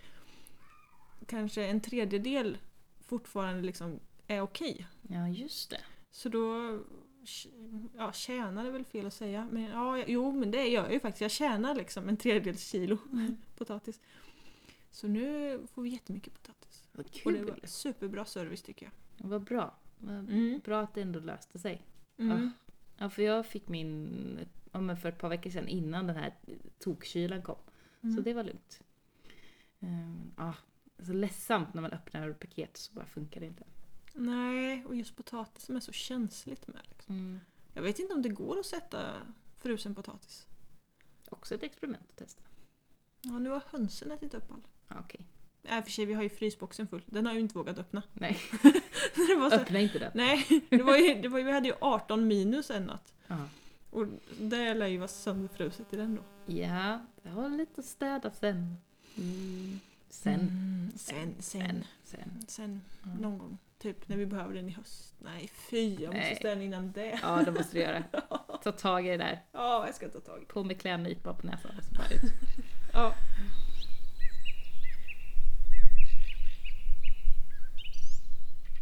kanske 1.25 1.65
en 1.65 1.81
tredjedel 1.81 2.57
fortfarande 2.99 3.61
liksom 3.61 3.99
är 4.27 4.41
okej. 4.41 4.87
Ja, 5.01 5.27
just 5.27 5.69
det. 5.69 5.81
Så 6.11 6.29
då 6.29 6.79
ja, 7.97 8.11
tjänar 8.13 8.65
är 8.65 8.71
väl 8.71 8.85
fel 8.85 9.05
att 9.05 9.13
säga. 9.13 9.47
Men 9.51 9.63
ja, 9.63 9.97
jo 10.07 10.31
men 10.31 10.51
det 10.51 10.67
gör 10.67 10.83
jag 10.83 10.93
ju 10.93 10.99
faktiskt. 10.99 11.21
Jag 11.21 11.31
tjänar 11.31 11.75
liksom 11.75 12.09
en 12.09 12.17
tredjedels 12.17 12.67
kilo 12.67 12.97
Mm. 13.11 13.37
potatis. 13.57 13.99
Så 14.91 15.07
nu 15.07 15.59
får 15.73 15.81
vi 15.81 15.89
jättemycket 15.89 16.33
potatis. 16.33 16.87
Vad 16.91 17.05
Och 17.05 17.31
det 17.31 17.37
kul. 17.39 17.49
var 17.49 17.59
superbra 17.67 18.25
service 18.25 18.61
tycker 18.61 18.85
jag. 18.85 19.29
Vad 19.29 19.43
bra. 19.43 19.75
Vad 19.97 20.15
Mm. 20.15 20.61
Bra 20.63 20.81
att 20.81 20.93
det 20.93 21.01
ändå 21.01 21.19
löste 21.19 21.59
sig. 21.59 21.81
Mm. 22.17 22.51
Ja, 22.97 23.09
för 23.09 23.21
jag 23.21 23.45
fick 23.45 23.67
min 23.67 24.39
ja, 24.71 24.81
men 24.81 24.97
för 24.97 25.09
ett 25.09 25.17
par 25.17 25.29
veckor 25.29 25.49
sedan 25.49 25.67
innan 25.67 26.07
den 26.07 26.15
här 26.15 26.33
tokkylan 26.79 27.41
kom. 27.41 27.55
Så 28.01 28.07
Mm. 28.07 28.23
det 28.23 28.33
var 28.33 28.43
lugnt. 28.43 28.81
Um, 29.79 30.31
ja, 30.37 30.53
så 30.99 31.13
ledsamt 31.13 31.73
när 31.73 31.81
man 31.81 31.91
öppnar 31.91 32.33
paket 32.33 32.77
så 32.77 32.93
bara 32.93 33.05
funkar 33.05 33.39
det 33.39 33.45
inte. 33.45 33.63
Nej, 34.13 34.85
och 34.85 34.95
just 34.95 35.15
potatis 35.15 35.63
som 35.65 35.75
är 35.75 35.79
så 35.79 35.91
känsligt 35.91 36.67
med. 36.67 36.81
Liksom. 36.89 37.39
Jag 37.73 37.81
vet 37.81 37.99
inte 37.99 38.13
om 38.13 38.21
det 38.21 38.29
går 38.29 38.59
att 38.59 38.65
sätta 38.65 39.13
frusen 39.57 39.95
potatis. 39.95 40.47
Också 41.29 41.55
ett 41.55 41.63
experiment 41.63 42.09
att 42.09 42.15
testa. 42.17 42.43
Ja, 43.21 43.39
nu 43.39 43.49
har 43.49 43.63
hönsen 43.67 44.11
ätit 44.11 44.33
upp 44.33 44.51
all. 44.51 44.67
Okej. 44.99 45.25
Äh, 45.69 45.83
för 45.83 45.91
sig, 45.91 46.05
vi 46.05 46.13
har 46.13 46.23
ju 46.23 46.29
frysboxen 46.29 46.87
full. 46.87 47.01
Den 47.05 47.25
har 47.25 47.33
jag 47.33 47.35
ju 47.37 47.41
inte 47.41 47.57
vågat 47.57 47.77
öppna. 47.77 48.03
Nej, 48.13 48.37
det 49.15 49.49
så, 49.49 49.55
öppna 49.55 49.79
inte 49.79 49.99
den. 49.99 50.11
nej, 50.13 50.47
det 50.69 50.83
var 50.83 50.97
ju, 50.97 51.21
det 51.21 51.27
var 51.27 51.39
ju, 51.39 51.45
vi 51.45 51.51
hade 51.51 51.67
ju 51.67 51.73
18 51.81 52.27
minus 52.27 52.69
en 52.71 52.83
natt. 52.83 53.13
Ja. 53.27 53.37
Och 53.89 54.05
det 54.39 54.73
lär 54.73 54.87
ju 54.87 54.97
vara 54.97 55.07
sönderfruset 55.07 55.93
i 55.93 55.95
den 55.95 56.15
då. 56.15 56.53
ja, 56.53 56.99
jag 57.23 57.31
har 57.31 57.49
lite 57.49 57.81
att 57.81 57.85
städa 57.87 58.31
sen. 58.31 58.77
Mm. 59.17 59.79
Sen. 60.09 60.33
Mm, 60.39 60.91
sen, 60.95 61.35
sen, 61.39 61.39
Sen. 61.39 61.83
Sen. 62.03 62.43
sen, 62.47 62.81
Ja. 63.03 63.09
någon 63.21 63.37
gång. 63.37 63.57
Typ 63.79 64.07
när 64.09 64.17
vi 64.17 64.25
behöver 64.25 64.55
den 64.55 64.69
i 64.69 64.71
höst. 64.71 65.13
Nej 65.19 65.49
fy, 65.69 65.93
jag 65.93 66.01
måste 66.01 66.17
Nej. 66.19 66.35
städa 66.35 66.53
den 66.55 66.63
innan 66.63 66.91
det. 66.91 67.19
Ja, 67.21 67.41
det 67.45 67.51
måste 67.51 67.77
du 67.77 67.81
göra. 67.83 68.03
Ta 68.63 68.71
tag 68.71 69.07
i 69.07 69.09
det 69.09 69.17
där. 69.17 69.43
Ja, 69.51 69.85
jag 69.85 69.95
ska 69.95 70.09
ta 70.09 70.19
tag 70.19 70.37
i 70.37 70.39
det. 70.39 70.45
På 70.53 70.63
med 70.63 70.81
klädnypa 70.81 71.33
på 71.33 71.47
näsan 71.47 71.71
och 71.77 71.83
så 71.83 71.95
bara 71.95 72.07
ut. 72.09 72.31
Ja. 72.93 73.13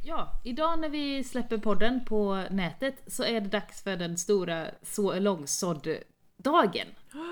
Ja, 0.07 0.41
idag 0.43 0.79
när 0.79 0.89
vi 0.89 1.23
släpper 1.23 1.57
podden 1.57 2.05
på 2.05 2.43
nätet 2.51 3.03
så 3.07 3.23
är 3.23 3.41
det 3.41 3.49
dags 3.49 3.83
för 3.83 3.97
den 3.97 4.17
stora 4.17 4.67
så 4.81 5.19
långsådd-dagen. 5.19 6.87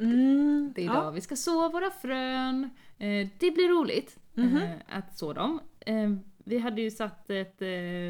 Mm, 0.00 0.72
Det 0.74 0.80
är 0.80 0.84
idag 0.84 1.12
vi 1.12 1.20
ska 1.20 1.36
så 1.36 1.68
våra 1.68 1.90
frön. 1.90 2.70
Eh, 2.98 3.28
Det 3.38 3.50
blir 3.50 3.68
roligt. 3.68 4.18
Mhm. 4.34 4.56
eh, 4.56 4.70
att 4.88 5.18
så 5.18 5.32
dem. 5.32 5.60
Eh, 5.80 6.10
vi 6.44 6.58
hade 6.58 6.82
ju 6.82 6.90
satt 6.90 7.30
ett 7.30 7.62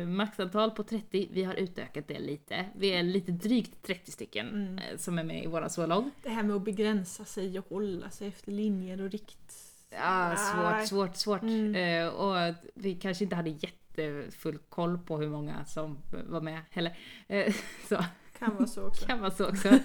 maxantal 0.08 0.70
på 0.70 0.82
30, 0.82 1.28
vi 1.32 1.44
har 1.44 1.54
utökat 1.54 2.08
det 2.08 2.18
lite. 2.18 2.64
Vi 2.76 2.88
är 2.88 3.02
lite 3.02 3.32
drygt 3.32 3.82
30 3.86 4.10
stycken 4.10 4.48
Mm. 4.48 4.98
som 4.98 5.18
är 5.18 5.24
med 5.24 5.44
i 5.44 5.46
våra 5.46 5.68
så-lång. 5.68 6.10
Det 6.22 6.28
här 6.28 6.42
med 6.42 6.56
att 6.56 6.64
begränsa 6.64 7.24
sig 7.24 7.58
och 7.58 7.66
hålla 7.68 8.10
sig 8.10 8.28
efter 8.28 8.52
linjer 8.52 9.00
och 9.02 9.10
rikt... 9.10 9.71
Ja, 9.98 10.36
svårt, 10.36 10.88
svårt, 10.88 11.16
svårt. 11.16 11.42
Mm. 11.42 11.74
Eh, 11.74 12.08
och 12.08 12.54
vi 12.74 12.94
kanske 12.94 13.24
inte 13.24 13.36
hade 13.36 13.50
jättefull 13.50 14.58
koll 14.68 14.98
på 14.98 15.18
hur 15.18 15.28
många 15.28 15.64
som 15.64 15.98
var 16.28 16.40
med 16.40 16.60
heller. 16.70 16.96
Eh, 17.28 17.54
så 17.88 18.04
Kan 18.38 18.54
vara 18.54 18.66
så 18.66 18.86
också. 18.86 19.06
kan 19.06 19.20
vara 19.20 19.30
så 19.30 19.48
också. 19.48 19.68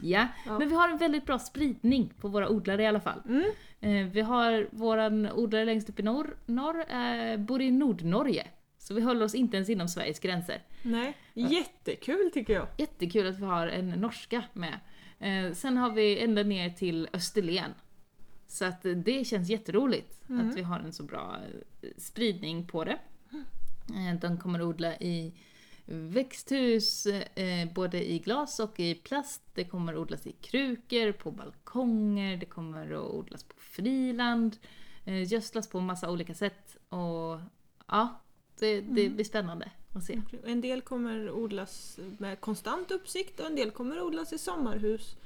ja. 0.00 0.28
Ja. 0.46 0.58
men 0.58 0.68
vi 0.68 0.74
har 0.74 0.88
en 0.88 0.98
väldigt 0.98 1.26
bra 1.26 1.38
spridning 1.38 2.12
på 2.20 2.28
våra 2.28 2.48
odlare 2.48 2.82
i 2.82 2.86
alla 2.86 3.00
fall. 3.00 3.22
Mm. 3.28 3.44
Eh, 3.80 4.12
vi 4.12 4.20
har 4.20 4.68
våran 4.72 5.30
odlare 5.32 5.64
längst 5.64 5.88
upp 5.88 6.00
i 6.00 6.02
norr, 6.02 6.36
norr 6.46 7.36
bor 7.36 7.62
i 7.62 7.70
Nordnorge. 7.70 8.46
Så 8.78 8.94
vi 8.94 9.00
håller 9.00 9.24
oss 9.24 9.34
inte 9.34 9.56
ens 9.56 9.68
inom 9.70 9.88
Sveriges 9.88 10.18
gränser. 10.18 10.62
Nej, 10.82 11.16
jättekul 11.34 12.30
tycker 12.34 12.52
jag. 12.52 12.66
Jättekul 12.78 13.26
att 13.26 13.38
vi 13.38 13.44
har 13.44 13.66
en 13.66 13.88
norska 13.90 14.42
med. 14.52 14.80
Sen 15.56 15.76
har 15.76 15.90
vi 15.90 16.18
ända 16.18 16.42
ner 16.42 16.70
till 16.70 17.08
Österlen. 17.12 17.70
Så 18.48 18.64
att 18.64 18.82
det 18.82 19.26
känns 19.26 19.48
jätteroligt 19.48 20.14
Mm. 20.30 20.48
att 20.50 20.56
vi 20.56 20.62
har 20.62 20.78
en 20.80 20.92
så 20.92 21.02
bra 21.02 21.36
eh, 21.82 21.88
spridning 21.98 22.66
på 22.66 22.84
det. 22.84 22.98
Eh, 23.88 24.20
de 24.20 24.38
kommer 24.38 24.62
odla 24.62 24.96
i 24.96 25.32
växthus, 25.86 27.06
eh, 27.06 27.72
både 27.74 28.10
i 28.10 28.18
glas 28.18 28.60
och 28.60 28.80
i 28.80 28.94
plast. 28.94 29.42
Det 29.54 29.64
kommer 29.64 29.96
odlas 29.98 30.26
i 30.26 30.32
krukor, 30.32 31.12
på 31.12 31.30
balkonger, 31.30 32.36
det 32.36 32.46
kommer 32.46 32.92
att 32.92 33.10
odlas 33.10 33.42
på 33.44 33.54
friland, 33.58 34.56
eh, 35.04 35.32
gödslas 35.32 35.68
på 35.68 35.80
massa 35.80 36.10
olika 36.10 36.34
sätt. 36.34 36.76
Och 36.88 37.40
ja, 37.88 38.20
det, 38.58 38.80
det 38.80 39.00
Mm. 39.02 39.14
blir 39.14 39.24
spännande 39.24 39.70
att 39.94 40.04
se. 40.04 40.20
En 40.46 40.60
del 40.60 40.80
kommer 40.82 41.30
odlas 41.30 41.98
med 42.18 42.40
konstant 42.40 42.90
uppsikt 42.90 43.40
och 43.40 43.46
en 43.46 43.54
del 43.56 43.70
kommer 43.70 44.02
odlas 44.02 44.32
i 44.32 44.38
sommarhus 44.38 45.16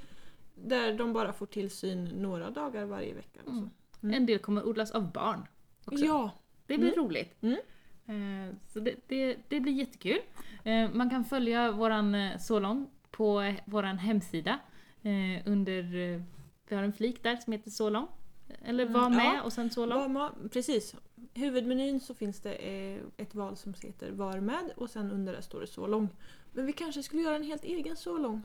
där 0.55 0.93
de 0.97 1.13
bara 1.13 1.33
får 1.33 1.45
tillsyn 1.45 2.03
några 2.05 2.49
dagar 2.49 2.85
varje 2.85 3.13
vecka. 3.13 3.39
Mm. 3.47 3.69
Mm. 4.03 4.15
En 4.15 4.25
del 4.25 4.39
kommer 4.39 4.67
odlas 4.67 4.91
av 4.91 5.11
barn 5.11 5.47
också. 5.85 6.05
Ja, 6.05 6.31
Det 6.67 6.77
blir 6.77 6.93
Mm. 6.93 7.05
roligt. 7.05 7.43
Mm. 7.43 7.57
Eh, 8.05 8.55
Så 8.67 8.79
det, 8.79 8.95
det, 9.07 9.37
det 9.47 9.59
blir 9.59 9.73
jättekul. 9.73 10.19
Eh, 10.63 10.89
Man 10.93 11.09
kan 11.09 11.25
följa 11.25 11.71
våran 11.71 12.15
eh, 12.15 12.37
Solong 12.37 12.89
på 13.11 13.53
våran 13.65 13.97
hemsida 13.97 14.59
under, 15.45 15.81
vi 16.67 16.75
har 16.75 16.83
en 16.83 16.93
flik 16.93 17.23
där 17.23 17.35
som 17.35 17.53
heter 17.53 17.71
Solong. 17.71 18.07
Eller 18.65 18.83
Mm, 18.85 18.93
var 19.01 19.09
med 19.09 19.35
ja. 19.35 19.41
och 19.41 19.53
sen 19.53 19.69
ma- 19.69 20.49
precis. 20.49 20.95
Huvudmenyn 21.33 21.99
så 21.99 22.13
finns 22.13 22.39
det 22.41 22.53
ett 23.17 23.35
val 23.35 23.57
som 23.57 23.73
heter 23.83 24.11
Var 24.11 24.39
med 24.39 24.71
och 24.75 24.89
sen 24.89 25.11
under 25.11 25.33
det 25.33 25.41
står 25.41 25.61
det 25.61 25.67
så 25.67 25.87
lång. 25.87 26.09
Men 26.51 26.65
vi 26.65 26.73
kanske 26.73 27.03
skulle 27.03 27.21
göra 27.21 27.35
en 27.35 27.43
helt 27.43 27.63
egen 27.63 27.95
så 27.95 28.17
lång. 28.17 28.41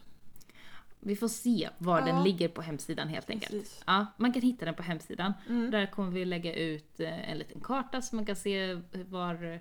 Vi 1.01 1.17
får 1.17 1.29
se 1.29 1.69
var 1.79 1.99
Ja. 2.01 2.05
den 2.07 2.23
ligger 2.23 2.49
på 2.49 2.63
hemsidan 2.63 3.09
helt 3.09 3.31
enkelt. 3.31 3.53
Precis. 3.53 3.83
Ja, 3.87 4.07
man 4.17 4.33
kan 4.33 4.43
hitta 4.43 4.65
den 4.65 4.75
på 4.75 4.83
hemsidan. 4.83 5.33
Mm. 5.49 5.71
Där 5.71 5.87
kommer 5.87 6.11
vi 6.11 6.25
lägga 6.25 6.55
ut 6.55 7.01
eh, 7.01 7.31
en 7.31 7.39
liten 7.39 7.61
karta 7.61 8.03
så 8.03 8.17
man 8.17 8.27
kan 8.27 8.37
se 8.37 8.75
var 9.09 9.61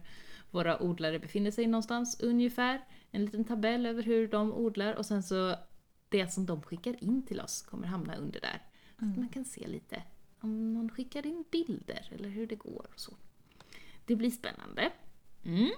våra 0.52 0.82
odlare 0.84 1.20
befinner 1.20 1.52
sig 1.52 1.68
någonstans 1.68 2.20
ungefär. 2.20 2.82
En 3.12 3.26
liten 3.26 3.44
tabell 3.46 3.86
över 3.86 4.04
hur 4.04 4.28
de 4.28 4.54
odlar 4.54 4.94
och 4.94 5.06
sen 5.06 5.24
så 5.24 5.56
det 6.10 6.34
som 6.34 6.46
de 6.46 6.62
skickar 6.62 7.04
in 7.04 7.26
till 7.26 7.42
oss 7.42 7.62
kommer 7.62 7.88
hamna 7.88 8.16
under 8.16 8.40
där. 8.42 8.62
Så 9.00 9.06
att 9.06 9.18
man 9.18 9.30
kan 9.30 9.46
se 9.46 9.68
lite 9.68 10.04
om 10.40 10.74
någon 10.74 10.90
skickar 10.90 11.26
in 11.26 11.44
bilder 11.52 12.10
eller 12.12 12.30
hur 12.30 12.48
det 12.48 12.56
går 12.56 12.88
och 12.94 13.00
så. 13.00 13.14
Det 14.06 14.16
blir 14.16 14.32
spännande. 14.32 14.92
Mm. 15.46 15.70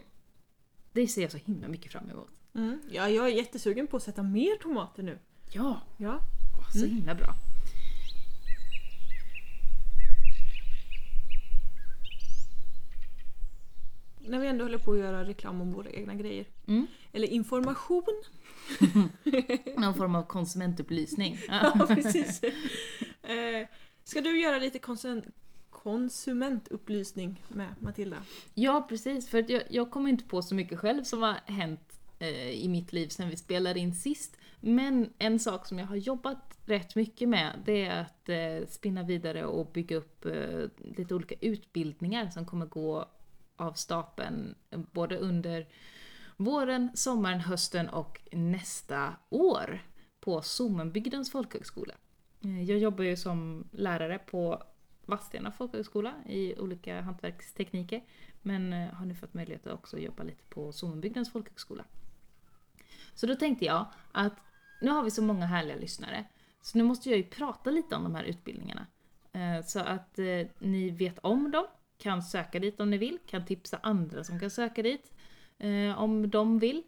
Det 0.92 1.08
ser 1.08 1.22
jag 1.22 1.32
så 1.32 1.38
himla 1.38 1.68
mycket 1.68 1.92
fram 1.92 2.10
emot. 2.10 2.32
Mm. 2.56 2.80
Ja, 2.92 3.10
jag 3.10 3.26
är 3.26 3.34
jättesugen 3.36 3.88
på 3.88 3.98
att 3.98 4.04
sätta 4.04 4.24
mer 4.24 4.56
tomater 4.56 5.04
nu. 5.04 5.20
Ja, 5.52 5.82
Ja. 5.98 6.22
så 6.74 6.86
himla 6.86 7.16
bra. 7.16 7.36
När 14.20 14.40
vi 14.40 14.48
ändå 14.48 14.66
håller 14.66 14.78
på 14.78 14.92
att 14.92 14.98
göra 15.00 15.26
reklam 15.26 15.62
om 15.62 15.72
våra 15.74 15.90
egna 15.90 16.16
grejer. 16.16 16.46
Mm. 16.68 16.88
Eller 17.14 17.28
information. 17.28 18.24
Någon 19.78 19.94
form 19.94 20.16
av 20.16 20.24
konsumentupplysning. 20.24 21.38
Ja, 21.48 21.86
precis. 21.88 22.44
eh, 23.24 23.68
ska 24.04 24.22
du 24.22 24.42
göra 24.42 24.58
lite 24.60 24.80
konsument 24.80 25.26
konsumentupplysning 25.70 27.44
med 27.48 27.76
Matilda? 27.80 28.18
Ja, 28.54 28.86
precis. 28.90 29.30
För 29.30 29.52
jag, 29.52 29.64
jag 29.70 29.92
kommer 29.92 30.10
inte 30.10 30.24
på 30.24 30.42
så 30.42 30.56
mycket 30.56 30.80
själv 30.80 31.04
som 31.04 31.22
har 31.22 31.36
hänt 31.46 32.00
eh, 32.20 32.50
i 32.50 32.68
mitt 32.68 32.94
liv 32.94 33.08
sen 33.08 33.30
vi 33.30 33.38
spelade 33.38 33.80
in 33.80 33.96
sist. 33.96 34.38
Men 34.60 35.14
en 35.18 35.40
sak 35.40 35.66
som 35.66 35.80
jag 35.80 35.86
har 35.86 35.96
jobbat 35.96 36.58
rätt 36.66 36.96
mycket 36.96 37.30
med, 37.30 37.60
det 37.66 37.86
är 37.86 38.02
att 38.02 38.30
eh, 38.30 38.68
spinna 38.68 39.04
vidare 39.04 39.46
och 39.46 39.72
bygga 39.72 39.96
upp 39.96 40.26
eh, 40.26 40.66
lite 40.78 41.16
olika 41.16 41.36
utbildningar 41.42 42.30
som 42.30 42.46
kommer 42.46 42.66
gå 42.66 43.06
av 43.56 43.74
stapeln 43.74 44.56
både 44.70 45.18
under 45.18 45.68
våren, 46.38 46.90
sommaren, 46.96 47.40
hösten 47.40 47.90
och 47.90 48.22
nästa 48.32 49.14
år 49.30 49.82
på 50.20 50.42
Sommenbygdens 50.42 51.32
folkhögskola. 51.32 51.94
Eh, 52.44 52.64
jag 52.64 52.80
jobbar 52.80 53.04
ju 53.04 53.18
som 53.18 53.68
lärare 53.72 54.20
på 54.20 54.64
Vadstena 55.06 55.52
folkhögskola 55.52 56.14
i 56.26 56.60
olika 56.60 57.02
hantverkstekniker. 57.02 58.04
Men 58.42 58.74
eh, 58.74 58.94
har 58.94 59.06
nu 59.06 59.16
fått 59.16 59.34
möjlighet 59.34 59.68
att 59.68 59.74
också 59.74 59.98
jobba 59.98 60.24
lite 60.24 60.44
på 60.50 60.72
Sommenbygdens 60.72 61.32
folkhögskola. 61.32 61.86
Så 63.14 63.28
då 63.28 63.36
tänkte 63.36 63.66
jag 63.66 63.86
att 64.12 64.34
nu 64.80 64.92
har 64.92 65.04
vi 65.04 65.12
så 65.12 65.22
många 65.22 65.46
härliga 65.46 65.76
lyssnare. 65.78 66.26
Så 66.62 66.78
nu 66.78 66.84
måste 66.84 67.10
jag 67.10 67.18
ju 67.18 67.24
prata 67.24 67.70
lite 67.72 67.96
om 67.96 68.04
de 68.04 68.16
här 68.16 68.24
utbildningarna. 68.24 68.88
Eh, 69.34 69.66
Så 69.66 69.80
att 69.80 70.20
eh, 70.20 70.48
ni 70.60 70.90
vet 70.90 71.20
om 71.20 71.52
dem, 71.52 71.66
kan 71.98 72.24
söka 72.24 72.60
dit 72.60 72.80
om 72.80 72.90
ni 72.90 72.98
vill, 72.98 73.18
kan 73.26 73.46
tipsa 73.46 73.80
andra 73.84 74.24
som 74.24 74.40
kan 74.40 74.50
söka 74.50 74.84
dit 74.84 75.14
eh, 75.58 76.00
om 76.02 76.30
de 76.30 76.60
vill. 76.60 76.84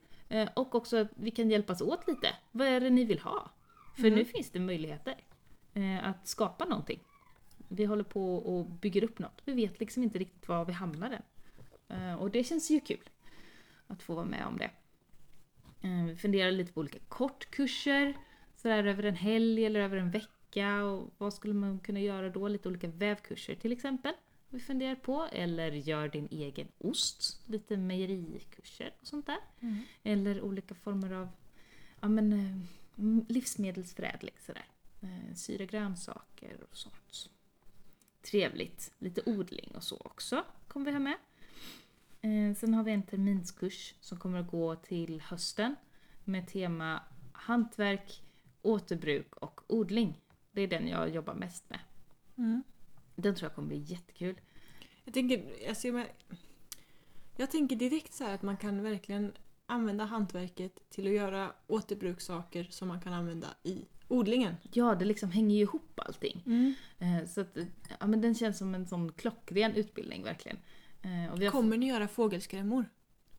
Och 0.56 0.76
också 0.76 0.98
att 0.98 1.08
vi 1.16 1.32
kan 1.32 1.50
hjälpas 1.50 1.82
åt 1.82 2.08
lite. 2.08 2.28
Vad 2.52 2.68
är 2.68 2.80
det 2.80 2.90
ni 2.90 3.04
vill 3.06 3.20
ha? 3.20 3.52
För 3.96 4.08
Mm. 4.08 4.20
nu 4.20 4.26
finns 4.26 4.50
det 4.50 4.60
möjligheter 4.60 5.16
att 6.04 6.28
skapa 6.28 6.66
någonting. 6.66 7.00
Vi 7.68 7.86
håller 7.86 8.04
på 8.04 8.36
och 8.36 8.66
bygger 8.66 9.04
upp 9.04 9.20
något. 9.20 9.42
Vi 9.46 9.54
vet 9.54 9.80
liksom 9.80 10.04
inte 10.04 10.20
riktigt 10.20 10.48
var 10.48 10.66
vi 10.66 10.74
hamnar 10.74 11.20
än. 11.90 12.18
Och 12.20 12.32
det 12.32 12.44
känns 12.44 12.70
ju 12.72 12.80
kul 12.80 13.10
att 13.88 14.04
få 14.04 14.16
vara 14.16 14.26
med 14.26 14.46
om 14.46 14.58
det. 14.58 14.70
Eh, 15.82 16.06
Vi 16.06 16.16
funderar 16.16 16.52
lite 16.52 16.74
på 16.74 16.80
olika 16.80 17.00
kortkurser, 17.10 18.18
sådär 18.56 18.84
över 18.84 19.04
en 19.04 19.16
helg 19.16 19.66
eller 19.66 19.80
över 19.80 19.98
en 19.98 20.12
vecka. 20.12 20.84
Och 20.84 21.14
vad 21.18 21.34
skulle 21.34 21.54
man 21.54 21.80
kunna 21.80 22.00
göra 22.00 22.30
då? 22.30 22.48
Lite 22.48 22.70
olika 22.70 22.88
vävkurser 22.88 23.56
till 23.56 23.72
exempel. 23.72 24.14
Vi 24.50 24.60
funderar 24.60 24.96
på. 24.96 25.28
Eller 25.32 25.72
gör 25.72 26.08
din 26.08 26.28
egen 26.32 26.68
ost. 26.78 27.42
Lite 27.48 27.78
mejerikurser 27.78 28.94
och 29.02 29.08
sånt 29.08 29.26
där. 29.26 29.38
Eller 30.04 30.42
olika 30.42 30.76
former 30.76 31.12
av 31.12 31.30
ja, 32.02 32.08
men, 32.08 32.34
eh, 32.34 33.24
livsmedelsförädling. 33.28 34.34
Sådär. 34.46 34.66
Eh, 35.02 35.36
Syra 35.36 35.66
grönsaker 35.66 36.58
och 36.70 36.78
sånt. 36.78 37.30
Trevligt. 38.22 38.92
Lite 39.00 39.22
odling 39.26 39.72
och 39.76 39.84
så 39.84 39.98
också 40.06 40.44
kommer 40.68 40.86
vi 40.86 40.92
ha 40.92 41.00
med. 41.00 41.18
Eh, 42.22 42.56
sen 42.56 42.74
har 42.74 42.84
vi 42.84 42.92
en 42.92 43.04
terminskurs 43.04 43.96
som 44.00 44.18
kommer 44.18 44.40
att 44.40 44.52
gå 44.52 44.76
till 44.76 45.22
hösten 45.22 45.76
med 46.24 46.48
tema 46.48 47.04
hantverk, 47.32 48.24
återbruk 48.62 49.36
och 49.36 49.62
odling. 49.68 50.22
Det 50.52 50.62
är 50.62 50.68
den 50.68 50.88
jag 50.88 51.10
jobbar 51.10 51.34
mest 51.34 51.70
med. 51.70 51.80
Mm. 52.38 52.64
Den 53.16 53.36
tror 53.36 53.50
jag 53.50 53.56
kommer 53.56 53.68
bli 53.68 53.78
jättekul. 53.78 54.42
Jag 55.04 55.14
tänker, 55.14 55.66
jag, 55.68 55.78
ser 55.78 55.92
med, 55.92 56.08
jag 57.38 57.52
tänker 57.52 57.76
direkt 57.76 58.14
så 58.14 58.24
här 58.24 58.36
att 58.36 58.42
man 58.42 58.58
kan 58.58 58.84
verkligen 58.84 59.32
använda 59.66 60.06
hantverket 60.06 60.90
till 60.90 61.08
att 61.08 61.14
göra 61.14 61.52
återbrukssaker 61.68 62.68
som 62.70 62.88
man 62.88 63.02
kan 63.02 63.14
använda 63.14 63.48
i 63.64 63.86
odlingen. 64.08 64.56
Ja, 64.74 64.96
det 64.96 65.06
liksom 65.06 65.32
hänger 65.32 65.56
ju 65.56 65.62
ihop 65.62 66.00
allting. 66.00 66.44
Mm. 66.46 66.74
Eh, 67.00 67.28
så 67.28 67.42
att, 67.42 67.58
ja, 68.00 68.08
men 68.08 68.22
den 68.22 68.36
känns 68.36 68.58
som 68.58 68.76
en 68.76 68.88
sån 68.88 69.12
klockren 69.12 69.76
utbildning 69.76 70.24
verkligen. 70.24 70.58
Eh, 71.02 71.10
har 71.12 71.50
Kommer 71.52 71.78
ni 71.78 71.88
göra 71.88 72.08
fågelskrämmor? 72.08 72.86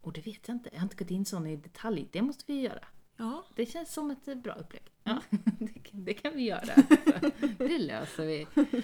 Och 0.01 0.13
det 0.13 0.27
vet 0.27 0.49
jag 0.49 0.55
inte, 0.55 0.71
jag 0.73 0.79
har 0.79 0.85
inte 0.87 0.97
gått 1.05 1.11
in 1.11 1.25
sån 1.25 1.47
i 1.47 1.57
detalj. 1.57 2.09
Det 2.13 2.23
måste 2.23 2.45
vi 2.53 2.61
göra. 2.61 2.85
Ja. 3.17 3.45
Det 3.57 3.67
känns 3.67 3.93
som 3.93 4.11
ett 4.11 4.29
eh, 4.29 4.35
bra 4.35 4.53
upplägg. 4.55 4.83
Ja, 5.05 5.21
Mm. 5.31 5.43
det, 5.59 5.79
kan- 5.81 6.05
det 6.05 6.15
kan 6.15 6.37
vi 6.37 6.43
göra. 6.43 6.75
Så, 6.75 7.31
det 7.59 7.79
löser 7.79 8.27
vi. 8.27 8.47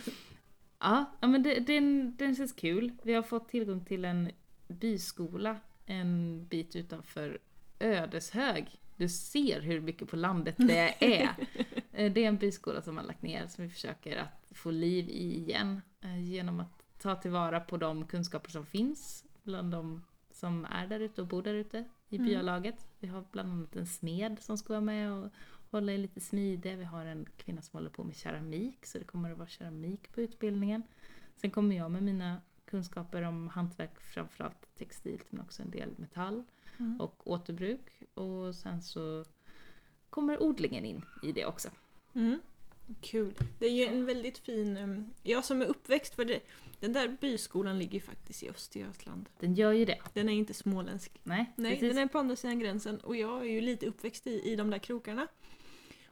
Ja, 0.81 1.05
men 1.21 1.43
det, 1.43 1.61
den, 1.61 2.17
den 2.17 2.37
känns 2.37 2.53
kul. 2.53 2.93
Vi 3.03 3.15
har 3.15 3.23
fått 3.23 3.49
tillgång 3.49 3.85
till 3.85 4.05
en 4.05 4.31
byskola 4.69 5.57
en 5.87 6.45
bit 6.47 6.77
utanför 6.77 7.39
Ödeshög. 7.81 8.81
Du 8.97 9.09
ser 9.09 9.61
hur 9.61 9.81
mycket 9.81 10.09
på 10.09 10.17
landet 10.17 10.55
det 10.59 11.05
är. 11.23 11.31
Eh, 11.93 12.13
Det 12.13 12.25
är 12.25 12.29
en 12.29 12.37
byskola 12.37 12.83
som 12.83 12.97
har 12.97 13.05
lagt 13.05 13.23
ner 13.23 13.47
som 13.47 13.65
vi 13.65 13.71
försöker 13.71 14.17
att 14.17 14.49
få 14.57 14.71
liv 14.71 15.09
i 15.09 15.37
igen 15.39 15.81
genom 16.27 16.61
att 16.61 16.78
ta 16.99 17.15
tillvara 17.17 17.61
på 17.61 17.77
de 17.77 18.07
kunskaper 18.07 18.51
som 18.51 18.67
finns 18.67 19.25
bland 19.43 19.71
de 19.73 20.05
som 20.31 20.65
är 20.65 20.87
där 20.87 21.01
ute 21.01 21.21
och 21.21 21.27
bor 21.27 21.43
där 21.43 21.55
ute 21.55 21.85
i 22.09 22.17
Mm. 22.17 22.27
byalaget. 22.29 22.89
Vi 22.99 23.09
har 23.09 23.25
bland 23.33 23.53
annat 23.53 23.77
en 23.77 23.87
smed 23.87 24.39
som 24.41 24.59
ska 24.59 24.73
vara 24.73 24.81
med 24.81 25.13
och 25.13 25.31
hålla 25.71 25.93
i 25.93 25.99
lite 25.99 26.21
smide. 26.21 26.77
Vi 26.77 26.85
har 26.85 27.05
en 27.07 27.27
kvinna 27.37 27.63
som 27.63 27.77
håller 27.77 27.91
på 27.91 28.05
med 28.05 28.17
keramik, 28.17 28.87
så 28.87 28.99
det 28.99 29.05
kommer 29.05 29.33
att 29.33 29.39
vara 29.39 29.49
keramik 29.49 30.13
på 30.13 30.21
utbildningen. 30.21 30.83
Sen 31.37 31.51
kommer 31.51 31.77
jag 31.77 31.91
med 31.91 32.03
mina 32.03 32.41
kunskaper 32.65 33.23
om 33.23 33.49
hantverk, 33.49 34.01
framförallt 34.01 34.77
textilt 34.77 35.33
men 35.33 35.41
också 35.41 35.63
en 35.63 35.71
del 35.71 35.91
metall 35.97 36.45
Mm. 36.81 37.01
och 37.01 37.27
återbruk. 37.31 38.03
Och 38.15 38.55
sen 38.55 38.83
så 38.83 39.25
kommer 40.11 40.43
odlingen 40.43 40.85
in 40.85 41.05
i 41.23 41.33
det 41.33 41.47
också. 41.47 41.69
Mm. 42.15 42.41
Kul. 43.01 43.35
Det 43.59 43.67
är 43.67 43.71
ju 43.71 43.85
en 43.85 44.05
väldigt 44.07 44.39
fin... 44.39 44.77
um, 44.77 45.11
Jag 45.23 45.45
som 45.45 45.63
är 45.63 45.67
uppväxt, 45.67 46.15
för 46.15 46.25
det, 46.25 46.41
den 46.81 46.93
där 46.93 47.17
byskolan 47.21 47.79
ligger 47.79 47.95
ju 47.95 48.01
faktiskt 48.01 48.43
i 48.43 48.49
Östergötland. 48.51 49.29
Den 49.41 49.55
gör 49.55 49.73
ju 49.73 49.85
det. 49.85 49.99
Den 50.15 50.29
är 50.29 50.33
inte 50.33 50.55
småländsk. 50.55 51.13
Nej, 51.23 51.53
Nej, 51.57 51.73
precis. 51.73 51.95
den 51.95 52.03
är 52.03 52.07
på 52.09 52.19
andra 52.19 52.37
sidan 52.37 52.59
gränsen 52.59 53.01
och 53.01 53.17
jag 53.17 53.41
är 53.41 53.45
ju 53.51 53.61
lite 53.61 53.87
uppväxt 53.87 54.27
i, 54.27 54.41
i 54.53 54.57
de 54.57 54.71
där 54.71 54.79
krokarna. 54.79 55.27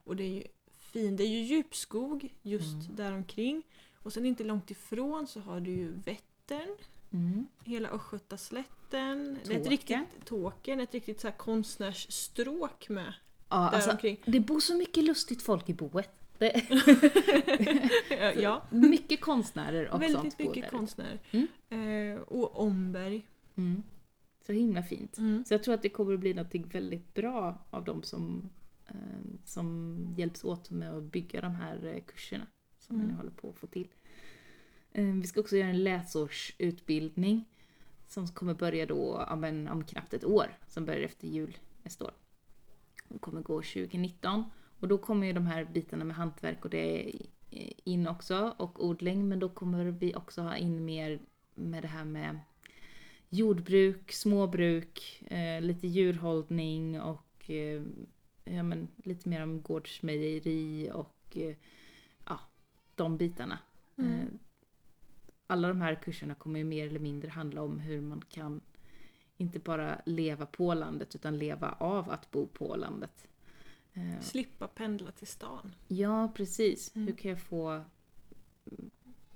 Och 0.04 0.16
det 0.16 0.24
är 0.24 0.28
ju 0.34 0.42
fin, 0.78 1.16
det 1.16 1.24
är 1.24 1.28
ju 1.28 1.40
djupskog 1.42 2.34
just 2.42 2.72
Mm. 2.84 2.96
där 2.96 3.12
omkring. 3.12 3.62
Och 4.02 4.12
sen 4.12 4.26
inte 4.26 4.44
långt 4.44 4.70
ifrån 4.70 5.26
så 5.26 5.40
har 5.40 5.60
du 5.60 5.70
ju 5.70 5.92
Vättern, 5.92 6.76
Mm. 7.12 7.46
hela 7.64 7.88
Östgötaslätten, 7.88 9.38
det 9.44 9.54
är 9.54 9.60
ett 9.60 9.66
riktigt, 9.68 9.98
Tåkern, 10.24 10.80
ett 10.80 10.94
riktigt 10.94 11.20
så 11.20 11.28
här 11.28 11.36
konstnärsstråk 11.36 12.88
med 12.88 13.12
Ja, 13.48 13.56
där 13.56 13.64
alltså, 13.76 13.90
omkring. 13.90 14.20
det 14.26 14.40
bor 14.40 14.60
så 14.60 14.74
mycket 14.74 15.04
lustigt 15.04 15.42
folk 15.42 15.68
i 15.68 15.74
boet. 15.74 16.10
Det, 16.38 16.62
ja, 18.40 18.62
mycket 18.70 19.20
konstnärer 19.20 19.88
och 19.88 20.02
väldigt 20.02 20.20
sånt 20.20 20.38
mycket 20.38 20.70
konstnärer. 20.70 21.20
Mm. 21.30 21.48
Eh, 21.68 22.20
och 22.20 22.60
Omberg. 22.60 23.26
Mm. 23.54 23.82
Så 24.46 24.52
himla 24.52 24.82
fint. 24.82 25.18
Mm. 25.18 25.44
Så 25.44 25.54
jag 25.54 25.62
tror 25.62 25.74
att 25.74 25.82
det 25.82 25.88
kommer 25.88 26.14
att 26.14 26.20
bli 26.20 26.34
något 26.34 26.54
väldigt 26.54 27.14
bra 27.14 27.64
av 27.70 27.84
de 27.84 28.02
som, 28.02 28.50
eh, 28.88 28.94
som 29.44 29.96
hjälps 30.16 30.44
åt 30.44 30.70
med 30.70 30.94
att 30.94 31.02
bygga 31.02 31.40
de 31.40 31.54
här 31.54 31.86
eh, 31.94 32.02
kurserna 32.06 32.46
som 32.78 32.96
vi 32.96 33.02
Mm. 33.02 33.14
nu 33.14 33.18
håller 33.18 33.30
på 33.30 33.48
att 33.48 33.56
få 33.56 33.66
till. 33.66 33.88
Eh, 34.92 35.04
vi 35.04 35.26
ska 35.26 35.40
också 35.40 35.56
göra 35.56 35.68
en 35.68 35.84
läsårsutbildning 35.84 37.44
som 38.06 38.28
kommer 38.28 38.54
börja 38.54 38.86
då 38.86 39.26
ja, 39.28 39.36
men, 39.36 39.68
om 39.68 39.84
knappt 39.84 40.14
ett 40.14 40.24
år, 40.24 40.58
som 40.68 40.84
börjar 40.84 41.00
efter 41.00 41.28
jul 41.28 41.56
nästa 41.82 42.04
år. 42.04 42.14
Den 43.08 43.18
kommer 43.18 43.42
gå 43.42 43.62
2019 43.62 44.44
och 44.80 44.88
då 44.88 44.98
kommer 44.98 45.26
ju 45.26 45.32
de 45.32 45.46
här 45.46 45.64
bitarna 45.64 46.04
med 46.04 46.16
hantverk 46.16 46.64
och 46.64 46.70
det 46.70 47.12
in 47.84 48.08
också 48.08 48.54
och 48.56 48.84
odling 48.84 49.28
men 49.28 49.38
då 49.38 49.48
kommer 49.48 49.84
vi 49.84 50.14
också 50.14 50.42
ha 50.42 50.56
in 50.56 50.84
mer 50.84 51.20
med 51.54 51.82
det 51.82 51.88
här 51.88 52.04
med 52.04 52.38
jordbruk, 53.28 54.12
småbruk, 54.12 55.22
eh, 55.26 55.60
lite 55.60 55.86
djurhållning 55.86 57.00
och 57.00 57.50
eh, 57.50 57.82
ja, 58.44 58.62
men, 58.62 58.88
lite 58.96 59.28
mer 59.28 59.42
om 59.42 59.62
gårdsmejeri 59.62 60.90
och 60.94 61.36
eh, 61.36 61.56
ja, 62.26 62.40
de 62.94 63.16
bitarna. 63.16 63.58
Mm. 63.96 64.12
Eh, 64.12 64.26
alla 65.46 65.68
de 65.68 65.80
här 65.80 65.94
kurserna 65.94 66.34
kommer 66.34 66.58
ju 66.58 66.64
mer 66.64 66.86
eller 66.86 67.00
mindre 67.00 67.30
handla 67.30 67.62
om 67.62 67.78
hur 67.78 68.00
man 68.00 68.22
kan 68.28 68.60
inte 69.36 69.58
bara 69.58 70.00
leva 70.06 70.46
på 70.46 70.74
landet 70.74 71.14
utan 71.14 71.38
leva 71.38 71.70
av 71.72 72.10
att 72.10 72.30
bo 72.30 72.46
på 72.46 72.76
landet. 72.76 73.28
Eh, 73.96 74.20
Slippa 74.20 74.68
pendla 74.68 75.10
till 75.12 75.26
stan. 75.26 75.74
Ja, 75.88 76.32
precis. 76.34 76.94
Mm. 76.96 77.06
Hur 77.08 77.14
kan 77.14 77.30
jag 77.30 77.40
få 77.40 77.84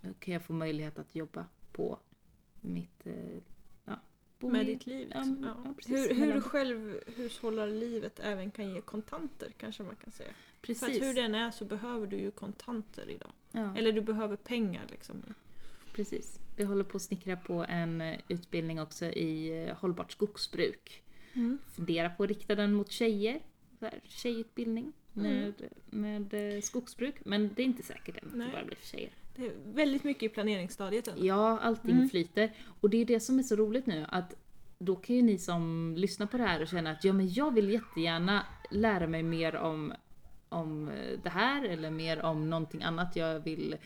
hur 0.02 0.12
kan 0.12 0.34
jag 0.34 0.42
få 0.42 0.52
möjlighet 0.52 0.98
att 0.98 1.14
jobba 1.14 1.46
på 1.72 1.98
mitt... 2.60 3.06
eh, 3.06 3.14
Ja, 3.84 4.00
bo 4.38 4.50
med 4.50 4.62
i- 4.68 4.72
ditt 4.74 4.86
liv. 4.86 5.08
ja, 5.14 5.18
Liksom. 5.18 5.44
Ja. 5.44 5.62
ja, 5.64 5.74
precis. 5.76 6.10
hur, 6.10 6.14
hur 6.14 6.40
självhushållarlivet 6.40 8.20
även 8.20 8.50
kan 8.50 8.70
ge 8.74 8.80
kontanter 8.80 9.52
kanske 9.58 9.82
man 9.82 9.96
kan 9.96 10.12
säga. 10.12 10.28
För 10.30 10.72
att 10.72 10.80
Precis. 10.80 11.02
hur 11.02 11.14
den 11.14 11.34
är 11.34 11.50
så 11.50 11.64
behöver 11.64 12.06
du 12.06 12.16
ju 12.16 12.30
kontanter 12.30 13.10
idag. 13.10 13.32
ja, 13.52 13.76
Eller 13.76 13.92
du 13.92 14.00
behöver 14.00 14.36
pengar 14.36 14.82
liksom. 14.90 15.22
precis. 15.92 16.40
Vi 16.56 16.64
håller 16.64 16.84
på 16.84 16.96
att 16.96 17.02
snickra 17.02 17.36
på 17.36 17.64
en 17.68 18.00
eh, 18.00 18.20
utbildning 18.28 18.80
också 18.80 19.04
i 19.06 19.68
hållbart 19.78 20.12
skogsbruk. 20.12 21.02
Mm. 21.34 21.58
Fundera 21.66 22.10
på 22.10 22.22
att 22.22 22.28
rikta 22.28 22.54
den 22.54 22.72
mot 22.72 22.90
tjejer. 22.90 23.40
Här, 23.80 24.00
tjejutbildning 24.04 24.92
Mm. 25.16 25.32
med, 25.32 25.54
med 26.30 26.54
eh, 26.56 26.60
skogsbruk. 26.60 27.14
Men 27.24 27.50
det 27.54 27.62
är 27.62 27.64
inte 27.64 27.82
säkert 27.82 28.16
än 28.22 28.28
att 28.28 28.32
det 28.46 28.52
bara 28.52 28.64
blir 28.64 28.76
för 28.76 28.86
tjejer. 28.86 29.10
Det 29.36 29.46
är 29.46 29.52
väldigt 29.64 30.04
mycket 30.04 30.22
i 30.22 30.28
planeringsstadiet 30.28 31.08
än. 31.08 31.24
Ja, 31.26 31.58
allting 31.58 31.90
Mm. 31.94 32.08
flyter. 32.08 32.52
Och 32.80 32.90
det 32.90 32.96
är 32.96 33.04
det 33.04 33.20
som 33.20 33.38
är 33.38 33.42
så 33.42 33.56
roligt 33.56 33.86
nu 33.86 34.06
att 34.08 34.34
då 34.78 34.96
kan 34.96 35.16
ju 35.16 35.22
ni 35.22 35.38
som 35.38 35.94
lyssnar 35.98 36.26
på 36.26 36.36
det 36.36 36.42
här 36.42 36.62
och 36.62 36.68
känna 36.68 36.90
att 36.90 37.04
ja 37.04 37.12
men 37.12 37.32
jag 37.32 37.54
vill 37.54 37.70
jättegärna 37.70 38.46
lära 38.70 39.06
mig 39.06 39.22
mer 39.22 39.56
om, 39.56 39.92
om 40.48 40.88
eh, 40.88 41.18
det 41.22 41.30
här 41.30 41.64
eller 41.64 41.90
mer 41.90 42.22
om 42.22 42.50
någonting 42.50 42.82
annat. 42.82 43.16
Jag 43.16 43.40
vill 43.40 43.76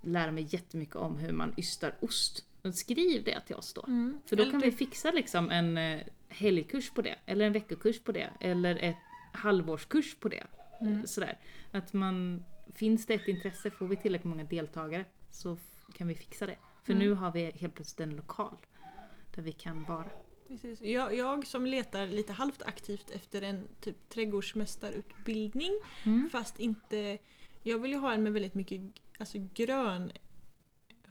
lära 0.00 0.30
mig 0.32 0.46
jättemycket 0.50 0.96
om 0.96 1.16
hur 1.18 1.32
man 1.32 1.54
ystar 1.56 1.94
ost. 2.00 2.44
Men 2.62 2.72
skriv 2.72 3.24
det 3.24 3.40
till 3.40 3.56
oss 3.56 3.72
då. 3.72 3.84
Mm. 3.86 4.18
För 4.26 4.36
då 4.36 4.50
kan 4.50 4.60
vi 4.60 4.72
fixa 4.72 5.10
liksom 5.10 5.50
en 5.50 5.78
eh, 5.78 6.00
helgkurs 6.28 6.90
på 6.90 7.02
det, 7.02 7.14
eller 7.26 7.44
en 7.46 7.52
veckokurs 7.52 8.00
på 8.00 8.12
det, 8.12 8.30
eller 8.40 8.76
ett 8.76 8.96
halvårskurs 9.32 10.14
på 10.14 10.28
det. 10.28 10.46
Mm. 10.80 11.06
Sådär. 11.06 11.38
Att 11.70 11.92
man, 11.92 12.44
finns 12.74 13.06
det 13.06 13.14
ett 13.14 13.28
intresse, 13.28 13.70
får 13.70 13.86
vi 13.86 13.96
tillräckligt 13.96 14.28
många 14.30 14.44
deltagare 14.44 15.04
så 15.30 15.56
kan 15.94 16.08
vi 16.08 16.14
fixa 16.14 16.46
det. 16.46 16.56
För 16.84 16.92
Mm. 16.92 17.04
nu 17.06 17.14
har 17.14 17.32
vi 17.32 17.50
helt 17.50 17.74
plötsligt 17.74 18.00
en 18.00 18.16
lokal 18.16 18.56
där 19.34 19.42
vi 19.42 19.52
kan 19.52 19.84
vara. 19.84 20.10
Precis. 20.48 20.80
Jag, 20.80 21.14
jag 21.16 21.46
som 21.46 21.66
letar 21.66 22.06
lite 22.06 22.32
halvt 22.32 22.62
aktivt 22.62 23.10
efter 23.10 23.42
en 23.42 23.68
typ 23.80 24.08
trädgårdsmästarutbildning 24.08 25.72
Mm. 26.06 26.28
fast 26.32 26.60
inte... 26.60 27.18
Jag 27.62 27.78
vill 27.78 27.90
ju 27.90 27.98
ha 27.98 28.12
en 28.12 28.22
med 28.22 28.32
väldigt 28.32 28.54
mycket 28.54 28.80
alltså 29.18 29.38
grön 29.54 30.12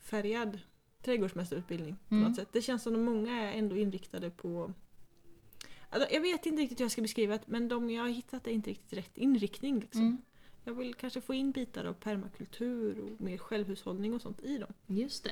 färgad 0.02 0.60
trädgårdsmästarutbildning 1.04 1.96
på 2.10 2.16
Mm. 2.16 2.28
något 2.28 2.36
sätt. 2.36 2.50
Det 2.52 2.62
känns 2.62 2.84
som 2.84 2.94
att 2.94 3.00
många 3.00 3.42
är 3.42 3.58
ändå 3.58 3.78
inriktade 3.78 4.30
på... 4.30 4.74
Alltså, 5.90 6.14
jag 6.14 6.22
vet 6.22 6.46
inte 6.46 6.62
riktigt 6.62 6.80
hur 6.80 6.84
jag 6.86 6.92
ska 6.92 7.02
beskriva 7.02 7.34
det 7.34 7.44
men 7.46 7.68
de 7.68 7.90
jag 7.90 8.04
har 8.04 8.10
hittat 8.10 8.48
är 8.48 8.52
inte 8.52 8.70
riktigt 8.70 8.94
rätt 8.98 9.18
inriktning. 9.18 9.80
Liksom. 9.80 10.02
Mm. 10.02 10.18
Jag 10.64 10.74
vill 10.74 10.94
kanske 10.94 11.22
få 11.22 11.34
in 11.34 11.52
bitar 11.52 11.86
av 11.86 11.94
permakultur 11.94 13.00
och 13.00 13.22
mer 13.22 13.38
självhushållning 13.38 14.14
och 14.14 14.22
sånt 14.22 14.42
i 14.42 14.58
dem. 14.58 14.74
Just 14.88 15.24
det. 15.24 15.32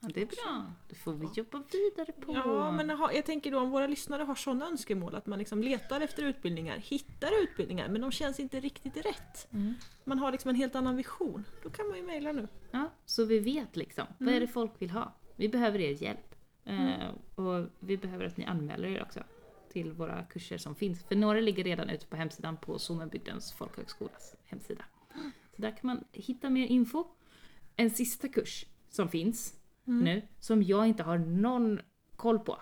Ja, 0.00 0.08
det 0.14 0.22
är 0.22 0.26
bra. 0.26 0.64
Det 0.88 0.94
får 0.94 1.12
vi 1.12 1.28
jobba 1.34 1.62
vidare 1.72 2.12
på. 2.12 2.32
Ja, 2.34 2.72
men 2.72 2.88
jag 2.88 3.24
tänker 3.26 3.50
då 3.50 3.58
om 3.60 3.70
våra 3.70 3.86
lyssnare 3.86 4.22
har 4.22 4.34
sådana 4.34 4.66
önskemål 4.66 5.14
att 5.14 5.26
man 5.26 5.38
liksom 5.38 5.62
letar 5.62 6.00
efter 6.00 6.22
utbildningar, 6.22 6.76
hittar 6.76 7.42
utbildningar 7.42 7.88
men 7.88 8.00
de 8.00 8.10
känns 8.12 8.40
inte 8.40 8.60
riktigt 8.60 8.96
rätt. 8.96 9.48
Mm. 9.52 9.74
Man 10.04 10.18
har 10.18 10.32
liksom 10.32 10.48
en 10.48 10.54
helt 10.54 10.74
annan 10.74 10.96
vision. 10.96 11.44
Då 11.62 11.70
kan 11.70 11.88
man 11.88 11.96
ju 11.96 12.02
mejla 12.02 12.32
nu. 12.32 12.48
Ja, 12.70 12.90
så 13.04 13.24
vi 13.24 13.38
vet 13.38 13.76
liksom. 13.76 14.06
Vad 14.18 14.28
är 14.28 14.32
Mm. 14.32 14.46
det 14.46 14.52
folk 14.52 14.72
vill 14.78 14.90
ha? 14.90 15.12
Vi 15.36 15.48
behöver 15.48 15.78
er 15.80 16.02
hjälp. 16.02 16.34
Eh, 16.64 17.08
och 17.34 17.66
vi 17.80 17.96
behöver 17.96 18.24
att 18.26 18.36
ni 18.36 18.44
anmäler 18.44 18.88
er 18.88 19.02
också 19.02 19.20
till 19.70 19.92
våra 19.92 20.22
kurser 20.24 20.58
som 20.58 20.74
finns. 20.74 21.04
För 21.04 21.16
några 21.16 21.40
ligger 21.40 21.64
redan 21.64 21.90
ute 21.90 22.06
på 22.06 22.16
hemsidan 22.16 22.56
på 22.56 22.78
Sommenbygdens 22.78 23.52
folkhögskolas 23.52 24.34
hemsida. 24.44 24.84
Så 25.56 25.62
där 25.62 25.70
kan 25.70 25.80
man 25.86 26.04
hitta 26.12 26.50
mer 26.50 26.66
info. 26.66 27.04
En 27.76 27.90
sista 27.90 28.28
kurs 28.28 28.66
som 28.88 29.08
finns 29.08 29.54
Mm. 29.86 30.04
nu, 30.04 30.22
som 30.40 30.62
jag 30.62 30.86
inte 30.86 31.02
har 31.02 31.18
någon 31.18 31.80
koll 32.16 32.38
på. 32.38 32.58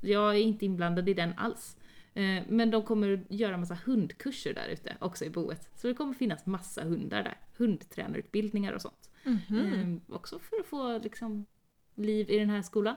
Jag 0.00 0.34
är 0.34 0.38
inte 0.40 0.64
inblandad 0.64 1.08
i 1.08 1.14
den 1.14 1.32
alls. 1.36 1.76
Eh, 2.14 2.42
Men 2.48 2.70
de 2.70 2.82
kommer 2.82 3.24
göra 3.28 3.56
massa 3.56 3.78
hundkurser 3.84 4.54
där 4.54 4.68
ute 4.68 4.96
också 5.00 5.24
i 5.24 5.30
boet. 5.30 5.70
Så 5.74 5.86
det 5.88 5.94
kommer 5.94 6.14
finnas 6.14 6.46
massa 6.46 6.84
hundar 6.84 7.22
där. 7.22 7.38
Hundtränarutbildningar 7.56 8.72
och 8.72 8.82
sånt. 8.82 9.10
Mhm. 9.24 10.00
Eh, 10.08 10.14
också 10.16 10.38
för 10.38 10.56
att 10.60 10.66
få 10.66 10.98
liksom, 10.98 11.46
liv 11.94 12.30
i 12.30 12.38
den 12.38 12.50
här 12.50 12.62
skolan. 12.62 12.96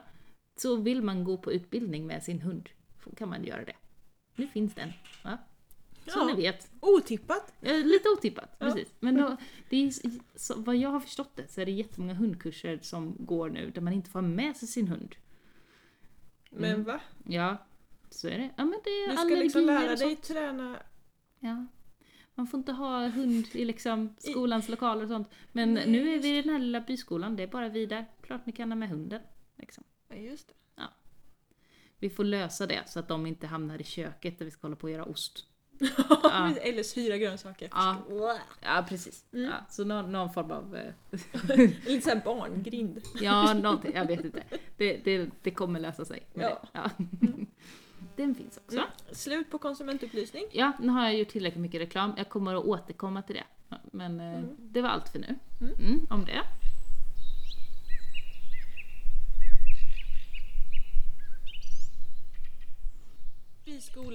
Så 0.55 0.75
vill 0.75 1.01
man 1.01 1.23
gå 1.23 1.37
på 1.37 1.51
utbildning 1.51 2.07
med 2.07 2.23
sin 2.23 2.41
hund, 2.41 2.69
kan 3.11 3.29
man 3.29 3.43
göra 3.43 3.65
det. 3.65 3.75
Nu 4.35 4.47
finns 4.47 4.73
den. 4.73 4.89
Va? 5.23 5.37
Så 6.07 6.19
Ja. 6.19 6.25
ni 6.25 6.33
vet. 6.41 6.71
Otippat! 6.79 7.53
Eh, 7.61 7.77
lite 7.85 8.09
otippat, 8.09 8.55
Ja. 8.59 8.65
precis. 8.65 8.93
Men 8.99 9.15
då, 9.17 9.37
det 9.69 9.77
är, 9.87 9.91
så, 10.35 10.53
vad 10.61 10.75
jag 10.75 10.89
har 10.89 10.99
förstått 10.99 11.35
det 11.35 11.47
så 11.51 11.61
är 11.61 11.65
det 11.65 11.71
jättemånga 11.71 12.13
hundkurser 12.13 12.79
som 12.81 13.15
går 13.19 13.49
nu 13.49 13.69
där 13.71 13.81
man 13.81 13.93
inte 13.93 14.09
får 14.09 14.21
med 14.21 14.57
sig 14.57 14.67
sin 14.67 14.87
hund. 14.87 15.15
Men 16.49 16.71
Mm. 16.71 16.83
va? 16.83 16.99
Ja, 17.25 17.57
så 18.09 18.27
är 18.27 18.37
det. 18.37 18.49
Ja 18.57 18.65
men 18.65 18.79
det 18.83 18.89
är 18.89 19.09
Du 19.11 19.17
ska 19.17 19.25
liksom 19.43 19.65
lära 19.65 19.95
dig 19.95 20.15
träna... 20.15 20.79
Ja. 21.39 21.65
Man 22.35 22.47
får 22.47 22.57
inte 22.57 22.71
ha 22.71 23.07
hund 23.07 23.45
i 23.53 23.65
liksom 23.65 24.15
skolans 24.17 24.69
lokaler 24.69 25.03
och 25.03 25.09
sånt. 25.09 25.29
Men 25.51 25.73
Nej, 25.73 25.89
nu 25.91 26.13
är 26.15 26.19
vi 26.19 26.37
i 26.37 26.41
den 26.41 26.51
här 26.51 26.59
lilla 26.59 26.81
byskolan, 26.81 27.35
det 27.35 27.43
är 27.43 27.47
bara 27.47 27.69
vi 27.69 27.85
där. 27.85 28.05
Klart 28.21 28.45
ni 28.45 28.51
kan 28.53 28.71
ha 28.71 28.75
med 28.75 28.89
hunden. 28.89 29.21
Liksom. 29.55 29.83
Ja, 30.07 30.15
just 30.15 30.47
det. 30.47 30.53
Vi 32.05 32.09
får 32.09 32.23
lösa 32.23 32.67
det 32.67 32.83
så 32.87 32.99
att 32.99 33.07
de 33.07 33.25
inte 33.25 33.47
hamnar 33.47 33.81
i 33.81 33.83
köket 33.83 34.37
där 34.39 34.45
vi 34.45 34.51
ska 34.51 34.61
hålla 34.67 34.75
på 34.75 34.87
att 34.87 34.93
göra 34.93 35.05
ost. 35.05 35.45
Ja. 36.23 36.53
Eller 36.61 36.83
syra 36.83 37.17
grönsaker. 37.17 37.69
Ja. 37.71 37.97
Ja, 38.61 38.85
precis. 38.89 39.25
Mm. 39.33 39.45
Ja, 39.45 39.53
så 39.69 39.83
någon, 39.83 40.11
någon 40.11 40.33
form 40.33 40.51
av... 40.51 40.75
eh, 40.75 41.57
Lite 41.85 42.01
såhär 42.01 42.21
barngrind. 42.25 43.01
Ja, 43.21 43.53
någonting. 43.53 43.91
Jag 43.95 44.05
vet 44.07 44.25
inte. 44.25 44.43
Det, 44.77 44.97
det, 45.03 45.29
det 45.41 45.51
kommer 45.51 45.79
lösa 45.79 46.05
sig. 46.05 46.23
Ja. 46.33 46.41
det. 46.41 46.57
Ja. 46.71 46.89
Den 48.15 48.35
finns 48.35 48.57
också. 48.65 48.77
Mm. 48.77 48.89
Slut 49.11 49.51
på 49.51 49.57
konsumentupplysning. 49.57 50.43
Ja, 50.51 50.71
nu 50.79 50.89
har 50.89 51.03
jag 51.03 51.15
gjort 51.17 51.27
tillräckligt 51.29 51.61
mycket 51.61 51.81
reklam. 51.81 52.13
Jag 52.17 52.29
kommer 52.29 52.55
att 52.55 52.65
återkomma 52.65 53.21
till 53.21 53.35
det. 53.35 53.75
Men 53.91 54.19
eh, 54.19 54.25
Mm. 54.37 54.49
det 54.59 54.81
var 54.81 54.89
allt 54.89 55.09
för 55.09 55.19
nu. 55.19 55.35
Mm. 55.61 55.73
Mm, 55.73 56.07
om 56.09 56.25
det. 56.25 56.41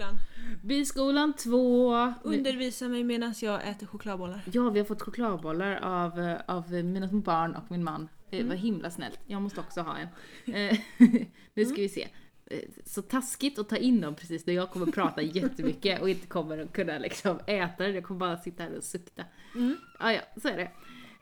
Biskolan. 0.00 0.18
Biskolan 0.62 1.32
2. 1.32 2.14
Undervisa 2.22 2.88
mig 2.88 3.04
medan 3.04 3.34
jag 3.42 3.68
äter 3.68 3.86
chokladbollar. 3.86 4.40
Ja, 4.52 4.70
vi 4.70 4.78
har 4.78 4.86
fått 4.86 5.02
chokladbollar 5.02 5.76
av, 5.82 6.20
eh, 6.20 6.36
av 6.46 6.72
mina 6.72 7.08
små 7.08 7.18
barn 7.18 7.54
och 7.54 7.70
min 7.70 7.84
man. 7.84 8.08
Det 8.30 8.36
Mm. 8.36 8.48
var 8.48 8.56
himla 8.56 8.90
snällt. 8.90 9.20
Jag 9.26 9.42
måste 9.42 9.60
också 9.60 9.80
ha 9.80 9.96
en. 9.98 10.08
Eh, 10.54 10.78
nu 11.54 11.64
ska 11.64 11.74
vi 11.76 11.88
se. 11.88 12.08
Eh, 12.46 12.58
Så 12.84 13.02
taskigt 13.02 13.58
att 13.58 13.68
ta 13.68 13.76
in 13.76 14.00
dem 14.00 14.14
precis 14.14 14.46
när 14.46 14.54
jag 14.54 14.70
kommer 14.70 14.86
prata 14.86 15.22
jättemycket 15.38 16.00
och 16.02 16.08
inte 16.10 16.26
kommer 16.26 16.58
att 16.58 16.72
kunna 16.72 16.98
liksom 16.98 17.38
äta 17.46 17.84
det. 17.84 17.90
Jag 17.90 18.04
kommer 18.04 18.20
bara 18.20 18.36
sitta 18.36 18.62
här 18.62 18.76
och 18.76 18.84
sukta. 18.84 19.24
Mm. 19.54 19.76
Ah, 19.98 20.12
ja, 20.12 20.20
så 20.42 20.48
är 20.48 20.56
det. 20.56 20.70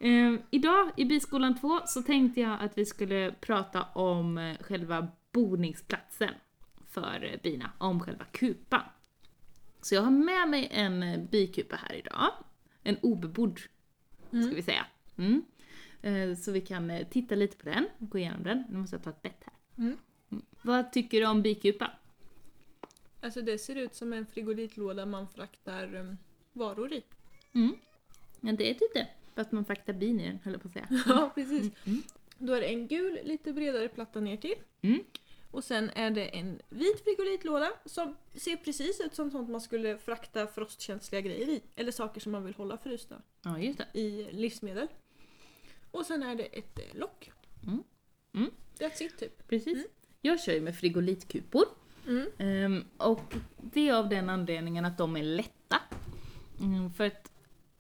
Eh, 0.09 0.41
idag 0.51 0.91
i 0.97 1.05
Biskolan 1.05 1.61
2 1.61 1.81
så 1.87 2.03
tänkte 2.03 2.41
jag 2.41 2.57
att 2.61 2.79
vi 2.79 2.85
skulle 2.87 3.33
prata 3.41 3.83
om 3.83 4.55
själva 4.61 5.09
boningsplatsen 5.33 6.31
för 7.03 7.39
bina, 7.43 7.71
om 7.79 8.01
själva 8.01 8.25
kupan. 8.25 8.83
Så 9.81 9.95
jag 9.95 10.03
har 10.03 10.11
med 10.11 10.49
mig 10.49 10.69
en 10.73 11.27
bikupa 11.31 11.77
här 11.77 11.95
idag. 11.95 12.31
En 12.83 12.97
obebodd, 13.03 13.59
ska 14.29 14.37
Mm. 14.37 14.55
vi 14.55 14.63
säga. 14.63 14.87
Mm. 15.17 15.45
Eh, 16.03 16.37
så 16.39 16.53
vi 16.53 16.61
kan 16.61 16.91
eh, 16.91 17.07
titta 17.09 17.35
lite 17.35 17.57
på 17.57 17.65
den, 17.69 17.87
gå 17.99 18.19
igenom 18.19 18.43
den. 18.43 18.65
Nu 18.71 18.79
måste 18.79 18.97
jag 18.97 19.03
ta 19.05 19.11
ett 19.11 19.23
bett 19.23 19.43
här. 19.45 19.85
Mm. 19.85 19.97
Vad 20.63 20.93
tycker 20.93 21.21
du 21.21 21.27
om 21.27 21.43
bikupan? 21.43 21.91
Alltså 23.21 23.43
det 23.43 23.59
ser 23.59 23.77
ut 23.77 23.95
som 23.95 24.13
en 24.13 24.27
frigolitlåda 24.27 25.07
man 25.07 25.29
fraktar 25.29 25.95
um, 25.95 26.19
varor 26.53 26.93
i. 26.93 27.03
Mm. 27.53 27.75
Ja, 28.41 28.53
det 28.53 28.71
är 28.71 28.75
typ 28.75 28.95
det. 28.95 29.09
Fast 29.35 29.53
man 29.53 29.65
fraktar 29.65 29.93
bin 29.93 30.21
i 30.21 30.27
den, 30.27 30.39
höll 30.45 30.53
jag 30.53 30.63
på 30.63 30.69
att 30.69 30.73
säga. 30.75 30.87
Ja, 31.07 31.31
precis. 31.35 31.73
Mm. 31.87 32.03
Då 32.39 32.53
är 32.53 32.61
det 32.61 32.67
en 32.67 32.87
gul, 32.89 33.19
lite 33.25 33.53
bredare 33.53 33.89
platta 33.89 34.21
ner 34.21 34.37
till. 34.37 34.55
Mm. 34.83 35.01
Och 35.51 35.65
sen 35.65 35.91
är 35.95 36.11
det 36.11 36.25
en 36.39 36.61
vit 36.69 37.05
frigolitlåda 37.05 37.71
som 37.85 38.17
ser 38.35 38.57
precis 38.57 39.01
ut 39.01 39.15
som 39.15 39.31
sånt 39.31 39.51
man 39.51 39.61
skulle 39.61 39.99
frakta 39.99 40.47
frostkänsliga 40.47 41.21
grejer 41.21 41.49
i. 41.49 41.63
Eller 41.77 41.93
saker 41.93 42.21
som 42.21 42.33
man 42.33 42.45
vill 42.45 42.55
hålla 42.55 42.79
frysta 42.79 43.15
Ja, 43.43 43.59
just 43.59 43.79
det. 43.79 43.99
i 44.01 44.29
livsmedel. 44.33 44.89
Och 45.91 46.07
sen 46.07 46.23
är 46.23 46.35
det 46.35 46.45
ett 46.45 46.79
eh, 46.79 46.99
lock. 46.99 47.31
Mm. 47.67 47.83
Mm. 48.35 48.51
That's 48.79 49.03
it 49.03 49.19
typ. 49.19 49.49
Precis. 49.49 49.75
Mm. 49.75 49.87
Jag 50.21 50.41
kör 50.41 50.53
ju 50.53 50.61
med 50.61 50.77
frigolitkupor. 50.77 51.65
Mm. 52.07 52.27
Ehm, 52.39 52.85
och 52.97 53.35
det 53.57 53.89
är 53.89 53.95
av 53.95 54.09
den 54.09 54.31
anledningen 54.31 54.85
att 54.85 54.99
de 54.99 55.17
är 55.17 55.23
lätta. 55.23 55.81
Mm, 56.61 56.93
för 56.93 57.07
att 57.07 57.33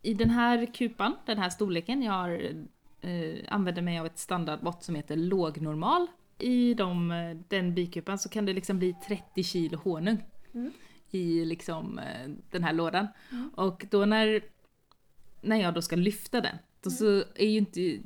i 0.02 0.14
den 0.14 0.30
här 0.30 0.74
kupan, 0.74 1.16
den 1.26 1.38
här 1.38 1.50
storleken, 1.50 2.02
jag 2.02 2.12
har, 2.12 2.52
eh, 3.00 3.38
använder 3.48 3.82
mig 3.82 3.98
av 3.98 4.06
ett 4.06 4.18
standardmått 4.18 4.82
som 4.82 4.94
heter 4.94 5.16
lågnormal. 5.16 6.06
I 6.38 6.74
de, 6.74 7.10
eh, 7.10 7.36
den 7.48 7.74
bikupan 7.74 8.18
så 8.18 8.28
kan 8.28 8.46
det 8.46 8.52
liksom 8.52 8.78
bli 8.78 8.94
30 9.06 9.42
kilo 9.42 9.78
honung 9.78 10.24
Mm. 10.54 10.72
i 11.10 11.44
liksom 11.44 11.98
eh, 11.98 12.30
den 12.50 12.64
här 12.64 12.72
lådan. 12.72 13.06
Mm. 13.30 13.50
Och 13.54 13.86
då 13.90 14.04
när, 14.04 14.40
när 15.40 15.56
jag 15.56 15.74
då 15.74 15.82
ska 15.82 15.96
lyfta 15.96 16.40
den, 16.40 16.56
då 16.82 16.90
så 16.90 17.24
är 17.34 17.46
ju 17.46 17.58
inte, 17.58 17.98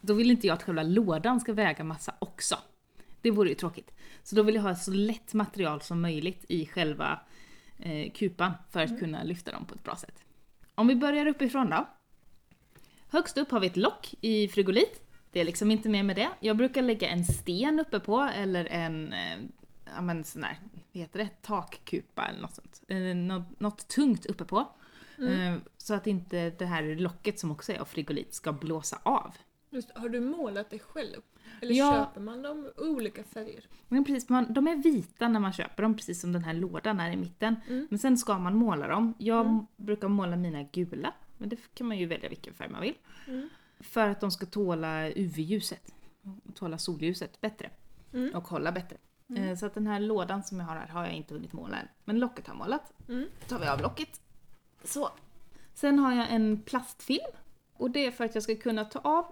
då 0.00 0.14
vill 0.14 0.30
inte 0.30 0.46
jag 0.46 0.54
att 0.54 0.62
själva 0.62 0.82
lådan 0.82 1.40
ska 1.40 1.52
väga 1.52 1.84
massa 1.84 2.14
också. 2.18 2.58
Det 3.20 3.30
vore 3.30 3.48
ju 3.48 3.54
tråkigt. 3.54 3.90
Så 4.22 4.36
då 4.36 4.42
vill 4.42 4.54
jag 4.54 4.62
ha 4.62 4.74
så 4.74 4.90
lätt 4.90 5.34
material 5.34 5.80
som 5.80 6.00
möjligt 6.00 6.44
i 6.48 6.66
själva 6.66 7.20
eh, 7.78 8.12
kupan 8.12 8.52
för 8.70 8.80
att 8.80 8.98
kunna 8.98 9.22
lyfta 9.22 9.52
dem 9.52 9.64
på 9.64 9.74
ett 9.74 9.84
bra 9.84 9.96
sätt. 9.96 10.24
Om 10.74 10.86
vi 10.86 10.94
börjar 10.96 11.26
uppifrån 11.26 11.70
då. 11.70 11.88
Högst 13.08 13.38
upp 13.38 13.50
har 13.50 13.60
vi 13.60 13.66
ett 13.66 13.76
lock 13.76 14.14
i 14.20 14.48
frigolit. 14.48 15.02
Det 15.32 15.40
är 15.40 15.44
liksom 15.44 15.70
inte 15.70 15.88
mer 15.88 16.02
med 16.02 16.16
det. 16.16 16.28
Jag 16.40 16.56
brukar 16.56 16.82
lägga 16.82 17.08
en 17.08 17.24
sten 17.24 17.80
uppe 17.80 18.00
på 18.00 18.20
eller 18.20 18.64
en, 18.64 19.12
eh, 19.12 19.38
ja 19.94 20.00
men 20.00 20.24
sån 20.24 20.42
där, 20.42 20.58
vad 20.72 21.00
heter 21.02 21.18
det, 21.18 21.28
takkupa 21.42 22.26
eller 22.26 22.40
något 22.40 22.54
sånt. 22.54 22.82
Något, 23.28 23.60
något 23.60 23.88
tungt 23.88 24.26
uppe 24.26 24.44
på. 24.44 24.68
Mm. 25.18 25.54
Eh, 25.54 25.60
så 25.76 25.94
att 25.94 26.06
inte 26.06 26.50
det 26.50 26.66
här 26.66 26.94
locket 26.96 27.38
som 27.40 27.50
också 27.50 27.72
är 27.72 27.78
av 27.78 27.84
frigolit 27.84 28.34
ska 28.34 28.52
blåsa 28.52 28.98
av. 29.02 29.34
Just, 29.70 29.90
har 29.94 30.08
du 30.08 30.20
målat 30.20 30.70
det 30.70 30.78
själv? 30.78 31.20
Eller 31.62 31.74
Ja. 31.74 31.92
köper 31.92 32.20
man 32.20 32.42
dem 32.42 32.70
i 32.78 32.80
olika 32.80 33.24
färger? 33.24 33.64
Men 33.88 34.04
precis, 34.04 34.28
man, 34.28 34.52
de 34.52 34.68
är 34.68 34.76
vita 34.76 35.28
när 35.28 35.40
man 35.40 35.52
köper 35.52 35.82
dem, 35.82 35.96
precis 35.96 36.20
som 36.20 36.32
den 36.32 36.44
här 36.44 36.54
lådan 36.54 37.00
är 37.00 37.12
i 37.12 37.16
mitten. 37.16 37.56
Mm. 37.68 37.86
Men 37.90 37.98
sen 37.98 38.18
ska 38.18 38.38
man 38.38 38.56
måla 38.56 38.88
dem. 38.88 39.14
Jag 39.18 39.46
Mm. 39.46 39.66
brukar 39.76 40.08
måla 40.08 40.36
mina 40.36 40.62
gula, 40.62 41.14
men 41.38 41.48
det 41.48 41.56
kan 41.74 41.86
man 41.86 41.98
ju 41.98 42.06
välja 42.06 42.28
vilken 42.28 42.54
färg 42.54 42.68
man 42.68 42.80
vill. 42.82 42.94
Mm. 43.26 43.48
För 43.80 44.08
att 44.08 44.20
de 44.20 44.30
ska 44.30 44.46
tåla 44.46 45.08
UV-ljuset. 45.10 45.94
Tåla 46.54 46.78
solljuset 46.78 47.40
bättre. 47.40 47.70
Mm. 48.12 48.34
Och 48.34 48.48
hålla 48.48 48.72
bättre. 48.72 48.96
Mm. 49.28 49.42
Eh, 49.42 49.56
Så 49.56 49.66
att 49.66 49.74
den 49.74 49.86
här 49.86 50.00
lådan 50.00 50.42
som 50.42 50.60
jag 50.60 50.66
har 50.66 50.76
här 50.76 50.88
har 50.88 51.04
jag 51.04 51.12
inte 51.14 51.34
hunnit 51.34 51.52
måla 51.52 51.76
än. 51.76 51.88
Men 52.04 52.18
locket 52.18 52.46
har 52.46 52.54
målat. 52.54 52.92
Mm. 53.08 53.26
Då 53.40 53.46
tar 53.56 53.58
vi 53.64 53.68
av 53.68 53.80
locket. 53.80 54.20
Så. 54.84 55.10
Sen 55.74 55.98
har 55.98 56.14
jag 56.14 56.26
en 56.30 56.60
plastfilm. 56.62 57.20
Och 57.76 57.90
det 57.90 58.06
är 58.06 58.10
för 58.10 58.24
att 58.24 58.34
jag 58.34 58.44
ska 58.44 58.56
kunna 58.56 58.84
ta 58.84 58.98
av, 58.98 59.24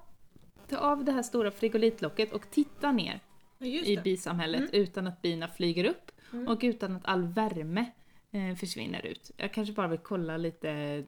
ta 0.68 0.76
av 0.76 1.04
det 1.04 1.12
här 1.12 1.22
stora 1.22 1.50
frigolitlocket 1.50 2.32
och 2.32 2.50
titta 2.50 2.92
ner 2.92 3.20
i 3.60 3.96
bisamhället 3.96 4.60
Mm. 4.60 4.70
utan 4.72 5.06
att 5.06 5.22
bina 5.22 5.48
flyger 5.48 5.84
upp 5.84 6.10
Mm. 6.32 6.48
och 6.48 6.58
utan 6.62 6.96
att 6.96 7.06
all 7.06 7.22
värme 7.26 7.90
eh, 8.30 8.54
försvinner 8.56 9.06
ut. 9.06 9.30
Jag 9.36 9.52
kanske 9.52 9.74
bara 9.74 9.88
vill 9.88 9.98
kolla 9.98 10.36
lite 10.36 11.04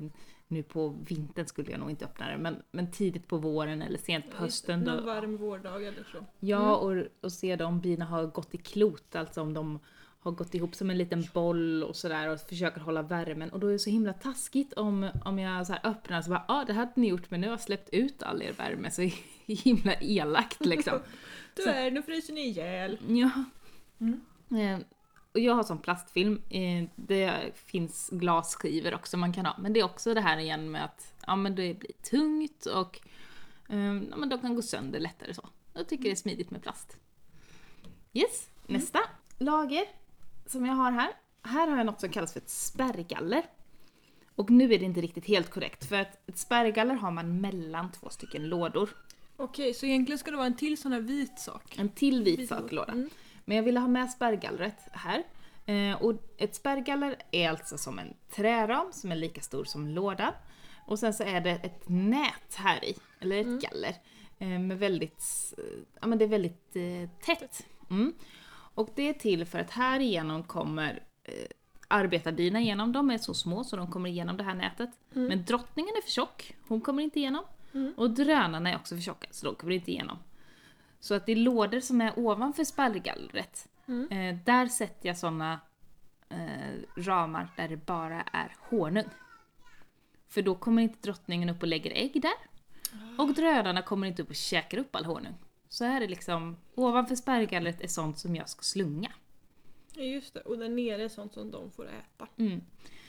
nu 0.51 0.63
på 0.63 0.89
vintern 0.89 1.47
skulle 1.47 1.71
jag 1.71 1.81
nog 1.81 1.91
inte 1.91 2.05
öppna 2.05 2.31
det, 2.31 2.39
men, 2.39 2.63
men 2.71 2.91
tidigt 2.91 3.29
på 3.29 3.37
våren 3.37 3.83
eller 3.83 3.99
sent 3.99 4.31
på 4.31 4.37
hösten. 4.37 4.81
Någon 4.81 4.97
Då, 4.97 5.03
varm 5.03 5.37
vårdag 5.37 5.85
eller 5.85 6.05
så. 6.13 6.25
ja, 6.41 6.77
och, 6.77 7.05
och 7.21 7.33
se 7.33 7.57
då 7.57 7.65
om 7.65 7.81
bina 7.81 8.05
har 8.05 8.27
gått 8.27 8.55
i 8.55 8.59
klot, 8.59 9.17
alltså 9.17 9.41
om 9.41 9.55
de 9.55 9.79
har 10.23 10.33
gått 10.33 10.55
ihop 10.55 10.75
som 10.75 10.91
en 10.91 10.99
liten 10.99 11.25
boll 11.33 11.85
och 11.85 11.97
sådär 11.97 12.29
och 12.29 12.41
försöker 12.41 12.81
hålla 12.81 13.03
värmen. 13.03 13.51
Och 13.51 13.61
då 13.61 13.67
är 13.67 13.73
det 13.73 13.79
så 13.79 13.91
himla 13.91 14.13
taskigt 14.13 14.73
om, 14.73 15.11
om 15.25 15.39
jag 15.39 15.67
så 15.67 15.75
öppnar 15.85 16.23
så 16.23 16.31
bara 16.31 16.45
ah, 16.49 16.65
det 16.65 16.73
hade 16.73 16.93
ni 16.95 17.09
gjort 17.09 17.31
men 17.31 17.41
nu 17.41 17.47
har 17.47 17.53
jag 17.53 17.61
släppt 17.61 17.89
ut 17.93 18.23
all 18.23 18.43
er 18.43 18.53
värme 18.53 18.91
så 18.91 19.03
himla 19.47 19.95
elakt 19.95 20.67
liksom. 20.67 20.99
Tyvärr, 21.55 21.91
nu 21.91 22.03
fryser 22.03 22.33
ni 22.33 22.41
ihjäl. 22.41 22.99
Ja. 23.09 23.31
Mm. 24.01 24.21
Och 25.33 25.41
jag 25.41 25.55
har 25.55 25.63
sån 25.63 25.79
plastfilm. 25.79 26.43
Eh, 26.49 26.85
det 26.97 27.53
finns 27.55 28.11
glasskivor 28.13 28.95
också 28.95 29.17
man 29.17 29.33
kan 29.33 29.47
ha. 29.47 29.57
Men 29.59 29.73
det 29.73 29.81
är 29.81 29.85
också 29.85 30.15
det 30.15 30.21
här 30.21 30.39
igen 30.39 30.71
med 30.71 30.85
att 30.85 31.15
ja, 31.27 31.37
men 31.37 31.55
det 31.55 31.75
blir 31.75 31.93
tungt 31.93 32.67
och 32.67 33.01
eh, 33.69 33.95
ja, 34.11 34.17
men 34.17 34.29
de 34.29 34.41
kan 34.41 34.55
gå 34.55 34.63
sönder 34.63 35.01
lättare 35.01 35.35
så. 35.35 35.49
Jag 35.75 35.89
tycker 35.89 36.05
det 36.05 36.11
är 36.11 36.17
smidigt 36.17 36.51
med 36.51 36.63
plast. 36.63 36.97
Yes, 38.13 38.49
nästa 38.67 38.99
lager 39.39 39.85
som 40.47 40.67
jag 40.67 40.75
har 40.75 40.93
här. 40.93 41.11
Här 41.43 41.69
har 41.69 41.77
jag 41.77 41.87
något 41.87 42.01
som 42.01 42.11
kallas 42.11 42.33
för 42.33 42.41
ett 42.41 42.51
spärrgaller. 42.51 43.43
Och 44.35 44.51
nu 44.51 44.65
är 44.65 44.79
det 44.79 44.85
inte 44.85 45.01
riktigt 45.01 45.27
helt 45.27 45.51
korrekt 45.51 45.89
för 45.89 45.97
att 45.97 46.29
ett 46.29 46.39
spärrgaller 46.39 46.95
har 46.95 47.11
man 47.11 47.41
mellan 47.41 47.93
två 47.93 48.09
stycken 48.09 48.49
lådor. 48.49 48.91
Okej, 49.37 49.75
så 49.75 49.87
egentligen 49.87 50.19
ska 50.19 50.31
det 50.31 50.37
vara 50.37 50.47
en 50.47 50.57
till 50.57 50.81
sån 50.81 50.93
här 50.93 51.01
vit 51.01 51.39
sak. 51.39 51.79
En 51.79 51.89
till 51.89 52.23
vit 52.23 52.39
Vit 52.39 52.49
sak 52.49 52.73
låda. 52.73 52.93
Mm. 52.93 53.11
Men 53.51 53.57
jag 53.57 53.65
ville 53.65 53.81
ha 53.81 53.89
med 53.89 54.11
spärrgallret 54.11 54.89
här. 54.93 55.23
Eh, 55.67 56.03
och 56.03 56.15
ett 56.37 56.55
spärrgaller 56.55 57.17
är 57.31 57.51
alltså 57.51 57.79
som 57.79 57.99
en 57.99 58.15
träram 58.31 58.93
som 58.93 59.13
är 59.13 59.17
lika 59.17 59.41
stor 59.41 59.65
som 59.65 59.89
lådan. 59.89 60.33
Och 60.87 60.99
sen 60.99 61.15
så 61.15 61.23
är 61.23 61.41
det 61.41 61.51
ett 61.51 61.89
nät 61.89 62.55
här 62.55 62.85
i, 62.85 62.97
eller 63.21 63.37
ett 63.37 63.47
Mm. 63.47 63.59
galler. 63.59 63.95
Eh, 64.39 64.49
med 64.49 64.79
väldigt, 64.79 65.25
ja 66.01 66.07
men 66.07 66.19
det 66.19 66.25
är 66.25 66.29
väldigt 66.29 66.77
eh, 66.77 67.11
tätt. 67.27 67.67
Mm. 67.91 68.13
Och 68.75 68.89
det 68.95 69.09
är 69.09 69.13
till 69.13 69.45
för 69.45 69.59
att 69.59 69.71
här 69.71 70.01
igenom 70.01 70.43
kommer 70.43 71.03
eh, 71.25 72.59
igenom. 72.61 72.93
De 72.93 73.11
är 73.11 73.19
så 73.19 73.35
små 73.35 73.65
så 73.65 73.77
de 73.77 73.91
kommer 73.91 74.11
igenom 74.11 74.37
det 74.37 74.45
här 74.45 74.55
nätet. 74.55 74.91
Mm. 75.15 75.29
Men 75.29 75.45
drottningen 75.45 75.95
är 75.97 76.03
för 76.03 76.11
tjock, 76.11 76.57
hon 76.69 76.81
kommer 76.81 77.03
inte 77.03 77.19
igenom. 77.19 77.45
Mm. 77.75 77.95
Och 77.97 78.11
drönarna 78.11 78.71
är 78.71 78.77
också 78.77 78.95
för 78.95 79.03
tjocka 79.03 79.29
så 79.31 79.47
de 79.47 79.55
kommer 79.55 79.73
inte 79.73 79.91
igenom. 79.91 80.19
Så 81.01 81.15
att 81.15 81.27
det 81.27 81.33
är 81.33 81.37
lådor 81.37 81.81
som 81.81 82.01
är 82.01 82.19
ovanför 82.19 82.65
spärrgallret. 82.65 83.69
Mm. 83.87 84.09
Eh, 84.11 84.45
där 84.45 84.67
sätter 84.67 85.09
jag 85.09 85.19
såna 85.19 85.61
eh, 86.29 87.03
ramar 87.03 87.49
där 87.57 87.69
det 87.69 87.87
bara 87.87 88.23
är 88.23 88.57
honung. 88.61 89.09
För 90.29 90.43
då 90.43 90.55
kommer 90.55 90.83
inte 90.83 90.99
drottningen 91.03 91.49
upp 91.49 91.63
och 91.63 91.69
lägger 91.69 91.91
ägg 91.91 92.23
där. 92.23 92.51
Och 93.19 93.35
drönarna 93.35 93.83
kommer 93.83 94.07
inte 94.07 94.23
upp 94.23 94.29
och 94.29 94.35
käkar 94.35 94.79
upp 94.79 94.97
all 94.97 95.05
honung. 95.05 95.35
Så 95.69 95.85
här 95.85 96.01
är 96.01 96.09
liksom, 96.09 96.57
ovanför 96.75 97.17
spärrgallret 97.17 97.81
är 97.81 97.89
sånt 97.89 98.19
som 98.19 98.37
jag 98.37 98.49
ska 98.49 98.63
slunga. 98.63 99.13
Ja, 99.95 100.03
just 100.03 100.35
det. 100.35 100.41
Och 100.41 100.59
där 100.59 100.69
nere 100.69 101.05
är 101.05 101.09
sånt 101.09 101.33
som 101.33 101.51
de 101.51 101.71
får 101.71 101.89
äta. 101.89 102.29
Mm. 102.37 102.61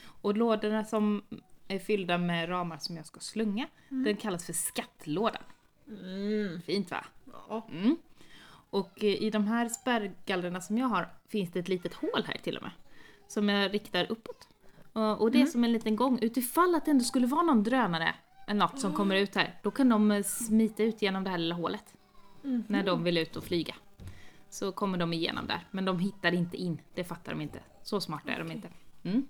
Och 0.04 0.36
lådorna 0.36 0.84
som 0.84 1.22
är 1.68 1.78
fyllda 1.78 2.18
med 2.18 2.48
ramar 2.48 2.78
som 2.78 2.96
jag 2.96 3.06
ska 3.06 3.20
slunga, 3.20 3.68
den 3.88 4.16
kallas 4.16 4.46
för 4.46 4.52
skattlådan. 4.52 5.42
Mm. 5.88 6.62
Fint 6.62 6.90
va? 6.90 7.04
Ja. 7.48 7.68
Mm. 7.70 7.96
Och 8.70 9.04
eh, 9.04 9.22
i 9.22 9.30
de 9.30 9.46
här 9.46 9.68
spärrgallrarna 9.68 10.60
som 10.60 10.78
jag 10.78 10.86
har 10.86 11.08
finns 11.28 11.50
det 11.50 11.58
ett 11.58 11.68
litet 11.68 11.94
hål 11.94 12.24
här 12.26 12.38
till 12.42 12.56
och 12.56 12.62
med. 12.62 12.72
Som 13.28 13.48
jag 13.48 13.74
riktar 13.74 14.12
uppåt. 14.12 14.48
Och, 14.92 15.30
det 15.30 15.42
är 15.42 15.46
som 15.46 15.64
en 15.64 15.72
liten 15.72 15.96
gång, 15.96 16.18
utifall 16.22 16.74
att 16.74 16.84
det 16.84 16.90
ändå 16.90 17.04
skulle 17.04 17.26
vara 17.26 17.42
någon 17.42 17.62
drönare 17.62 18.14
eller 18.46 18.60
något 18.60 18.80
som 18.80 18.92
kommer 18.92 19.16
ut 19.16 19.34
här, 19.34 19.60
då 19.62 19.70
kan 19.70 19.88
de 19.88 20.10
eh, 20.10 20.22
smita 20.22 20.82
ut 20.82 21.02
genom 21.02 21.24
det 21.24 21.30
här 21.30 21.38
lilla 21.38 21.54
hålet. 21.54 21.94
När 22.42 22.82
de 22.82 23.04
vill 23.04 23.18
ut 23.18 23.36
och 23.36 23.44
flyga. 23.44 23.74
Så 24.48 24.72
kommer 24.72 24.98
de 24.98 25.12
igenom 25.12 25.46
där, 25.46 25.66
men 25.70 25.84
de 25.84 25.98
hittar 25.98 26.34
inte 26.34 26.56
in. 26.56 26.80
Det 26.94 27.04
fattar 27.04 27.32
de 27.32 27.40
inte. 27.40 27.60
Så 27.82 28.00
smarta 28.00 28.32
är 28.32 28.38
de 28.38 28.52
inte. 28.52 28.68
Mm. 29.02 29.28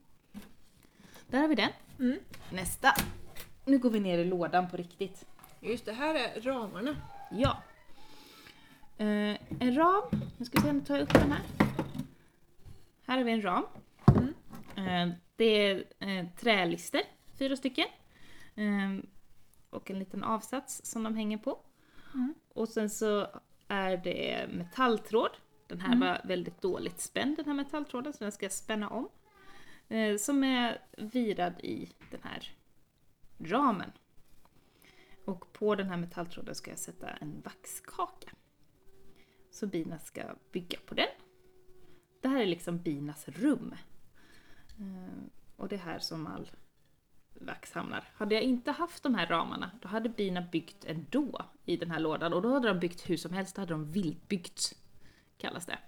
Där 1.26 1.40
har 1.40 1.48
vi 1.48 1.54
den. 1.54 1.70
Mm. 1.98 2.18
Nästa. 2.50 2.94
Nu 3.64 3.78
går 3.78 3.90
vi 3.90 4.00
ner 4.00 4.18
i 4.18 4.24
lådan 4.24 4.70
på 4.70 4.76
riktigt. 4.76 5.26
Just 5.60 5.84
det, 5.84 5.92
här 5.92 6.14
är 6.14 6.40
ramarna. 6.40 6.96
Ja. 7.30 7.62
Eh, 9.02 9.36
en 9.60 9.74
ram. 9.74 10.02
Nu 10.38 10.44
ska 10.44 10.58
vi 10.58 10.62
se, 10.62 10.72
nu 10.72 10.80
tar 10.80 10.94
jag 10.94 11.02
upp 11.02 11.12
den 11.12 11.32
här. 11.32 11.42
Här 13.06 13.16
har 13.16 13.24
vi 13.24 13.32
en 13.32 13.42
ram. 13.42 13.64
Eh, 14.76 15.08
det 15.36 15.44
är 15.44 15.84
eh, 15.98 16.26
trälister, 16.40 17.00
fyra 17.38 17.56
stycken. 17.56 17.86
Eh, 18.54 19.04
och 19.70 19.90
en 19.90 19.98
liten 19.98 20.24
avsats 20.24 20.80
som 20.84 21.02
de 21.02 21.16
hänger 21.16 21.38
på. 21.38 21.58
Och 22.54 22.68
sen 22.68 22.90
så 22.90 23.26
är 23.68 23.96
det 23.96 24.48
metalltråd. 24.52 25.30
Den 25.66 25.80
här 25.80 26.00
var 26.00 26.20
väldigt 26.24 26.62
dåligt 26.62 27.00
spänd 27.00 27.36
den 27.36 27.46
här 27.46 27.54
metalltråden 27.54 28.12
så 28.12 28.24
den 28.24 28.32
ska 28.32 28.44
jag 28.44 28.52
spänna 28.52 28.88
om. 28.88 29.08
Eh, 29.88 30.16
som 30.16 30.44
är 30.44 30.80
virad 30.96 31.60
i 31.60 31.92
den 32.10 32.20
här 32.22 32.56
ramen. 33.38 33.92
Och 35.24 35.52
på 35.52 35.74
den 35.74 35.86
här 35.86 35.96
metalltråden 35.96 36.54
ska 36.54 36.70
jag 36.70 36.78
sätta 36.78 37.10
en 37.10 37.40
vaxkaka. 37.44 38.30
Så 39.52 39.66
bina 39.66 39.98
ska 39.98 40.22
bygga 40.52 40.78
på 40.86 40.94
den. 40.94 41.08
Det 42.20 42.28
här 42.28 42.40
är 42.40 42.46
liksom 42.46 42.78
binas 42.78 43.28
rum. 43.28 43.74
Eh, 44.78 45.24
och 45.56 45.68
det 45.68 45.74
är 45.74 45.78
här 45.80 45.98
som 45.98 46.26
all 46.26 46.50
vax 47.34 47.72
hamnar. 47.72 48.08
Hade 48.14 48.34
jag 48.34 48.44
inte 48.44 48.70
haft 48.70 49.02
de 49.02 49.14
här 49.14 49.26
ramarna, 49.26 49.70
då 49.82 49.88
hade 49.88 50.08
bina 50.08 50.40
byggt 50.52 50.84
ändå 50.84 51.44
i 51.64 51.76
den 51.76 51.90
här 51.90 52.00
lådan. 52.00 52.32
Och 52.32 52.42
då 52.42 52.52
hade 52.52 52.68
de 52.68 52.80
byggt 52.80 53.10
hur 53.10 53.16
som 53.16 53.32
helst, 53.32 53.56
då 53.56 53.62
hade 53.62 53.74
de 53.74 53.92
vildbyggt, 53.92 54.78
kallas 55.38 55.66
det. 55.66 55.78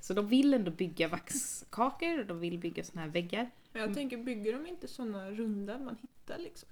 Så 0.00 0.14
de 0.14 0.26
vill 0.26 0.54
ändå 0.54 0.70
bygga 0.70 1.08
vaxkakor, 1.08 2.18
och 2.18 2.26
de 2.26 2.40
vill 2.40 2.58
bygga 2.58 2.84
såna 2.84 3.00
här 3.00 3.08
väggar. 3.08 3.50
Jag 3.72 3.94
tänker, 3.94 4.16
bygger 4.16 4.52
de 4.52 4.66
inte 4.66 4.88
såna 4.88 5.30
runda 5.30 5.78
man 5.78 5.96
hittar 6.00 6.38
liksom? 6.38 6.68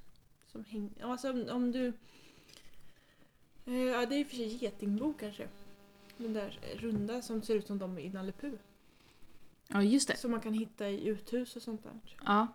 Som 0.46 0.64
häng... 0.64 0.94
Alltså 1.02 1.30
om, 1.30 1.48
om 1.50 1.72
du... 1.72 1.92
Eh, 3.64 3.74
ja, 3.74 4.06
det 4.06 4.14
är 4.14 4.20
i 4.20 4.24
och 4.24 4.26
för 4.26 4.36
sig 4.36 4.64
getingbo 4.64 5.14
kanske. 5.20 5.48
Den 6.18 6.32
där 6.32 6.58
runda 6.74 7.22
som 7.22 7.42
ser 7.42 7.54
ut 7.54 7.66
som 7.66 7.78
de 7.78 7.98
i 7.98 8.10
Nalle 8.10 8.32
Puh. 8.32 8.52
Ja, 9.68 9.82
just 9.82 10.08
det. 10.08 10.16
Som 10.16 10.30
man 10.30 10.40
kan 10.40 10.54
hitta 10.54 10.88
i 10.88 11.08
uthus 11.08 11.56
och 11.56 11.62
sånt 11.62 11.82
där. 11.84 11.92
Ja. 12.24 12.46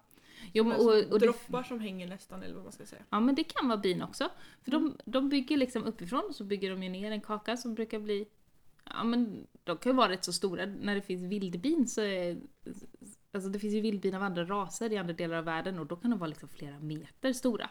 Jo, 0.54 0.64
men, 0.64 0.78
Som 0.78 0.88
och, 0.88 0.94
och 0.94 1.20
det, 1.20 1.26
droppar 1.26 1.64
som 1.64 1.80
hänger 1.80 2.08
nästan, 2.08 2.44
eller 2.44 2.56
vad 2.56 2.64
man 2.64 2.72
ska 2.74 2.86
säga. 2.86 3.04
ja, 3.10 3.20
men 3.20 3.36
det 3.36 3.44
kan 3.44 3.68
vara 3.68 3.78
bin 3.78 4.02
också. 4.02 4.30
För 4.64 4.72
de, 4.72 4.98
de 5.06 5.30
bygger 5.30 5.58
liksom 5.58 5.84
uppifrån 5.84 6.24
och 6.30 6.36
så 6.36 6.44
bygger 6.44 6.70
de 6.70 6.84
ju 6.84 6.90
ner 6.90 7.12
en 7.12 7.22
kaka 7.22 7.58
som 7.58 7.74
brukar 7.74 8.00
bli 8.00 8.26
Ja 8.86 9.04
men 9.04 9.48
de 9.64 9.78
kan 9.78 9.92
ju 9.92 9.96
vara 9.96 10.10
rätt 10.10 10.24
så 10.24 10.34
stora. 10.34 10.66
När 10.66 10.96
det 10.96 11.02
finns 11.02 11.24
vildbin 11.24 11.88
så 11.88 12.02
är... 12.02 12.38
Alltså 13.32 13.50
det 13.50 13.60
finns 13.60 13.74
ju 13.74 13.82
vildbin 13.82 14.16
av 14.16 14.24
andra 14.24 14.46
raser 14.46 14.92
i 14.94 14.98
andra 14.98 15.14
delar 15.14 15.38
av 15.38 15.46
världen 15.46 15.80
och 15.80 15.86
då 15.86 15.96
kan 15.96 16.12
de 16.12 16.20
vara 16.20 16.28
liksom 16.28 16.50
flera 16.50 16.80
meter 16.80 17.34
stora. 17.34 17.70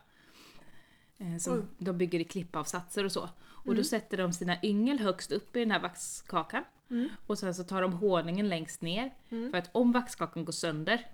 Eh, 1.19 1.37
Som 1.37 1.55
Oj. 1.55 1.63
de 1.79 1.99
bygger 1.99 2.21
i 2.21 2.25
klippavsatser 2.25 3.05
och 3.05 3.13
så. 3.13 3.29
Och 3.65 3.75
då 3.75 3.85
sätter 3.85 4.17
de 4.17 4.33
sina 4.33 4.57
yngel 4.63 4.99
högst 4.99 5.33
upp 5.33 5.57
i 5.57 5.61
den 5.61 5.71
här 5.71 5.81
vaxkakan. 5.81 6.65
Mm. 6.91 7.09
Och 7.27 7.39
sen 7.39 7.55
så 7.55 7.65
tar 7.65 7.83
de 7.83 7.93
honungen 7.93 8.49
längst 8.49 8.83
ner. 8.83 9.15
Mm. 9.31 9.51
För 9.51 9.59
att 9.59 9.71
om 9.73 9.93
vaxkakan 9.93 10.45
går 10.45 10.53
sönder 10.53 11.07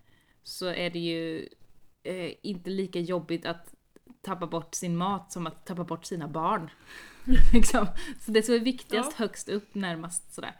så 0.42 0.66
är 0.66 0.90
det 0.90 0.98
ju 0.98 1.48
eh, 2.02 2.32
inte 2.42 2.70
lika 2.70 3.00
jobbigt 3.00 3.46
att 3.46 3.74
tappa 4.22 4.46
bort 4.46 4.74
sin 4.74 4.96
mat 4.96 5.32
som 5.32 5.46
att 5.46 5.66
tappa 5.66 5.84
bort 5.84 6.04
sina 6.04 6.28
barn. 6.28 6.70
liksom. 7.52 7.86
Så 8.20 8.30
det 8.32 8.42
som 8.42 8.54
är 8.54 8.58
viktigast 8.58 9.10
Ja. 9.18 9.24
högst 9.24 9.48
upp 9.48 9.74
närmast 9.74 10.34
sådär. 10.34 10.56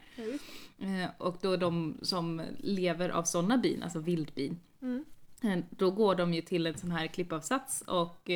Eh, 0.79 1.09
och 1.17 1.37
då 1.41 1.55
de 1.57 1.97
som 2.01 2.41
lever 2.57 3.09
av 3.09 3.23
sådana 3.23 3.57
bin, 3.57 3.83
alltså 3.83 3.99
vildbin, 3.99 4.59
Mm. 4.81 5.05
eh, 5.43 5.59
då 5.69 5.91
går 5.91 6.15
de 6.15 6.33
ju 6.33 6.41
till 6.41 6.67
en 6.67 6.77
sån 6.77 6.91
här 6.91 7.07
klippavsats 7.07 7.81
och 7.81 8.29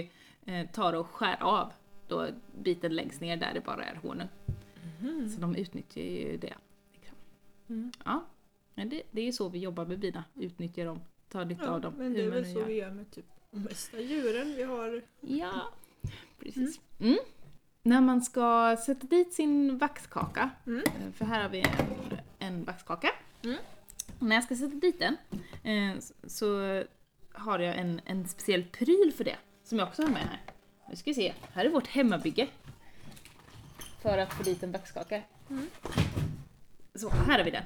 eh, 0.45 0.67
tar 0.73 0.93
och 0.93 1.07
skär 1.07 1.37
av 1.43 1.71
då 2.13 2.27
biten 2.63 2.95
längst 2.95 3.21
ner 3.21 3.37
där 3.37 3.53
det 3.53 3.61
bara 3.61 3.83
är 3.85 3.95
honung. 3.95 4.27
Så 5.35 5.41
de 5.41 5.55
utnyttjar 5.55 6.01
ju 6.01 6.37
det. 6.37 6.53
liksom. 6.93 7.17
Mm. 7.69 7.91
Ja, 8.05 8.25
men 8.75 8.89
det, 8.89 9.01
det 9.11 9.21
är 9.27 9.31
så 9.31 9.49
vi 9.49 9.59
jobbar 9.59 9.85
med 9.85 9.99
bina, 9.99 10.23
utnyttjar 10.35 10.85
dem, 10.85 10.99
tar 11.29 11.45
nytta 11.45 11.63
Ja, 11.65 11.69
av 11.71 11.81
dem. 11.81 11.93
men 11.97 12.13
det 12.13 12.21
är 12.23 12.29
väl 12.29 12.45
så 12.45 12.59
gör. 12.59 12.65
vi 12.65 12.73
gör 12.73 12.91
med 12.91 13.11
typ 13.11 13.25
de 13.51 13.59
mesta 13.63 13.99
djuren 13.99 14.53
vi 14.55 14.63
har. 14.63 15.01
Ja, 15.19 15.71
precis. 16.39 16.79
Mm. 16.99 17.17
När 17.83 18.01
man 18.01 18.21
ska 18.21 18.77
sätta 18.85 19.07
dit 19.07 19.33
sin 19.33 19.77
vaxkaka, 19.77 20.49
Mm. 20.67 20.79
eh, 20.79 21.11
för 21.13 21.25
här 21.25 21.41
har 21.43 21.49
vi 21.49 21.59
en, 21.59 22.17
en 22.39 22.63
vaxkaka. 22.63 23.09
Mm. 23.43 23.57
När 24.19 24.35
jag 24.35 24.43
ska 24.43 24.55
sätta 24.55 24.75
dit 24.75 24.99
den 24.99 25.17
eh, 25.63 25.99
så- 25.99 26.13
så 26.29 26.83
har 27.31 27.59
jag 27.59 27.77
en, 27.77 28.01
en 28.05 28.27
speciell 28.27 28.63
pryl 28.63 29.13
för 29.17 29.23
det, 29.23 29.37
som 29.63 29.79
jag 29.79 29.87
också 29.87 30.01
har 30.01 30.09
med 30.09 30.21
här. 30.21 30.39
Nu 30.93 30.97
ska 30.97 31.09
vi 31.09 31.13
se, 31.13 31.33
här 31.53 31.65
är 31.65 31.69
vårt 31.69 31.87
hemmabygge. 31.87 32.47
För 34.01 34.17
att 34.17 34.33
få 34.33 34.43
dit 34.43 34.63
en 34.63 34.71
vaxkaka. 34.71 35.21
Mm. 35.49 35.69
Så, 36.95 37.09
här 37.09 37.37
har 37.37 37.45
vi 37.45 37.51
den. 37.51 37.63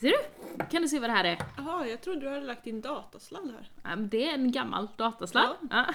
Ser 0.00 0.08
du? 0.08 0.16
Kan 0.70 0.82
du 0.82 0.88
se 0.88 0.98
vad 0.98 1.10
det 1.10 1.14
här 1.14 1.24
är? 1.24 1.38
Jaha, 1.56 1.86
jag 1.86 2.00
trodde 2.00 2.20
du 2.20 2.28
hade 2.28 2.46
lagt 2.46 2.66
in 2.66 2.80
datasladd 2.80 3.50
här. 3.50 3.70
Ja, 3.82 3.96
det 3.96 4.28
är 4.28 4.34
en 4.34 4.52
gammal 4.52 4.88
datasladd. 4.96 5.56
Ja. 5.70 5.86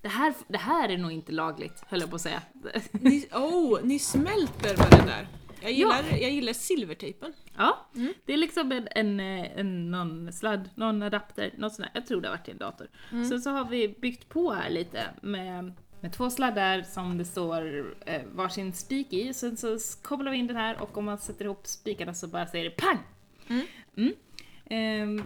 Det, 0.00 0.08
här, 0.08 0.34
det 0.48 0.58
här 0.58 0.88
är 0.88 0.98
nog 0.98 1.12
inte 1.12 1.32
lagligt, 1.32 1.82
höll 1.86 2.00
jag 2.00 2.10
på 2.10 2.16
att 2.16 2.22
säga. 2.22 2.42
Ni, 2.90 3.28
oh, 3.32 3.80
ni 3.82 3.98
smälter 3.98 4.76
med 4.76 4.90
den 4.90 5.06
där. 5.06 5.28
Jag 5.62 5.72
gillar, 5.72 6.04
jag 6.20 6.30
gillar 6.30 6.52
silvertejpen. 6.52 7.32
Ja, 7.56 7.86
Mm. 7.94 8.14
det 8.24 8.32
är 8.32 8.36
liksom 8.36 8.72
en, 8.72 8.88
en, 8.90 9.20
en, 9.20 9.90
någon 9.90 10.32
sladd, 10.32 10.70
någon 10.74 11.02
adapter, 11.02 11.54
något 11.58 11.74
sånt 11.74 11.88
där. 11.92 12.00
Jag 12.00 12.06
tror 12.06 12.20
det 12.20 12.28
har 12.28 12.36
varit 12.36 12.48
en 12.48 12.58
dator. 12.58 12.88
Mm. 13.12 13.24
Sen 13.28 13.40
så 13.40 13.50
har 13.50 13.64
vi 13.64 13.88
byggt 13.88 14.28
på 14.28 14.52
här 14.52 14.70
lite 14.70 15.02
med, 15.22 15.72
med 16.00 16.12
två 16.12 16.30
sladdar 16.30 16.82
som 16.82 17.18
det 17.18 17.24
står 17.24 17.94
eh, 18.06 18.22
varsin 18.32 18.72
spik 18.72 19.12
i. 19.12 19.34
Sen 19.34 19.56
så 19.56 19.78
kopplar 20.02 20.32
vi 20.32 20.38
in 20.38 20.46
den 20.46 20.56
här 20.56 20.82
och 20.82 20.98
om 20.98 21.04
man 21.04 21.18
sätter 21.18 21.44
ihop 21.44 21.66
spikarna 21.66 22.14
så 22.14 22.26
bara 22.26 22.46
säger 22.46 22.64
det 22.64 22.70
pang! 22.76 22.98
Mm. 23.48 23.66
Mm. 23.96 24.12
Ehm, 24.70 25.24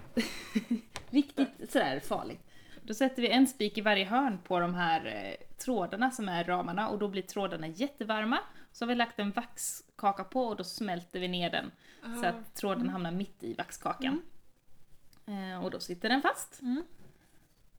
riktigt 1.11 1.72
sådär 1.72 2.01
farligt. 2.01 2.41
Då 2.83 2.95
sätter 2.95 3.22
vi 3.22 3.28
en 3.28 3.47
spik 3.47 3.78
i 3.78 3.80
varje 3.80 4.05
hörn 4.05 4.39
på 4.45 4.61
de 4.61 4.74
här 4.74 5.07
eh, 5.07 5.47
trådarna 5.64 6.11
som 6.11 6.28
är 6.28 6.45
ramarna 6.45 6.89
och 6.89 6.99
då 6.99 7.09
blir 7.09 7.22
trådarna 7.22 7.66
jättevarma. 7.66 8.39
Så 8.73 8.85
har 8.85 8.89
vi 8.89 8.95
lagt 8.95 9.18
en 9.18 9.31
vaxkaka 9.31 10.25
på 10.25 10.45
och 10.47 10.57
då 10.57 10.64
smälter 10.64 11.20
vi 11.20 11.29
ner 11.29 11.51
den 11.51 11.70
så 12.20 12.27
Ah. 12.27 12.29
att 12.29 12.55
tråden 12.55 12.89
hamnar 12.89 13.11
mitt 13.11 13.43
i 13.43 13.55
vaxkakan. 13.55 14.23
Eh, 15.27 15.64
och 15.64 15.70
då 15.70 15.81
sitter 15.81 16.09
den 16.09 16.23
fast. 16.23 16.62
Mm. 16.62 16.83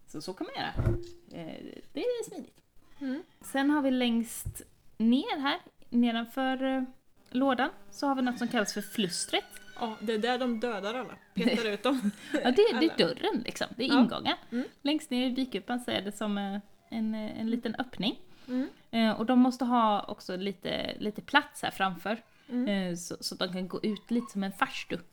Så 0.08 0.22
så 0.22 0.34
kan 0.34 0.48
man 0.48 0.56
göra. 0.66 0.98
Eh, 1.42 1.64
det 1.94 2.00
är 2.02 2.24
smidigt. 2.30 2.62
Mm. 3.00 3.24
Sen 3.42 3.70
har 3.70 3.82
vi 3.82 3.92
längst 3.92 4.62
ner 4.98 5.40
här, 5.40 5.60
nedanför 5.90 6.64
eh, 6.64 6.84
lådan, 7.30 7.70
så 7.92 8.08
har 8.08 8.16
vi 8.16 8.22
något 8.22 8.38
som 8.38 8.48
kallas 8.48 8.74
för 8.74 8.82
flustret. 8.82 9.44
Ja, 9.80 9.96
det 10.02 10.14
är 10.14 10.18
där 10.18 10.38
de 10.40 10.60
dödar 10.60 10.94
alla. 10.94 11.16
Petar 11.34 11.70
ut 11.70 11.84
dem. 11.84 12.12
Ja, 12.34 12.52
det, 12.52 12.80
det 12.80 12.86
är 12.86 12.98
dörren 12.98 13.42
liksom, 13.46 13.68
det 13.78 13.84
är 13.84 13.88
Ja. 13.88 14.00
ingången. 14.02 14.36
Mm. 14.52 14.68
Längst 14.82 15.10
ner 15.10 15.28
i 15.28 15.32
bikupan 15.32 15.80
så 15.80 15.92
är 15.92 16.02
det 16.02 16.12
som 16.12 16.38
eh, 16.38 16.60
en, 16.90 17.16
eh, 17.16 17.40
en 17.40 17.50
liten 17.50 17.76
öppning. 17.76 18.20
Mm. 18.48 18.70
Eh, 18.92 19.12
och 19.20 19.26
de 19.26 19.40
måste 19.40 19.66
ha 19.66 20.04
också 20.04 20.36
lite, 20.38 20.96
lite 21.00 21.22
plats 21.22 21.62
här 21.62 21.72
framför. 21.72 22.24
Mm. 22.50 22.68
Eh, 22.68 22.96
så, 22.96 23.16
så 23.20 23.36
de 23.36 23.54
kan 23.54 23.68
gå 23.68 23.80
ut 23.84 24.12
lite 24.12 24.32
som 24.32 24.44
en 24.44 24.52
farstu. 24.52 24.98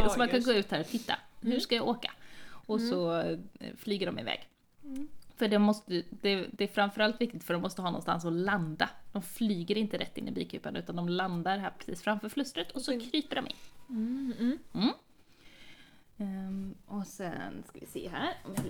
Ja, 0.00 0.08
så 0.10 0.18
man 0.18 0.28
kan 0.28 0.36
just. 0.36 0.48
gå 0.48 0.54
ut 0.54 0.70
här 0.70 0.80
och 0.80 0.86
titta. 0.86 1.14
Hur 1.40 1.48
Mm. 1.50 1.60
ska 1.60 1.74
jag 1.74 1.88
åka? 1.88 2.12
Och 2.66 2.80
så 2.80 3.20
eh, 3.20 3.38
flyger 3.76 4.06
de 4.06 4.18
iväg. 4.18 4.48
Mm. 4.84 5.08
För 5.36 5.48
det, 5.48 5.58
måste, 5.58 6.02
det, 6.10 6.46
det 6.52 6.64
är 6.64 6.68
framförallt 6.68 7.20
viktigt 7.20 7.44
för 7.44 7.54
de 7.54 7.62
måste 7.62 7.82
ha 7.82 7.90
någonstans 7.90 8.24
att 8.24 8.32
landa. 8.32 8.90
De 9.12 9.22
flyger 9.22 9.76
inte 9.78 9.98
rätt 9.98 10.18
in 10.18 10.28
i 10.28 10.30
bikupan 10.30 10.76
utan 10.76 10.96
de 10.96 11.08
landar 11.08 11.58
här 11.58 11.72
precis 11.78 12.02
framför 12.02 12.28
flustret 12.28 12.70
och 12.70 12.82
så 12.82 13.00
kryper 13.00 13.36
de 13.36 13.46
in. 13.46 13.56
Mm, 13.88 14.58
mm. 14.74 14.92
Ehm, 16.18 16.74
och 16.86 17.06
sen 17.06 17.62
ska 17.68 17.78
vi 17.80 17.86
se 17.86 18.08
här, 18.08 18.34
om 18.44 18.54
jag 18.56 18.64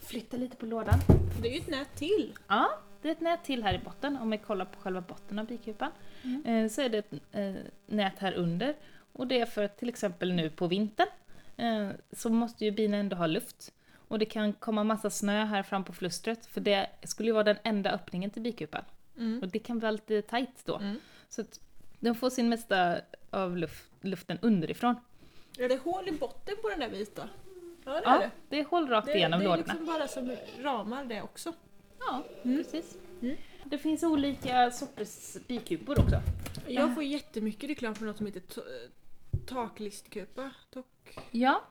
flyttar 0.00 0.38
lite 0.38 0.56
på 0.56 0.66
lådan. 0.66 0.98
Det 1.42 1.48
är 1.48 1.52
ju 1.52 1.58
ett 1.58 1.68
nät 1.68 1.96
till. 1.96 2.32
Ja, 2.48 2.68
det 3.04 3.08
är 3.10 3.12
ett 3.12 3.20
nät 3.20 3.44
till 3.44 3.62
här 3.62 3.74
i 3.74 3.78
botten. 3.78 4.16
Om 4.16 4.30
vi 4.30 4.38
kollar 4.38 4.64
på 4.64 4.80
själva 4.80 5.00
botten 5.00 5.38
av 5.38 5.46
bikupan 5.46 5.90
eh, 6.44 6.68
så 6.68 6.80
är 6.82 6.88
det 6.88 6.98
ett 6.98 7.12
eh, 7.32 7.54
nät 7.86 8.18
här 8.18 8.32
under. 8.34 8.74
Och 9.12 9.26
det 9.26 9.40
är 9.40 9.46
för 9.46 9.64
att 9.64 9.78
till 9.78 9.88
exempel 9.88 10.32
nu 10.32 10.50
på 10.50 10.66
vintern 10.66 11.08
eh, 11.56 11.88
så 12.12 12.30
måste 12.30 12.64
ju 12.64 12.70
bina 12.70 12.96
ändå 12.96 13.16
ha 13.16 13.26
luft. 13.26 13.72
Och 14.08 14.18
det 14.18 14.24
kan 14.24 14.52
komma 14.52 14.84
massa 14.84 15.10
snö 15.10 15.44
här 15.44 15.62
fram 15.62 15.84
på 15.84 15.92
flustret, 15.92 16.46
för 16.46 16.60
det 16.60 16.86
skulle 17.02 17.28
ju 17.28 17.32
vara 17.32 17.44
den 17.44 17.56
enda 17.64 17.90
öppningen 17.90 18.30
till 18.30 18.42
bikupan. 18.42 18.84
Mm. 19.16 19.40
Och 19.42 19.48
det 19.48 19.58
kan 19.58 19.78
vara 19.78 19.90
lite 19.90 20.22
tight 20.22 20.62
då. 20.64 20.76
Mm. 20.76 21.00
Så 21.28 21.40
att 21.40 21.60
de 22.00 22.14
får 22.14 22.30
sin 22.30 22.48
mesta 22.48 23.00
av 23.30 23.56
luft, 23.56 23.90
luften 24.00 24.38
underifrån. 24.42 24.94
Är 25.58 25.68
det 25.68 25.76
hål 25.76 26.08
i 26.08 26.12
botten 26.12 26.54
på 26.62 26.68
den 26.68 26.80
där 26.80 26.88
vita? 26.88 27.28
Ja 27.84 27.92
det 27.92 27.98
är 27.98 28.02
Ja, 28.12 28.18
det. 28.18 28.30
det 28.48 28.60
är 28.60 28.64
hål 28.64 28.88
rakt 28.88 29.06
Det, 29.06 29.14
igenom 29.16 29.40
det 29.40 29.44
är 29.44 29.48
lådorna. 29.48 29.72
liksom 29.72 29.86
bara 29.86 30.08
som 30.08 30.36
ramar 30.62 31.04
det 31.04 31.22
också. 31.22 31.52
Ja, 31.98 32.24
Mm. 32.42 32.56
precis. 32.56 32.96
Mm. 33.22 33.36
Det 33.64 33.78
finns 33.78 34.02
olika 34.02 34.70
sorters 34.70 35.36
bikupor 35.46 36.00
också. 36.00 36.20
Jag 36.68 36.94
får 36.94 37.02
jättemycket 37.02 37.70
reklam 37.70 37.94
för 37.94 38.06
något 38.06 38.16
som 38.16 38.26
heter 38.26 38.40
to- 38.40 38.88
taklistkupa. 39.46 40.50
Tok... 40.70 41.18
Ja, 41.30 41.64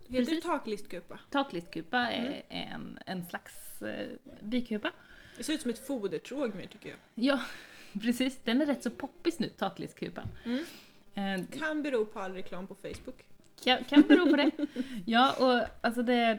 Heter 0.00 0.18
det 0.20 0.24
Precis. 0.26 0.44
taklistkupa? 0.44 1.18
taklistkupa 1.30 1.98
är 1.98 2.42
Mm. 2.50 2.72
en, 2.72 2.98
en 3.06 3.26
slags 3.26 3.82
eh, 3.82 4.06
bikupa. 4.42 4.92
Det 5.36 5.42
ser 5.44 5.52
ut 5.52 5.60
som 5.62 5.70
ett 5.70 5.86
fodertråg 5.86 6.54
mer 6.54 6.66
tycker 6.66 6.88
jag. 6.88 6.98
Ja, 7.14 7.40
precis. 8.00 8.38
Den 8.44 8.60
är 8.60 8.66
rätt 8.66 8.82
så 8.82 8.90
poppis 8.90 9.38
nu, 9.38 9.48
taklistkupan. 9.48 10.28
Mm. 10.44 10.64
Eh, 11.14 11.58
Kan 11.58 11.82
bero 11.82 12.06
på 12.06 12.20
all 12.20 12.32
reklam 12.32 12.66
på 12.66 12.74
Facebook. 12.74 13.24
kan, 13.64 13.84
kan 13.84 14.02
bero 14.02 14.30
på 14.30 14.36
det. 14.36 14.50
Ja, 15.06 15.32
och 15.38 15.68
alltså 15.86 16.02
det... 16.02 16.38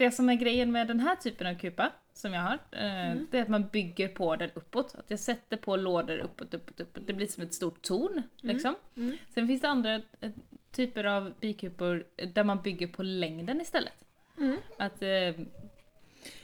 Det 0.00 0.10
som 0.10 0.28
är 0.28 0.34
grejen 0.34 0.72
med 0.72 0.86
den 0.86 1.00
här 1.00 1.16
typen 1.16 1.46
av 1.46 1.54
kupa, 1.58 1.92
som 2.12 2.34
jag 2.34 2.40
har, 2.42 2.58
eh, 2.72 3.10
Mm. 3.10 3.26
det 3.30 3.38
är 3.38 3.42
att 3.42 3.48
man 3.48 3.68
bygger 3.68 4.08
på 4.08 4.36
den 4.36 4.50
uppåt. 4.54 4.94
Att 4.94 5.10
jag 5.10 5.18
sätter 5.18 5.56
på 5.56 5.76
lådor 5.76 6.18
uppåt, 6.18 6.54
uppåt, 6.54 6.80
uppåt. 6.80 7.06
Det 7.06 7.12
blir 7.12 7.26
som 7.26 7.42
ett 7.42 7.54
stort 7.54 7.82
torn, 7.82 8.22
liksom. 8.36 8.74
Mm. 8.96 9.16
Sen 9.34 9.46
finns 9.46 9.60
det 9.60 9.68
andra 9.68 9.94
eh, 9.94 10.30
typer 10.72 11.04
av 11.04 11.32
bikupor 11.40 12.04
där 12.34 12.44
man 12.44 12.62
bygger 12.62 12.86
på 12.86 13.02
längden 13.02 13.60
istället. 13.60 14.04
Mm. 14.38 14.56
Att, 14.78 15.02
eh, 15.02 15.44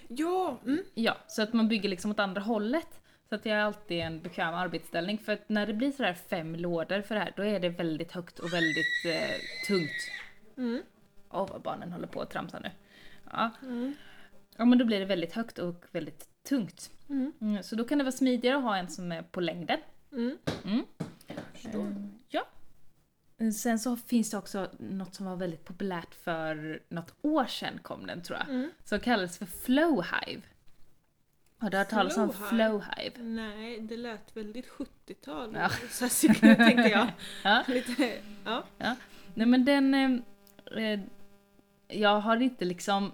Ja! 0.08 0.58
Mm. 0.64 0.84
ja, 0.94 1.16
så 1.26 1.42
att 1.42 1.52
man 1.52 1.68
bygger 1.68 1.88
liksom 1.88 2.10
åt 2.10 2.20
andra 2.20 2.40
hållet. 2.40 3.00
Så 3.28 3.34
att 3.34 3.46
jag 3.46 3.58
alltid 3.58 4.00
en 4.00 4.20
bekväm 4.20 4.54
arbetsställning. 4.54 5.18
För 5.18 5.32
att 5.32 5.48
när 5.48 5.66
det 5.66 5.74
blir 5.74 5.92
sådär 5.92 6.14
fem 6.14 6.54
lådor 6.56 7.02
för 7.02 7.14
det 7.14 7.20
här, 7.20 7.32
då 7.36 7.42
är 7.44 7.60
det 7.60 7.68
väldigt 7.68 8.12
högt 8.12 8.38
och 8.38 8.52
väldigt 8.52 9.04
eh, 9.06 9.36
tungt. 9.66 10.10
Mm. 10.56 10.82
Åh 11.30 11.48
vad 11.52 11.60
barnen 11.62 11.92
håller 11.92 12.06
på 12.06 12.20
att 12.20 12.30
tramsa 12.30 12.58
nu. 12.58 12.70
Ja. 13.32 13.50
Mm. 13.62 13.94
ja, 14.56 14.64
men 14.64 14.78
då 14.78 14.84
blir 14.84 15.00
det 15.00 15.06
väldigt 15.06 15.32
högt 15.32 15.58
och 15.58 15.84
väldigt 15.92 16.28
tungt. 16.48 16.90
Mm. 17.08 17.32
Mm, 17.40 17.62
så 17.62 17.76
då 17.76 17.84
kan 17.84 17.98
det 17.98 18.04
vara 18.04 18.12
smidigare 18.12 18.56
att 18.56 18.62
ha 18.62 18.76
en 18.76 18.88
som 18.88 19.12
är 19.12 19.22
på 19.22 19.40
längden. 19.40 19.78
Mm. 20.12 20.38
Mm. 20.64 20.84
Mm, 21.74 22.12
Ja. 22.28 22.46
Sen 23.52 23.78
så 23.78 23.96
finns 23.96 24.30
det 24.30 24.36
också 24.36 24.70
något 24.78 25.14
som 25.14 25.26
var 25.26 25.36
väldigt 25.36 25.64
populärt 25.64 26.14
för 26.14 26.82
något 26.88 27.14
år 27.22 27.44
sedan 27.44 27.78
kom 27.82 28.06
den 28.06 28.22
tror 28.22 28.38
jag. 28.38 28.48
Mm. 28.48 28.70
Som 28.84 29.00
kallades 29.00 29.38
för 29.38 29.46
Flowhive. 29.46 30.42
Har 31.58 31.70
du 31.70 31.76
hört 31.76 31.88
talas 31.88 32.16
om 32.16 32.32
Flowhive? 32.32 33.22
Nej, 33.22 33.80
det 33.80 33.96
lät 33.96 34.36
väldigt 34.36 34.68
70-tal. 34.68 35.54
Ja. 35.54 35.68
Så 35.90 36.08
tänkte 36.28 36.88
jag. 36.88 37.06
Ja. 37.44 37.64
Lite, 37.68 38.12
ja. 38.44 38.64
Nej 39.34 39.46
men 39.46 39.64
den... 39.64 40.22
Jag 41.88 42.20
har 42.20 42.36
inte 42.42 42.64
liksom 42.64 43.12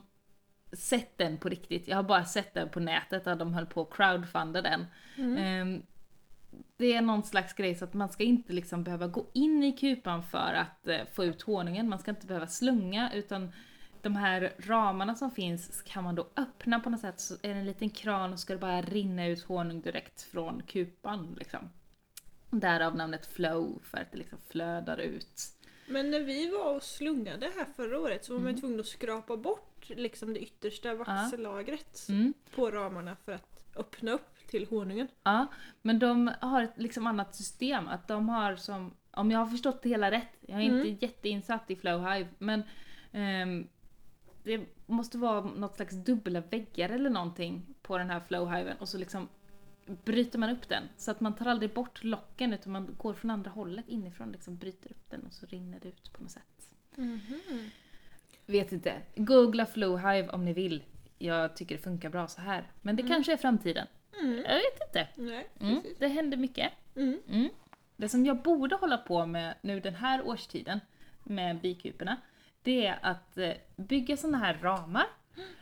sett 0.73 1.19
den 1.19 1.39
på 1.39 1.49
riktigt. 1.49 1.89
Jag 1.89 1.97
har 1.97 2.03
bara 2.03 2.25
sett 2.25 2.55
den 2.55 2.69
på 2.69 2.81
nätet 2.81 3.25
där 3.25 3.37
de 3.37 3.55
höll 3.55 3.67
på 3.67 3.83
att 3.83 3.91
crowdfunda 3.91 4.63
den. 4.63 4.87
Mm. 5.17 5.77
Eh, 5.77 5.83
det 6.77 6.93
är 6.93 7.01
någon 7.01 7.23
slags 7.23 7.53
grej 7.53 7.75
så 7.75 7.85
att 7.85 7.95
man 7.95 8.09
ska 8.09 8.25
inte 8.25 8.53
liksom 8.53 8.85
behöva 8.85 9.07
gå 9.07 9.27
in 9.33 9.65
i 9.65 9.73
kupan 9.73 10.23
för 10.23 10.55
att 10.55 10.89
eh, 10.89 11.01
få 11.13 11.25
ut 11.25 11.43
honungen. 11.43 11.89
Man 11.89 11.99
ska 11.99 12.11
inte 12.11 12.27
behöva 12.27 12.47
slunga 12.47 13.13
utan 13.15 13.53
de 14.03 14.17
här 14.17 14.53
ramarna 14.59 15.15
som 15.15 15.31
finns 15.31 15.83
kan 15.83 16.05
man 16.05 16.15
då 16.15 16.29
öppna 16.37 16.81
på 16.81 16.91
något 16.91 17.01
sätt 17.01 17.21
så 17.21 17.35
är 17.35 17.55
det 17.55 17.61
en 17.61 17.65
liten 17.65 17.91
kran 17.91 18.33
och 18.33 18.41
ska 18.41 18.53
det 18.53 18.59
bara 18.59 18.83
rinna 18.83 19.27
ut 19.27 19.43
honung 19.43 19.81
direkt 19.81 20.23
från 20.23 20.63
kupan 20.67 21.37
liksom. 21.39 21.71
Därav 22.51 22.97
namnet 22.97 23.27
flow, 23.27 23.83
för 23.83 23.99
att 23.99 24.13
det 24.13 24.19
liksom 24.19 24.39
flödar 24.49 24.99
ut. 24.99 25.41
Men 25.93 26.11
när 26.11 26.21
vi 26.21 26.49
var 26.51 26.75
och 26.77 26.83
slungade 26.83 27.51
här 27.57 27.67
förra 27.77 27.99
året 28.01 28.25
så 28.25 28.33
var 28.33 28.41
Mm. 28.41 28.53
man 28.53 28.61
tvungen 28.61 28.81
att 28.81 28.87
skrapa 28.87 29.37
bort 29.37 29.89
liksom 29.89 30.35
det 30.35 30.41
yttersta 30.41 30.95
vaxellagret 30.95 32.07
Mm. 32.09 32.35
på 32.55 32.71
ramarna 32.71 33.17
för 33.25 33.33
att 33.33 33.65
öppna 33.77 34.13
upp 34.13 34.47
till 34.49 34.67
honungen. 34.67 35.09
Ja, 35.23 35.47
men 35.83 35.99
de 35.99 36.31
har 36.41 36.63
ett 36.63 36.73
liksom 36.77 37.07
annat 37.07 37.35
system. 37.35 37.89
Att 37.89 38.09
de 38.09 38.29
har 38.29 38.57
som, 38.57 38.95
om 39.11 39.31
jag 39.31 39.39
har 39.39 39.47
förstått 39.47 39.83
det 39.83 39.89
hela 39.89 40.11
rätt, 40.11 40.29
jag 40.41 40.61
är 40.63 40.69
Mm. 40.71 40.87
inte 40.87 41.07
jätteinsatt 41.07 41.71
i 41.71 41.77
Flowhive, 41.77 42.29
men 42.39 42.63
ehm, 43.13 43.69
det 44.45 44.61
måste 44.87 45.19
vara 45.19 45.41
något 45.41 45.77
slags 45.77 45.95
dubbla 45.95 46.41
väggar 46.41 46.89
eller 46.89 47.11
någonting 47.11 47.75
på 47.83 47.99
den 47.99 48.11
här 48.11 48.21
Flowhiven 48.21 48.77
och 48.77 48.89
så 48.89 48.99
liksom 48.99 49.29
bryter 49.87 50.39
man 50.39 50.51
upp 50.51 50.69
den. 50.69 50.85
Så 50.97 51.11
att 51.11 51.21
man 51.21 51.35
tar 51.35 51.47
aldrig 51.47 51.75
bort 51.75 52.05
locken 52.05 52.53
utan 52.53 52.73
man 52.73 52.95
går 52.99 53.15
från 53.15 53.31
andra 53.31 53.51
hållet 53.51 53.89
inifrån, 53.89 54.33
liksom 54.33 54.57
bryter 54.57 54.91
upp 54.91 55.11
den 55.11 55.23
och 55.27 55.33
så 55.33 55.47
rinner 55.47 55.81
det 55.81 55.89
ut 55.89 56.13
på 56.13 56.23
något 56.23 56.31
sätt. 56.31 56.71
Vet 58.47 58.73
inte. 58.73 58.95
Googla 59.17 59.67
Flowhive 59.67 60.29
om 60.29 60.45
ni 60.45 60.53
vill. 60.53 60.83
Jag 61.19 61.57
tycker 61.57 61.77
det 61.77 61.83
funkar 61.83 62.11
bra 62.11 62.29
så 62.29 62.41
här. 62.41 62.71
Men 62.83 62.97
det 62.97 63.03
Mm. 63.03 63.13
kanske 63.15 63.33
är 63.33 63.37
framtiden. 63.37 63.87
Mm. 64.21 64.37
Jag 64.37 64.55
vet 64.55 64.83
inte. 64.87 65.09
Nej, 65.17 65.49
Mm, 65.61 65.83
det 65.99 66.09
händer 66.09 66.37
mycket. 66.37 66.73
Mm. 66.97 67.21
Mm. 67.29 67.49
Det 67.97 68.09
som 68.09 68.27
jag 68.27 68.43
borde 68.43 68.75
hålla 68.77 68.99
på 68.99 69.27
med 69.27 69.55
nu 69.63 69.81
den 69.81 69.95
här 69.95 70.27
årstiden 70.29 70.81
med 71.25 71.61
bikuporna, 71.61 72.17
det 72.63 72.87
är 72.87 72.99
att 73.03 73.39
eh, 73.39 73.53
bygga 73.77 74.17
såna 74.17 74.39
här 74.39 74.59
ramar 74.63 75.07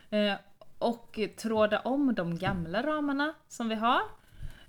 eh, 0.09 0.33
och 0.81 1.19
tråda 1.37 1.79
om 1.79 2.15
de 2.15 2.37
gamla 2.37 2.83
ramarna 2.83 3.33
som 3.47 3.69
vi 3.69 3.75
har. 3.75 4.01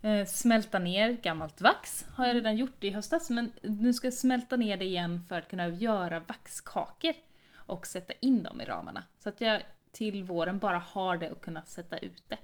Eh, 0.03 0.27
smälta 0.27 0.79
ner 0.79 1.13
gammalt 1.13 1.61
vax 1.61 2.05
har 2.15 2.27
jag 2.27 2.37
redan 2.37 2.57
gjort 2.57 2.85
i 2.85 2.91
höstas, 2.91 3.31
men 3.31 3.53
nu 3.63 3.93
ska 3.93 4.07
jag 4.07 4.15
smälta 4.15 4.57
ner 4.57 4.77
det 4.77 4.85
igen 4.85 5.25
för 5.29 5.39
att 5.39 5.49
kunna 5.49 5.69
göra 5.69 6.21
vaxkakor 6.21 7.15
och 7.55 7.87
sätta 7.87 8.13
in 8.21 8.43
dem 8.43 8.61
i 8.61 8.65
ramarna. 8.65 9.05
Så 9.19 9.29
att 9.29 9.41
jag 9.41 9.63
till 9.93 10.25
våren 10.25 10.59
bara 10.59 10.79
har 10.79 11.17
det 11.17 11.31
och 11.31 11.41
kunna 11.41 11.63
sätta 11.63 11.99
ut 11.99 12.23
det. 12.29 12.39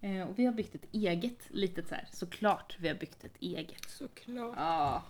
Eh, 0.00 0.28
och 0.28 0.38
vi 0.38 0.44
har 0.46 0.52
byggt 0.52 0.74
ett 0.74 0.86
eget 0.92 1.38
litet 1.48 1.88
så 1.88 1.94
här, 1.94 2.08
såklart 2.12 2.76
vi 2.80 2.88
har 2.88 2.94
byggt 2.94 3.24
ett 3.24 3.36
eget. 3.40 3.90
Såklart. 3.90 4.54
Ja. 4.56 5.02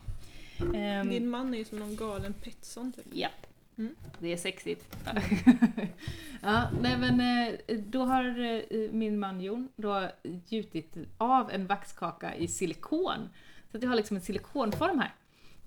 Ehm, 0.74 1.08
Din 1.08 1.30
man 1.30 1.54
är 1.54 1.58
ju 1.58 1.64
som 1.64 1.78
någon 1.78 1.96
galen 1.96 2.32
Petson 2.32 2.92
typ. 2.92 3.06
Japp. 3.12 3.46
Mm. 3.78 3.94
Det 4.18 4.32
är 4.32 4.36
sexigt. 4.36 4.96
ja, 6.42 6.68
nej 6.80 6.96
men 6.98 7.20
eh, 7.20 7.78
då 7.78 8.04
har 8.04 8.40
eh, 8.44 8.90
min 8.92 9.18
man 9.18 9.40
Jon 9.40 9.68
då 9.76 10.08
gjutit 10.48 10.96
av 11.18 11.50
en 11.50 11.66
vaxkaka 11.66 12.34
i 12.34 12.48
silikon. 12.48 13.28
Så 13.70 13.76
att 13.76 13.82
jag 13.82 13.90
har 13.90 13.96
liksom 13.96 14.16
en 14.16 14.22
silikonform 14.22 14.98
här. 14.98 15.14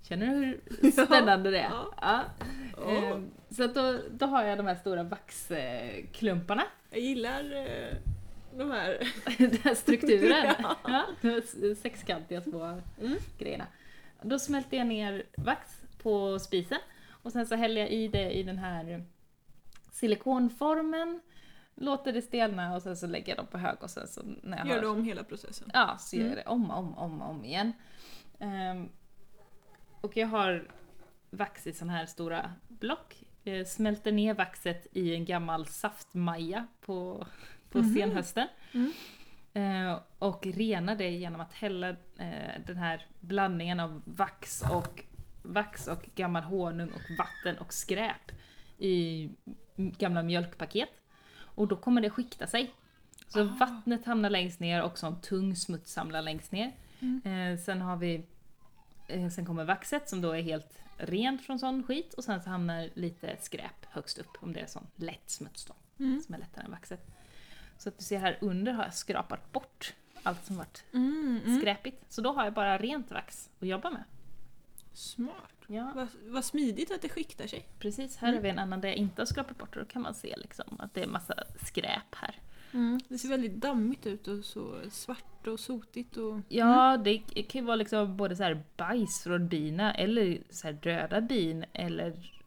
Känner 0.03 0.26
du 0.36 0.59
hur 0.82 0.91
spännande 1.05 1.51
det 1.51 1.59
är? 1.59 1.70
Ja. 1.70 1.93
Ja. 2.01 2.91
Ehm, 2.91 3.30
Så 3.49 3.64
att 3.64 3.76
då, 3.76 3.97
då 4.12 4.26
har 4.26 4.43
jag 4.43 4.57
de 4.57 4.68
här 4.68 4.76
stora 4.76 5.03
vaxklumparna. 5.03 6.64
Jag 6.89 6.99
gillar 6.99 7.43
eh, 7.55 7.95
de 8.57 8.72
här. 8.72 9.07
Den 9.38 9.57
här 9.64 9.76
strukturen. 9.76 10.53
Ja. 10.64 10.76
ja, 10.84 11.05
de 11.62 11.76
sexkantiga 11.76 12.41
små 12.41 12.82
Mm. 13.01 13.18
grejerna. 13.39 13.68
Då 14.22 14.39
smälter 14.39 14.78
jag 14.78 14.88
ner 14.88 15.24
vax 15.38 15.82
på 16.03 16.39
spisen 16.39 16.78
och 17.22 17.32
sen 17.32 17.45
så 17.45 17.55
häller 17.55 17.82
jag 17.82 17.89
i 17.91 18.07
det 18.07 18.32
i 18.32 18.43
den 18.43 18.57
här 18.57 19.05
silikonformen, 19.91 21.22
låter 21.76 22.13
det 22.13 22.22
stelna 22.22 22.76
och 22.76 22.82
sen 22.82 22.97
så 22.97 23.07
lägger 23.07 23.30
jag 23.30 23.38
dem 23.38 23.47
på 23.47 23.57
hög 23.57 23.84
och 23.84 23.89
sen 23.89 24.07
så 24.07 24.22
när 24.43 24.57
jag 24.57 24.67
Gör 24.67 24.76
har... 24.76 24.82
du 24.82 24.88
om 24.88 25.03
hela 25.03 25.24
processen? 25.24 25.72
Ja, 25.74 25.97
så 25.99 26.15
gör 26.15 26.24
jag 26.24 26.32
Mm. 26.32 26.43
det 26.45 26.49
om 26.51 26.72
om, 26.72 26.97
om, 26.97 27.22
om 27.22 27.45
igen. 27.45 27.74
Ehm, 28.39 28.89
och 30.01 30.17
jag 30.17 30.28
har 30.28 30.67
vax 31.30 31.67
i 31.67 31.74
såna 31.74 31.91
här 31.93 32.05
stora 32.05 32.51
block. 32.67 33.24
Jag 33.43 33.67
smälter 33.67 34.11
ner 34.11 34.34
vaxet 34.34 34.88
i 34.91 35.15
en 35.15 35.26
gammal 35.26 35.65
saftmaja 35.67 36.67
på, 36.82 37.28
på 37.69 37.78
Mhm. 37.78 37.93
senhösten. 37.95 38.47
Mm. 38.74 38.91
Eh, 39.53 39.99
och 40.19 40.45
rena 40.47 40.95
det 40.95 41.09
genom 41.09 41.41
att 41.41 41.53
hälla 41.53 41.89
eh, 42.17 42.61
den 42.67 42.78
här 42.78 43.05
blandningen 43.19 43.80
av 43.80 44.01
vax 44.05 44.63
och, 44.72 45.03
vax 45.53 45.87
och 45.87 46.09
gammal 46.15 46.43
honung 46.43 46.89
och 46.89 47.01
vatten 47.17 47.57
och 47.57 47.73
skräp 47.73 48.31
i 48.77 49.29
gamla 49.75 50.23
mjölkpaket. 50.23 50.89
Och 51.55 51.67
då 51.67 51.75
kommer 51.75 52.01
det 52.01 52.09
skikta 52.09 52.47
sig. 52.47 52.73
Så 53.27 53.41
Ah. 53.41 53.43
vattnet 53.59 54.05
hamnar 54.05 54.29
längst 54.29 54.59
ner 54.59 54.83
och 54.83 54.97
sån 54.97 55.21
tung 55.21 55.55
smuts 55.55 55.91
samlar 55.93 56.21
längst 56.21 56.51
ner. 56.51 56.71
Mm. 56.99 57.21
Eh, 57.53 57.59
sen 57.59 57.81
har 57.81 57.97
vi 57.97 58.25
eh, 59.07 59.29
Sen 59.29 59.45
kommer 59.45 59.63
vaxet 59.63 60.09
som 60.09 60.21
då 60.21 60.31
är 60.31 60.41
helt 60.41 60.79
rent 60.97 61.41
från 61.45 61.59
sån 61.59 61.83
skit 61.83 62.13
och 62.13 62.23
sen 62.23 62.41
så 62.41 62.49
hamnar 62.49 62.89
lite 62.93 63.37
skräp 63.41 63.85
högst 63.89 64.17
upp 64.17 64.37
om 64.39 64.53
det 64.53 64.59
är 64.59 64.65
sån 64.67 64.87
lätt 64.95 65.29
smuts 65.29 65.65
då 65.65 65.73
Mm. 65.99 66.21
som 66.21 66.35
är 66.35 66.39
lättare 66.39 66.65
än 66.65 66.71
vaxet. 66.71 67.07
Så 67.77 67.89
att 67.89 67.97
du 67.97 68.03
ser 68.03 68.19
här 68.19 68.37
under 68.41 68.71
har 68.73 68.83
jag 68.83 68.93
skrapat 68.93 69.51
bort 69.51 69.93
allt 70.23 70.45
som 70.45 70.57
varit 70.57 70.83
Mm, 70.93 71.41
mm. 71.45 71.59
skräpigt. 71.59 72.13
Så 72.13 72.21
då 72.21 72.33
har 72.33 72.43
jag 72.43 72.53
bara 72.53 72.77
rent 72.77 73.11
vax 73.11 73.49
att 73.59 73.67
jobba 73.67 73.89
med. 73.89 74.03
Smart. 74.93 75.53
Ja, 75.67 75.91
Vad, 75.95 76.07
vad 76.25 76.45
smidigt 76.45 76.91
att 76.91 77.01
det 77.01 77.09
skiktar 77.09 77.47
sig. 77.47 77.67
precis. 77.79 78.17
Här 78.17 78.33
har 78.33 78.41
vi 78.41 78.49
en 78.49 78.59
annan 78.59 78.81
där 78.81 78.89
jag 78.89 78.97
inte 78.97 79.21
har 79.21 79.25
skrapat 79.25 79.57
bort 79.57 79.75
och 79.75 79.81
då 79.83 79.89
kan 79.89 80.01
man 80.01 80.13
se 80.13 80.35
liksom 80.37 80.75
att 80.79 80.93
det 80.93 81.03
är 81.03 81.07
massa 81.07 81.33
skräp 81.65 82.15
här. 82.15 82.39
Det 83.07 83.17
ser 83.17 83.29
väldigt 83.29 83.55
dammigt 83.55 84.05
ut 84.05 84.27
och 84.27 84.45
så 84.45 84.75
svart 84.91 85.47
och 85.47 85.59
sotigt 85.59 86.17
och... 86.17 86.39
Ja, 86.49 86.97
det 86.97 87.17
kan 87.17 87.61
ju 87.61 87.65
vara 87.65 87.75
liksom 87.75 88.17
både 88.17 88.35
så 88.35 88.43
här 88.43 88.63
bajs 88.77 89.23
från 89.23 89.47
bina 89.47 89.93
eller 89.93 90.41
så 90.49 90.67
här 90.67 90.73
döda 90.73 91.21
bin 91.21 91.65
eller 91.73 92.41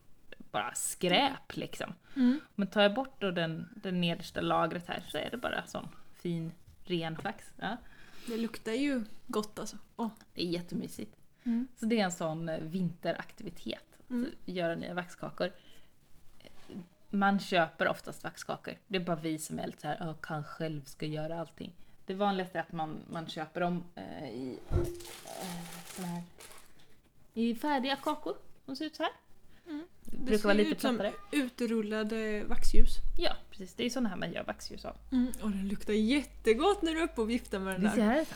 bara 0.51 0.75
skräp 0.75 1.57
liksom. 1.57 1.93
Mm. 2.17 2.41
Men 2.55 2.69
tar 2.69 2.83
jag 2.83 2.95
bort 2.95 3.21
då 3.21 3.31
den, 3.31 3.69
den 3.77 4.01
nedersta 4.01 4.41
lagret 4.41 4.87
här 4.89 5.05
så 5.09 5.19
är 5.19 5.31
det 5.31 5.37
bara 5.37 5.67
sån 5.67 5.89
fin 6.15 6.53
ren 6.85 7.19
vax. 7.25 7.45
Ja, 7.57 7.77
Det 8.27 8.37
luktar 8.37 8.73
ju 8.73 9.05
gott 9.27 9.59
alltså. 9.59 9.77
Åh. 9.97 10.11
det 10.35 10.43
är 10.43 10.47
jättemysigt. 10.47 11.17
Mm. 11.45 11.69
Så 11.77 11.87
det 11.87 12.01
är 12.01 12.05
en 12.05 12.13
sån 12.13 12.49
eh, 12.49 12.59
vinteraktivitet, 12.61 13.85
Mm. 14.11 14.31
göra 14.45 14.75
nya 14.75 14.95
vaxkakor. 14.95 15.51
Man 17.11 17.39
köper 17.41 17.89
oftast 17.89 18.25
vaxkakor. 18.25 18.75
Det 18.89 18.97
är 18.97 19.01
bara 19.05 19.17
vi 19.17 19.39
som 19.39 19.59
är 19.59 19.67
lite 19.67 19.81
så 19.81 19.89
här, 19.89 19.99
"Åh, 20.01 20.15
kan 20.23 20.45
själv 20.45 20.85
ska 20.85 21.07
göra 21.07 21.41
allting. 21.41 21.73
Det 22.07 22.15
vanligaste 22.15 22.59
är 22.59 22.63
att 22.63 22.73
man, 22.73 22.97
man 23.11 23.27
köper 23.27 23.61
dem 23.61 23.85
eh, 23.95 24.29
i 24.31 24.59
eh, 24.71 26.05
här 26.05 26.23
i 27.35 27.55
färdiga 27.55 27.97
kakor. 27.97 28.37
De 28.67 28.77
ser 28.77 28.85
ut 28.85 28.97
så 28.97 29.03
här. 29.03 29.13
Mm. 29.67 29.87
Det 30.05 30.11
Det 30.11 30.17
brukar 30.25 30.39
ser 30.39 30.45
vara 30.45 30.57
lite 30.57 30.71
ut 30.71 30.81
som 30.81 30.97
plattare. 30.97 31.15
utrullade 31.33 32.45
vaxljus. 32.45 32.89
Ja, 33.19 33.33
precis. 33.51 33.75
Det 33.75 33.85
är 33.85 33.91
såna 33.91 34.09
här 34.09 34.17
man 34.17 34.33
gör 34.33 34.45
vaxljus 34.45 34.85
av. 34.85 34.97
Mm. 35.13 35.33
Och 35.43 35.51
den 35.51 35.69
luktar 35.69 35.93
jättegott 35.93 36.83
när 36.83 36.93
du 36.93 37.01
är 37.01 37.05
uppe 37.05 37.21
och 37.21 37.31
viftar 37.31 37.59
med 37.59 37.75
den 37.75 37.83
Visst 37.83 37.97
där. 37.97 38.11
är 38.11 38.17
det? 38.17 38.27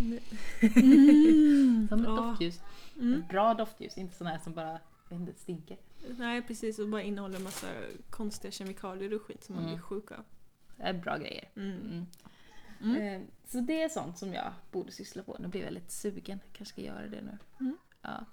Mm. 0.00 1.88
Som 1.88 1.98
ett 2.00 2.04
Ja. 2.06 2.10
doftljus. 2.16 2.60
Mm. 3.00 3.20
Ett 3.22 3.28
bra 3.28 3.54
doftljus, 3.54 3.98
inte 3.98 4.14
såna 4.16 4.30
här 4.30 4.38
som 4.38 4.52
bara 4.54 4.78
inte, 5.10 5.32
stinker. 5.34 5.76
Nej 6.18 6.42
precis, 6.42 6.78
och 6.78 6.88
bara 6.88 7.02
innehåller 7.02 7.36
en 7.36 7.42
massa 7.42 7.66
konstiga 8.10 8.50
kemikalier 8.52 9.14
och 9.14 9.22
skit 9.22 9.44
som 9.44 9.54
man 9.54 9.64
Mm. 9.64 9.74
blir 9.74 9.82
sjuk 9.82 10.12
av. 10.12 10.24
Det 10.76 10.82
är 10.82 10.92
bra 10.92 11.16
grejer. 11.16 11.48
Mm. 11.56 11.80
Mm. 11.80 12.06
Mm. 12.82 13.02
Eh, 13.22 13.28
Så 13.44 13.60
det 13.60 13.82
är 13.82 13.88
sånt 13.88 14.18
som 14.18 14.34
jag 14.34 14.52
borde 14.72 14.92
syssla 14.92 15.22
på. 15.22 15.36
Nu 15.40 15.48
blir 15.48 15.62
jag 15.64 15.72
lite 15.72 15.92
sugen. 15.92 16.40
kanske 16.52 16.72
ska 16.74 16.82
göra 16.82 17.06
det 17.06 17.20
nu. 17.20 17.38
Mm. 17.60 17.76
Ja. 18.02 18.24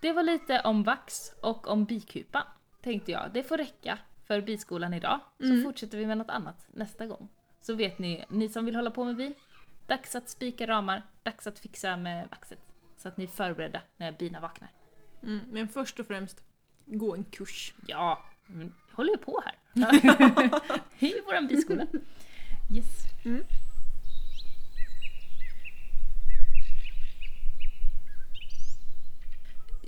Det 0.00 0.12
var 0.12 0.22
lite 0.22 0.60
om 0.60 0.82
vax 0.82 1.32
och 1.42 1.68
om 1.68 1.84
bikupan. 1.84 2.42
Tänkte 2.82 3.12
jag. 3.12 3.30
Det 3.34 3.42
får 3.42 3.58
räcka 3.58 3.98
för 4.26 4.40
biskolan 4.40 4.94
idag. 4.94 5.20
Så 5.38 5.44
Mm. 5.44 5.62
fortsätter 5.64 5.98
vi 5.98 6.06
med 6.06 6.18
något 6.18 6.30
annat 6.30 6.66
nästa 6.72 7.06
gång. 7.06 7.28
Så 7.60 7.74
vet 7.74 7.98
ni, 7.98 8.24
ni 8.28 8.48
som 8.48 8.64
vill 8.64 8.76
hålla 8.76 8.90
på 8.90 9.04
med 9.04 9.16
bil. 9.16 9.34
Dags 9.90 10.14
att 10.14 10.28
spika 10.28 10.66
ramar. 10.66 11.02
Dags 11.22 11.46
att 11.46 11.58
fixa 11.58 11.96
med 11.96 12.28
vaxet. 12.30 12.58
Så 12.96 13.08
att 13.08 13.16
ni 13.16 13.24
är 13.24 13.28
förberedda 13.28 13.82
när 13.96 14.12
bina 14.12 14.40
vaknar. 14.40 14.70
Mm. 15.22 15.40
Men 15.50 15.68
först 15.68 16.00
och 16.00 16.06
främst, 16.06 16.40
gå 16.86 17.14
en 17.14 17.24
kurs. 17.24 17.74
Ja, 17.86 18.24
jag 18.46 18.70
håller 18.92 19.10
ju 19.10 19.18
på 19.18 19.42
här. 19.44 19.54
Hej 20.98 21.22
våran 21.26 21.46
biskola. 21.46 21.86
Yes. 22.76 23.04
Mm. 23.24 23.44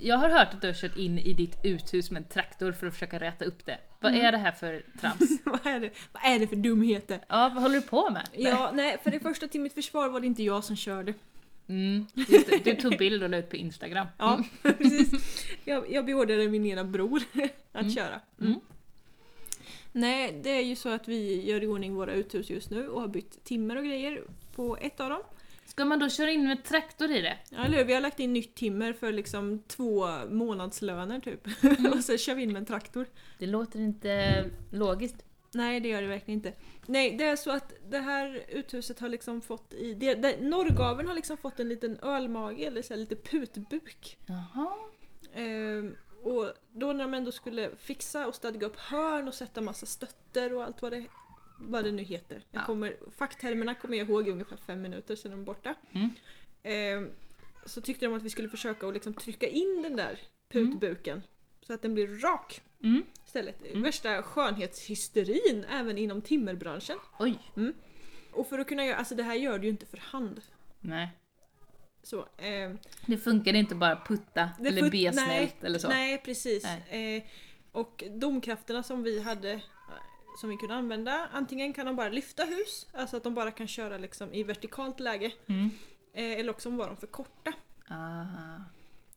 Jag 0.03 0.17
har 0.17 0.29
hört 0.29 0.53
att 0.53 0.61
du 0.61 0.67
har 0.67 0.73
kört 0.73 0.97
in 0.97 1.19
i 1.19 1.33
ditt 1.33 1.57
uthus 1.63 2.11
med 2.11 2.21
en 2.23 2.29
traktor 2.29 2.71
för 2.71 2.87
att 2.87 2.93
försöka 2.93 3.19
räta 3.19 3.45
upp 3.45 3.65
det. 3.65 3.77
Vad 3.99 4.11
Mm. 4.13 4.25
är 4.25 4.31
det 4.31 4.37
här 4.37 4.51
för 4.51 4.83
trams? 5.01 5.19
vad, 5.45 5.65
är 5.67 5.79
det? 5.79 5.89
vad 6.11 6.23
är 6.33 6.39
det 6.39 6.47
för 6.47 6.55
dumheter? 6.55 7.19
Ja, 7.27 7.51
vad 7.53 7.63
håller 7.63 7.75
du 7.75 7.81
på 7.81 8.09
med? 8.09 8.27
Ja, 8.33 8.71
nej, 8.73 8.97
för 9.03 9.11
det 9.11 9.19
första 9.19 9.47
till 9.47 9.61
mitt 9.61 9.73
försvar 9.73 10.09
var 10.09 10.19
det 10.19 10.27
inte 10.27 10.43
jag 10.43 10.63
som 10.63 10.75
körde. 10.75 11.13
Mm, 11.67 12.05
det. 12.13 12.63
Du 12.63 12.75
tog 12.75 12.97
bild 12.97 13.23
och 13.23 13.29
la 13.29 13.37
ut 13.37 13.49
på 13.49 13.55
Instagram. 13.55 14.07
Ja, 14.17 14.33
Mm. 14.33 14.45
precis. 14.77 15.45
Jag, 15.65 15.91
jag 15.91 16.05
beordrade 16.05 16.47
min 16.49 16.65
ena 16.65 16.83
bror 16.83 17.21
att 17.71 17.81
Mm. 17.81 17.93
köra. 17.93 18.21
Mm. 18.41 18.59
Nej, 19.91 20.39
det 20.43 20.49
är 20.49 20.61
ju 20.61 20.75
så 20.75 20.89
att 20.89 21.07
vi 21.07 21.45
gör 21.49 21.63
i 21.63 21.67
ordning 21.67 21.95
våra 21.95 22.13
uthus 22.13 22.49
just 22.49 22.69
nu 22.69 22.87
och 22.87 23.01
har 23.01 23.07
bytt 23.07 23.43
timmer 23.43 23.75
och 23.77 23.83
grejer 23.85 24.23
på 24.55 24.77
ett 24.81 24.99
av 24.99 25.09
dem. 25.09 25.21
Ska 25.73 25.85
man 25.85 25.99
då 25.99 26.09
köra 26.09 26.31
in 26.31 26.43
med 26.47 26.63
traktor 26.63 27.11
i 27.11 27.21
det? 27.21 27.37
Ja, 27.49 27.65
eller? 27.65 27.83
Vi 27.83 27.93
har 27.93 28.01
lagt 28.01 28.19
in 28.19 28.33
nytt 28.33 28.55
timmer 28.55 28.93
för 28.93 29.11
liksom 29.11 29.63
två 29.67 30.07
månadslöner 30.29 31.19
typ. 31.19 31.63
Mm. 31.63 31.93
och 31.97 32.03
så 32.03 32.17
kör 32.17 32.35
vi 32.35 32.43
in 32.43 32.53
med 32.53 32.59
en 32.59 32.65
traktor. 32.65 33.07
Det 33.39 33.45
låter 33.45 33.79
inte 33.79 34.43
logiskt. 34.71 35.25
Nej, 35.53 35.79
det 35.79 35.89
gör 35.89 36.01
det 36.01 36.07
verkligen 36.07 36.39
inte. 36.39 36.53
Nej, 36.85 37.17
det 37.17 37.23
är 37.23 37.35
så 37.35 37.51
att 37.51 37.73
det 37.89 37.99
här 37.99 38.45
uthuset 38.49 38.99
har 38.99 39.09
liksom 39.09 39.41
fått 39.41 39.73
i... 39.73 39.93
Det, 39.93 40.13
det, 40.13 40.41
norrgaveln 40.41 41.07
har 41.07 41.15
liksom 41.15 41.37
fått 41.37 41.59
en 41.59 41.69
liten 41.69 41.99
ölmage, 41.99 42.59
eller 42.59 42.81
så 42.81 42.95
lite 42.95 43.15
putbuk. 43.15 44.17
Jaha. 44.25 44.73
Ehm, 45.35 45.95
och 46.23 46.53
då 46.71 46.93
när 46.93 47.03
de 47.03 47.13
ändå 47.13 47.31
skulle 47.31 47.69
fixa 47.75 48.27
och 48.27 48.35
stadga 48.35 48.67
upp 48.67 48.79
hörn 48.79 49.27
och 49.27 49.33
sätta 49.33 49.61
massa 49.61 49.85
stötter 49.85 50.53
och 50.53 50.63
allt 50.63 50.81
vad 50.81 50.91
det, 50.91 51.05
vad 51.57 51.83
det 51.83 51.91
nu 51.91 52.03
heter. 52.03 52.41
Jag 52.51 52.61
Ja. 52.61 52.65
kommer, 52.65 52.97
facktermerna 53.17 53.75
kommer 53.75 53.97
jag 53.97 54.09
ihåg 54.09 54.27
i 54.27 54.31
ungefär 54.31 54.57
fem 54.57 54.81
minuter 54.81 55.15
sedan 55.15 55.31
de 55.31 55.39
är 55.39 55.45
borta. 55.45 55.75
Mm. 55.91 56.09
Ehm, 56.63 57.11
så 57.65 57.81
tyckte 57.81 58.05
de 58.05 58.13
att 58.13 58.23
vi 58.23 58.29
skulle 58.29 58.49
försöka 58.49 58.87
att 58.87 58.93
liksom 58.93 59.13
trycka 59.13 59.47
in 59.47 59.81
den 59.83 59.95
där 59.95 60.19
putbuken 60.49 61.21
så 61.61 61.73
att 61.73 61.81
den 61.81 61.93
blir 61.93 62.07
rak 62.07 62.61
Mm. 62.83 63.03
istället. 63.25 63.65
Mm. 63.65 63.81
Värsta 63.81 64.23
skönhetshysterin 64.23 65.65
även 65.69 65.97
inom 65.97 66.21
timmerbranschen. 66.21 66.97
Oj. 67.19 67.39
Och 68.31 68.47
för 68.47 68.59
att 68.59 68.67
kunna 68.67 68.85
göra, 68.85 68.97
alltså 68.97 69.15
det 69.15 69.23
här 69.23 69.35
gör 69.35 69.59
du 69.59 69.63
ju 69.65 69.71
inte 69.71 69.85
för 69.85 69.97
hand. 69.97 70.41
Nej. 70.79 71.09
Så, 72.03 72.27
ehm, 72.37 72.77
Det 73.05 73.17
funkar 73.17 73.53
inte 73.53 73.75
bara 73.75 73.95
putta 74.05 74.49
eller 74.59 74.89
B-smält 74.89 75.27
nej, 75.27 75.55
eller 75.61 75.79
så. 75.79 75.87
Nej, 75.89 76.17
precis. 76.25 76.63
Nej. 76.91 77.17
Eh, 77.17 77.23
och 77.71 78.03
domkrafterna 78.11 78.83
som 78.83 79.03
vi 79.03 79.21
hade 79.21 79.51
eh, 79.51 79.59
som 80.37 80.49
vi 80.49 80.57
kunde 80.57 80.75
använda, 80.75 81.27
antingen 81.33 81.73
kan 81.73 81.85
de 81.85 81.95
bara 81.95 82.09
lyfta 82.09 82.43
hus, 82.43 82.87
alltså 82.93 83.17
att 83.17 83.23
de 83.23 83.33
bara 83.35 83.51
kan 83.51 83.67
köra 83.67 83.97
liksom 83.97 84.33
i 84.33 84.43
vertikalt 84.43 84.99
läge, 84.99 85.31
Mm. 85.47 85.69
eh, 86.13 86.31
eller 86.39 86.49
också 86.49 86.69
var 86.69 86.87
de 86.87 86.97
för 86.97 87.07
korta. 87.07 87.53
Ah. 87.87 88.25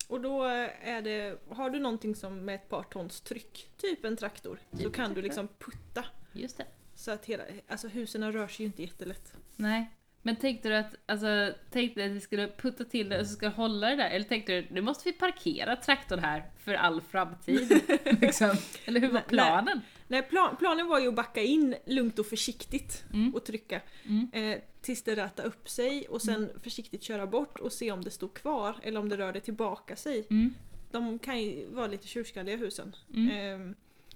Och 0.08 0.20
då 0.20 0.44
eh, 0.46 0.88
är 0.88 1.02
det, 1.02 1.38
har 1.48 1.70
du 1.70 1.78
någonting 1.80 2.14
som 2.14 2.44
med 2.44 2.54
ett 2.54 2.68
par 2.68 2.82
tons 2.82 3.20
tryck, 3.20 3.68
typ 3.76 4.04
en 4.04 4.16
traktor, 4.16 4.58
så 4.72 4.76
Typ 4.78 4.94
kan 4.94 5.04
en 5.04 5.14
du 5.14 5.22
liksom 5.22 5.48
putta. 5.58 6.04
Just 6.32 6.56
det. 6.58 6.66
Så 6.94 7.10
att 7.10 7.24
hela, 7.24 7.44
alltså 7.68 7.88
husen 7.88 8.32
rör 8.32 8.48
sig 8.48 8.56
ju 8.64 8.66
inte 8.66 8.82
jättelätt. 8.82 9.32
Nej. 9.56 9.90
Men 10.22 10.36
tänkte 10.36 10.68
du 10.68 10.76
att, 10.76 10.94
alltså, 11.06 11.52
tänkte 11.70 12.04
att 12.04 12.10
vi 12.10 12.20
skulle 12.20 12.48
putta 12.48 12.84
till 12.84 13.08
det 13.08 13.20
och 13.20 13.26
så 13.26 13.32
ska 13.32 13.48
hålla 13.48 13.88
det 13.90 13.96
där? 13.96 14.10
Eller 14.10 14.24
tänkte 14.26 14.52
du, 14.52 14.66
nu 14.70 14.80
måste 14.80 15.08
vi 15.08 15.12
parkera 15.12 15.76
traktorn 15.76 16.18
här 16.18 16.44
för 16.58 16.74
all 16.74 17.00
framtid? 17.00 17.80
liksom. 18.20 18.56
Eller 18.84 19.00
hur 19.00 19.08
var 19.08 19.14
Nej, 19.14 19.22
planen? 19.28 19.80
Nej, 20.08 20.22
plan, 20.22 20.56
planen 20.56 20.86
var 20.88 21.00
ju 21.00 21.08
att 21.08 21.14
backa 21.14 21.42
in 21.42 21.74
lugnt 21.86 22.18
och 22.18 22.26
försiktigt 22.26 23.04
Mm. 23.12 23.34
och 23.34 23.44
trycka. 23.44 23.82
Mm. 24.04 24.28
Eh, 24.32 24.60
tills 24.80 25.02
det 25.02 25.16
rätade 25.16 25.48
upp 25.48 25.68
sig 25.68 26.08
och 26.08 26.22
sen 26.22 26.50
försiktigt 26.62 27.02
köra 27.02 27.26
bort 27.26 27.58
och 27.58 27.72
se 27.72 27.92
om 27.92 28.04
det 28.04 28.10
stod 28.10 28.34
kvar 28.34 28.76
eller 28.82 29.00
om 29.00 29.08
det 29.08 29.16
rörde 29.16 29.40
tillbaka 29.40 29.96
sig. 29.96 30.26
Mm. 30.30 30.54
De 30.90 31.18
kan 31.18 31.42
ju 31.42 31.66
vara 31.70 31.86
lite 31.86 32.06
tjurskalliga 32.08 32.56
husen. 32.56 32.96
Mm. 33.14 33.30
Ehm, 33.30 33.74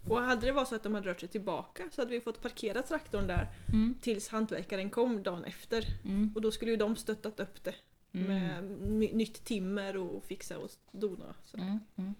och 0.08 0.20
hade 0.22 0.46
det 0.46 0.52
varit 0.52 0.68
så 0.68 0.74
att 0.74 0.82
de 0.82 0.94
hade 0.94 1.08
rört 1.10 1.20
sig 1.20 1.28
tillbaka 1.28 1.82
så 1.92 2.00
hade 2.00 2.10
vi 2.10 2.20
fått 2.20 2.42
parkera 2.42 2.82
traktorn 2.82 3.26
där 3.26 3.48
Mm. 3.68 3.94
tills 4.00 4.28
hantverkaren 4.28 4.90
kom 4.90 5.22
dagen 5.22 5.44
efter. 5.44 5.84
Mm. 6.04 6.32
Och 6.34 6.40
då 6.40 6.50
skulle 6.50 6.70
ju 6.70 6.76
de 6.76 6.96
stöttat 6.96 7.40
upp 7.40 7.64
det 7.64 7.74
Mm. 8.12 8.26
med 8.26 8.64
ny- 8.90 9.12
nytt 9.12 9.44
timmer 9.44 9.96
och 9.96 10.24
fixa 10.24 10.58
och 10.58 10.70
dona. 10.92 11.34
Så. 11.44 11.56
Mm. 11.56 11.78
Mm. 11.96 12.14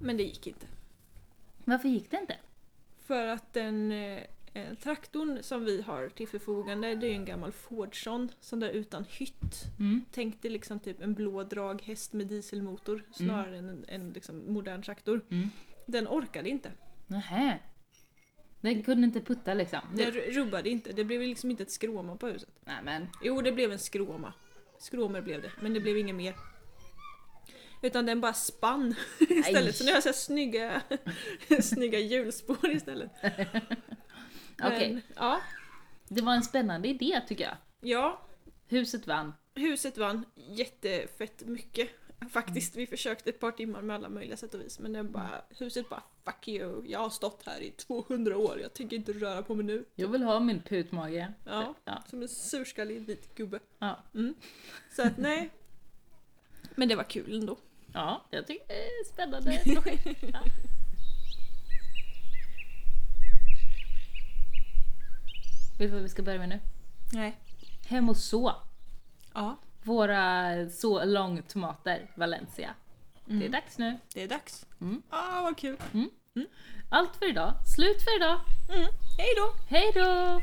Men 0.00 0.16
det 0.16 0.22
gick 0.22 0.46
inte. 0.46 0.66
Varför 1.68 1.88
gick 1.88 2.10
det 2.10 2.20
inte? 2.20 2.36
För 3.06 3.26
att 3.26 3.52
den 3.52 3.92
eh, 3.92 4.22
eh, 4.54 4.74
traktorn 4.82 5.42
som 5.42 5.64
vi 5.64 5.82
har 5.82 6.08
till 6.08 6.28
förfogande 6.28 6.94
det 6.94 7.06
är 7.06 7.12
en 7.12 7.24
gammal 7.24 7.52
Fordson, 7.52 8.28
sån 8.40 8.60
där 8.60 8.70
utan 8.70 9.04
hytt. 9.08 9.64
Mm. 9.78 10.04
Tänk 10.10 10.42
dig 10.42 10.50
liksom 10.50 10.80
typ 10.80 11.02
en 11.02 11.14
blå 11.14 11.42
draghäst 11.42 12.12
med 12.12 12.26
dieselmotor 12.26 13.02
snarare 13.12 13.58
än 13.58 13.68
en, 13.68 13.84
en 13.88 14.12
liksom 14.12 14.52
modern 14.52 14.82
traktor. 14.82 15.20
Mm. 15.30 15.48
Den 15.86 16.08
orkade 16.08 16.48
inte. 16.48 16.70
Nähä. 17.06 17.58
Den 18.60 18.82
kunde 18.82 19.06
inte 19.06 19.20
putta 19.20 19.54
liksom? 19.54 19.80
Den 19.94 20.12
ru- 20.12 20.30
rubbade 20.30 20.70
inte. 20.70 20.92
Det 20.92 21.04
blev 21.04 21.20
liksom 21.20 21.50
inte 21.50 21.62
ett 21.62 21.70
skråma 21.70 22.16
på 22.16 22.26
huset. 22.26 22.50
Nej 22.64 22.82
men. 22.84 23.06
Jo, 23.22 23.40
det 23.40 23.52
blev 23.52 23.72
en 23.72 23.78
skråma. 23.78 24.32
Skråmer 24.78 25.20
blev 25.22 25.42
det, 25.42 25.52
men 25.60 25.74
det 25.74 25.80
blev 25.80 25.98
inget 25.98 26.16
mer. 26.16 26.34
Utan 27.82 28.06
den 28.06 28.20
bara 28.20 28.32
spann 28.34 28.94
istället. 29.30 29.76
Så 29.76 29.84
nu 29.84 29.90
har 29.90 29.96
jag 29.96 30.02
så 30.02 30.12
snygga, 30.12 30.82
snygga 31.62 31.98
hjulspår 31.98 32.70
istället. 32.70 33.10
Okej. 34.62 34.92
Men, 34.92 35.02
Ja, 35.16 35.40
Det 36.08 36.22
var 36.22 36.34
en 36.34 36.42
spännande 36.42 36.88
idé 36.88 37.20
tycker 37.28 37.44
jag. 37.44 37.56
ja, 37.90 38.22
Huset 38.68 39.06
vann. 39.06 39.32
huset 39.54 39.98
vann 39.98 40.24
jättefett 40.34 41.42
mycket. 41.46 41.88
Faktiskt, 42.30 42.76
vi 42.76 42.86
försökte 42.86 43.30
ett 43.30 43.40
par 43.40 43.50
timmar 43.52 43.82
med 43.82 43.96
alla 43.96 44.08
möjliga 44.08 44.36
sätt 44.36 44.54
och 44.54 44.60
vis 44.60 44.78
men 44.78 44.92
det 44.92 45.02
bara, 45.04 45.44
huset 45.58 45.88
bara 45.88 46.02
'fuck 46.24 46.48
you, 46.48 46.82
jag 46.86 46.98
har 46.98 47.10
stått 47.10 47.42
här 47.46 47.60
i 47.60 47.70
200 47.70 48.36
år, 48.36 48.58
jag 48.60 48.74
tänker 48.74 48.96
inte 48.96 49.12
röra 49.12 49.42
på 49.42 49.54
mig 49.54 49.66
nu' 49.66 49.84
Jag 49.94 50.08
vill 50.08 50.22
ha 50.22 50.40
min 50.40 50.62
putmage. 50.62 51.26
Ja. 51.44 51.74
ja. 51.84 52.02
Som 52.10 52.22
en 52.22 52.28
surskallig 52.28 53.06
vit 53.06 53.34
gubbe. 53.34 53.60
ja. 53.78 54.02
Mm. 54.14 54.34
Så 54.96 55.02
att 55.02 55.18
nej. 55.18 55.50
Men 56.76 56.88
det 56.88 56.96
var 56.96 57.04
kul 57.04 57.34
ändå. 57.40 57.56
Ja, 57.92 58.24
jag 58.30 58.46
tycker 58.46 58.66
det 58.68 58.74
är 58.74 59.00
ett 59.02 59.06
spännande 59.12 59.60
projekt. 59.74 60.18
Ja. 60.32 60.40
Vet 65.78 65.88
du 65.90 65.94
vad 65.94 66.02
vi 66.02 66.08
ska 66.08 66.22
börja 66.22 66.38
med 66.38 66.48
nu? 66.48 66.60
Nej. 67.12 67.36
Hem 67.86 68.08
och 68.08 68.16
så. 68.16 68.54
Ja, 69.34 69.56
Våra 69.82 70.52
så 70.70 71.04
långtomater, 71.04 72.10
Valencia. 72.14 72.74
Det 73.24 73.44
är 73.46 73.48
dags 73.48 73.78
nu. 73.78 73.98
det 74.14 74.22
är 74.22 74.28
dags. 74.28 74.66
Mm. 74.80 75.02
Ah, 75.10 75.42
vad 75.42 75.56
kul. 75.58 75.76
Allt 76.90 77.16
för 77.16 77.28
idag. 77.28 77.52
Slut 77.76 78.02
för 78.02 78.16
idag. 78.16 78.40
Mm. 78.68 78.86
Hej 79.18 79.28
då! 79.36 79.54
Hej 79.68 79.92
då! 79.94 80.40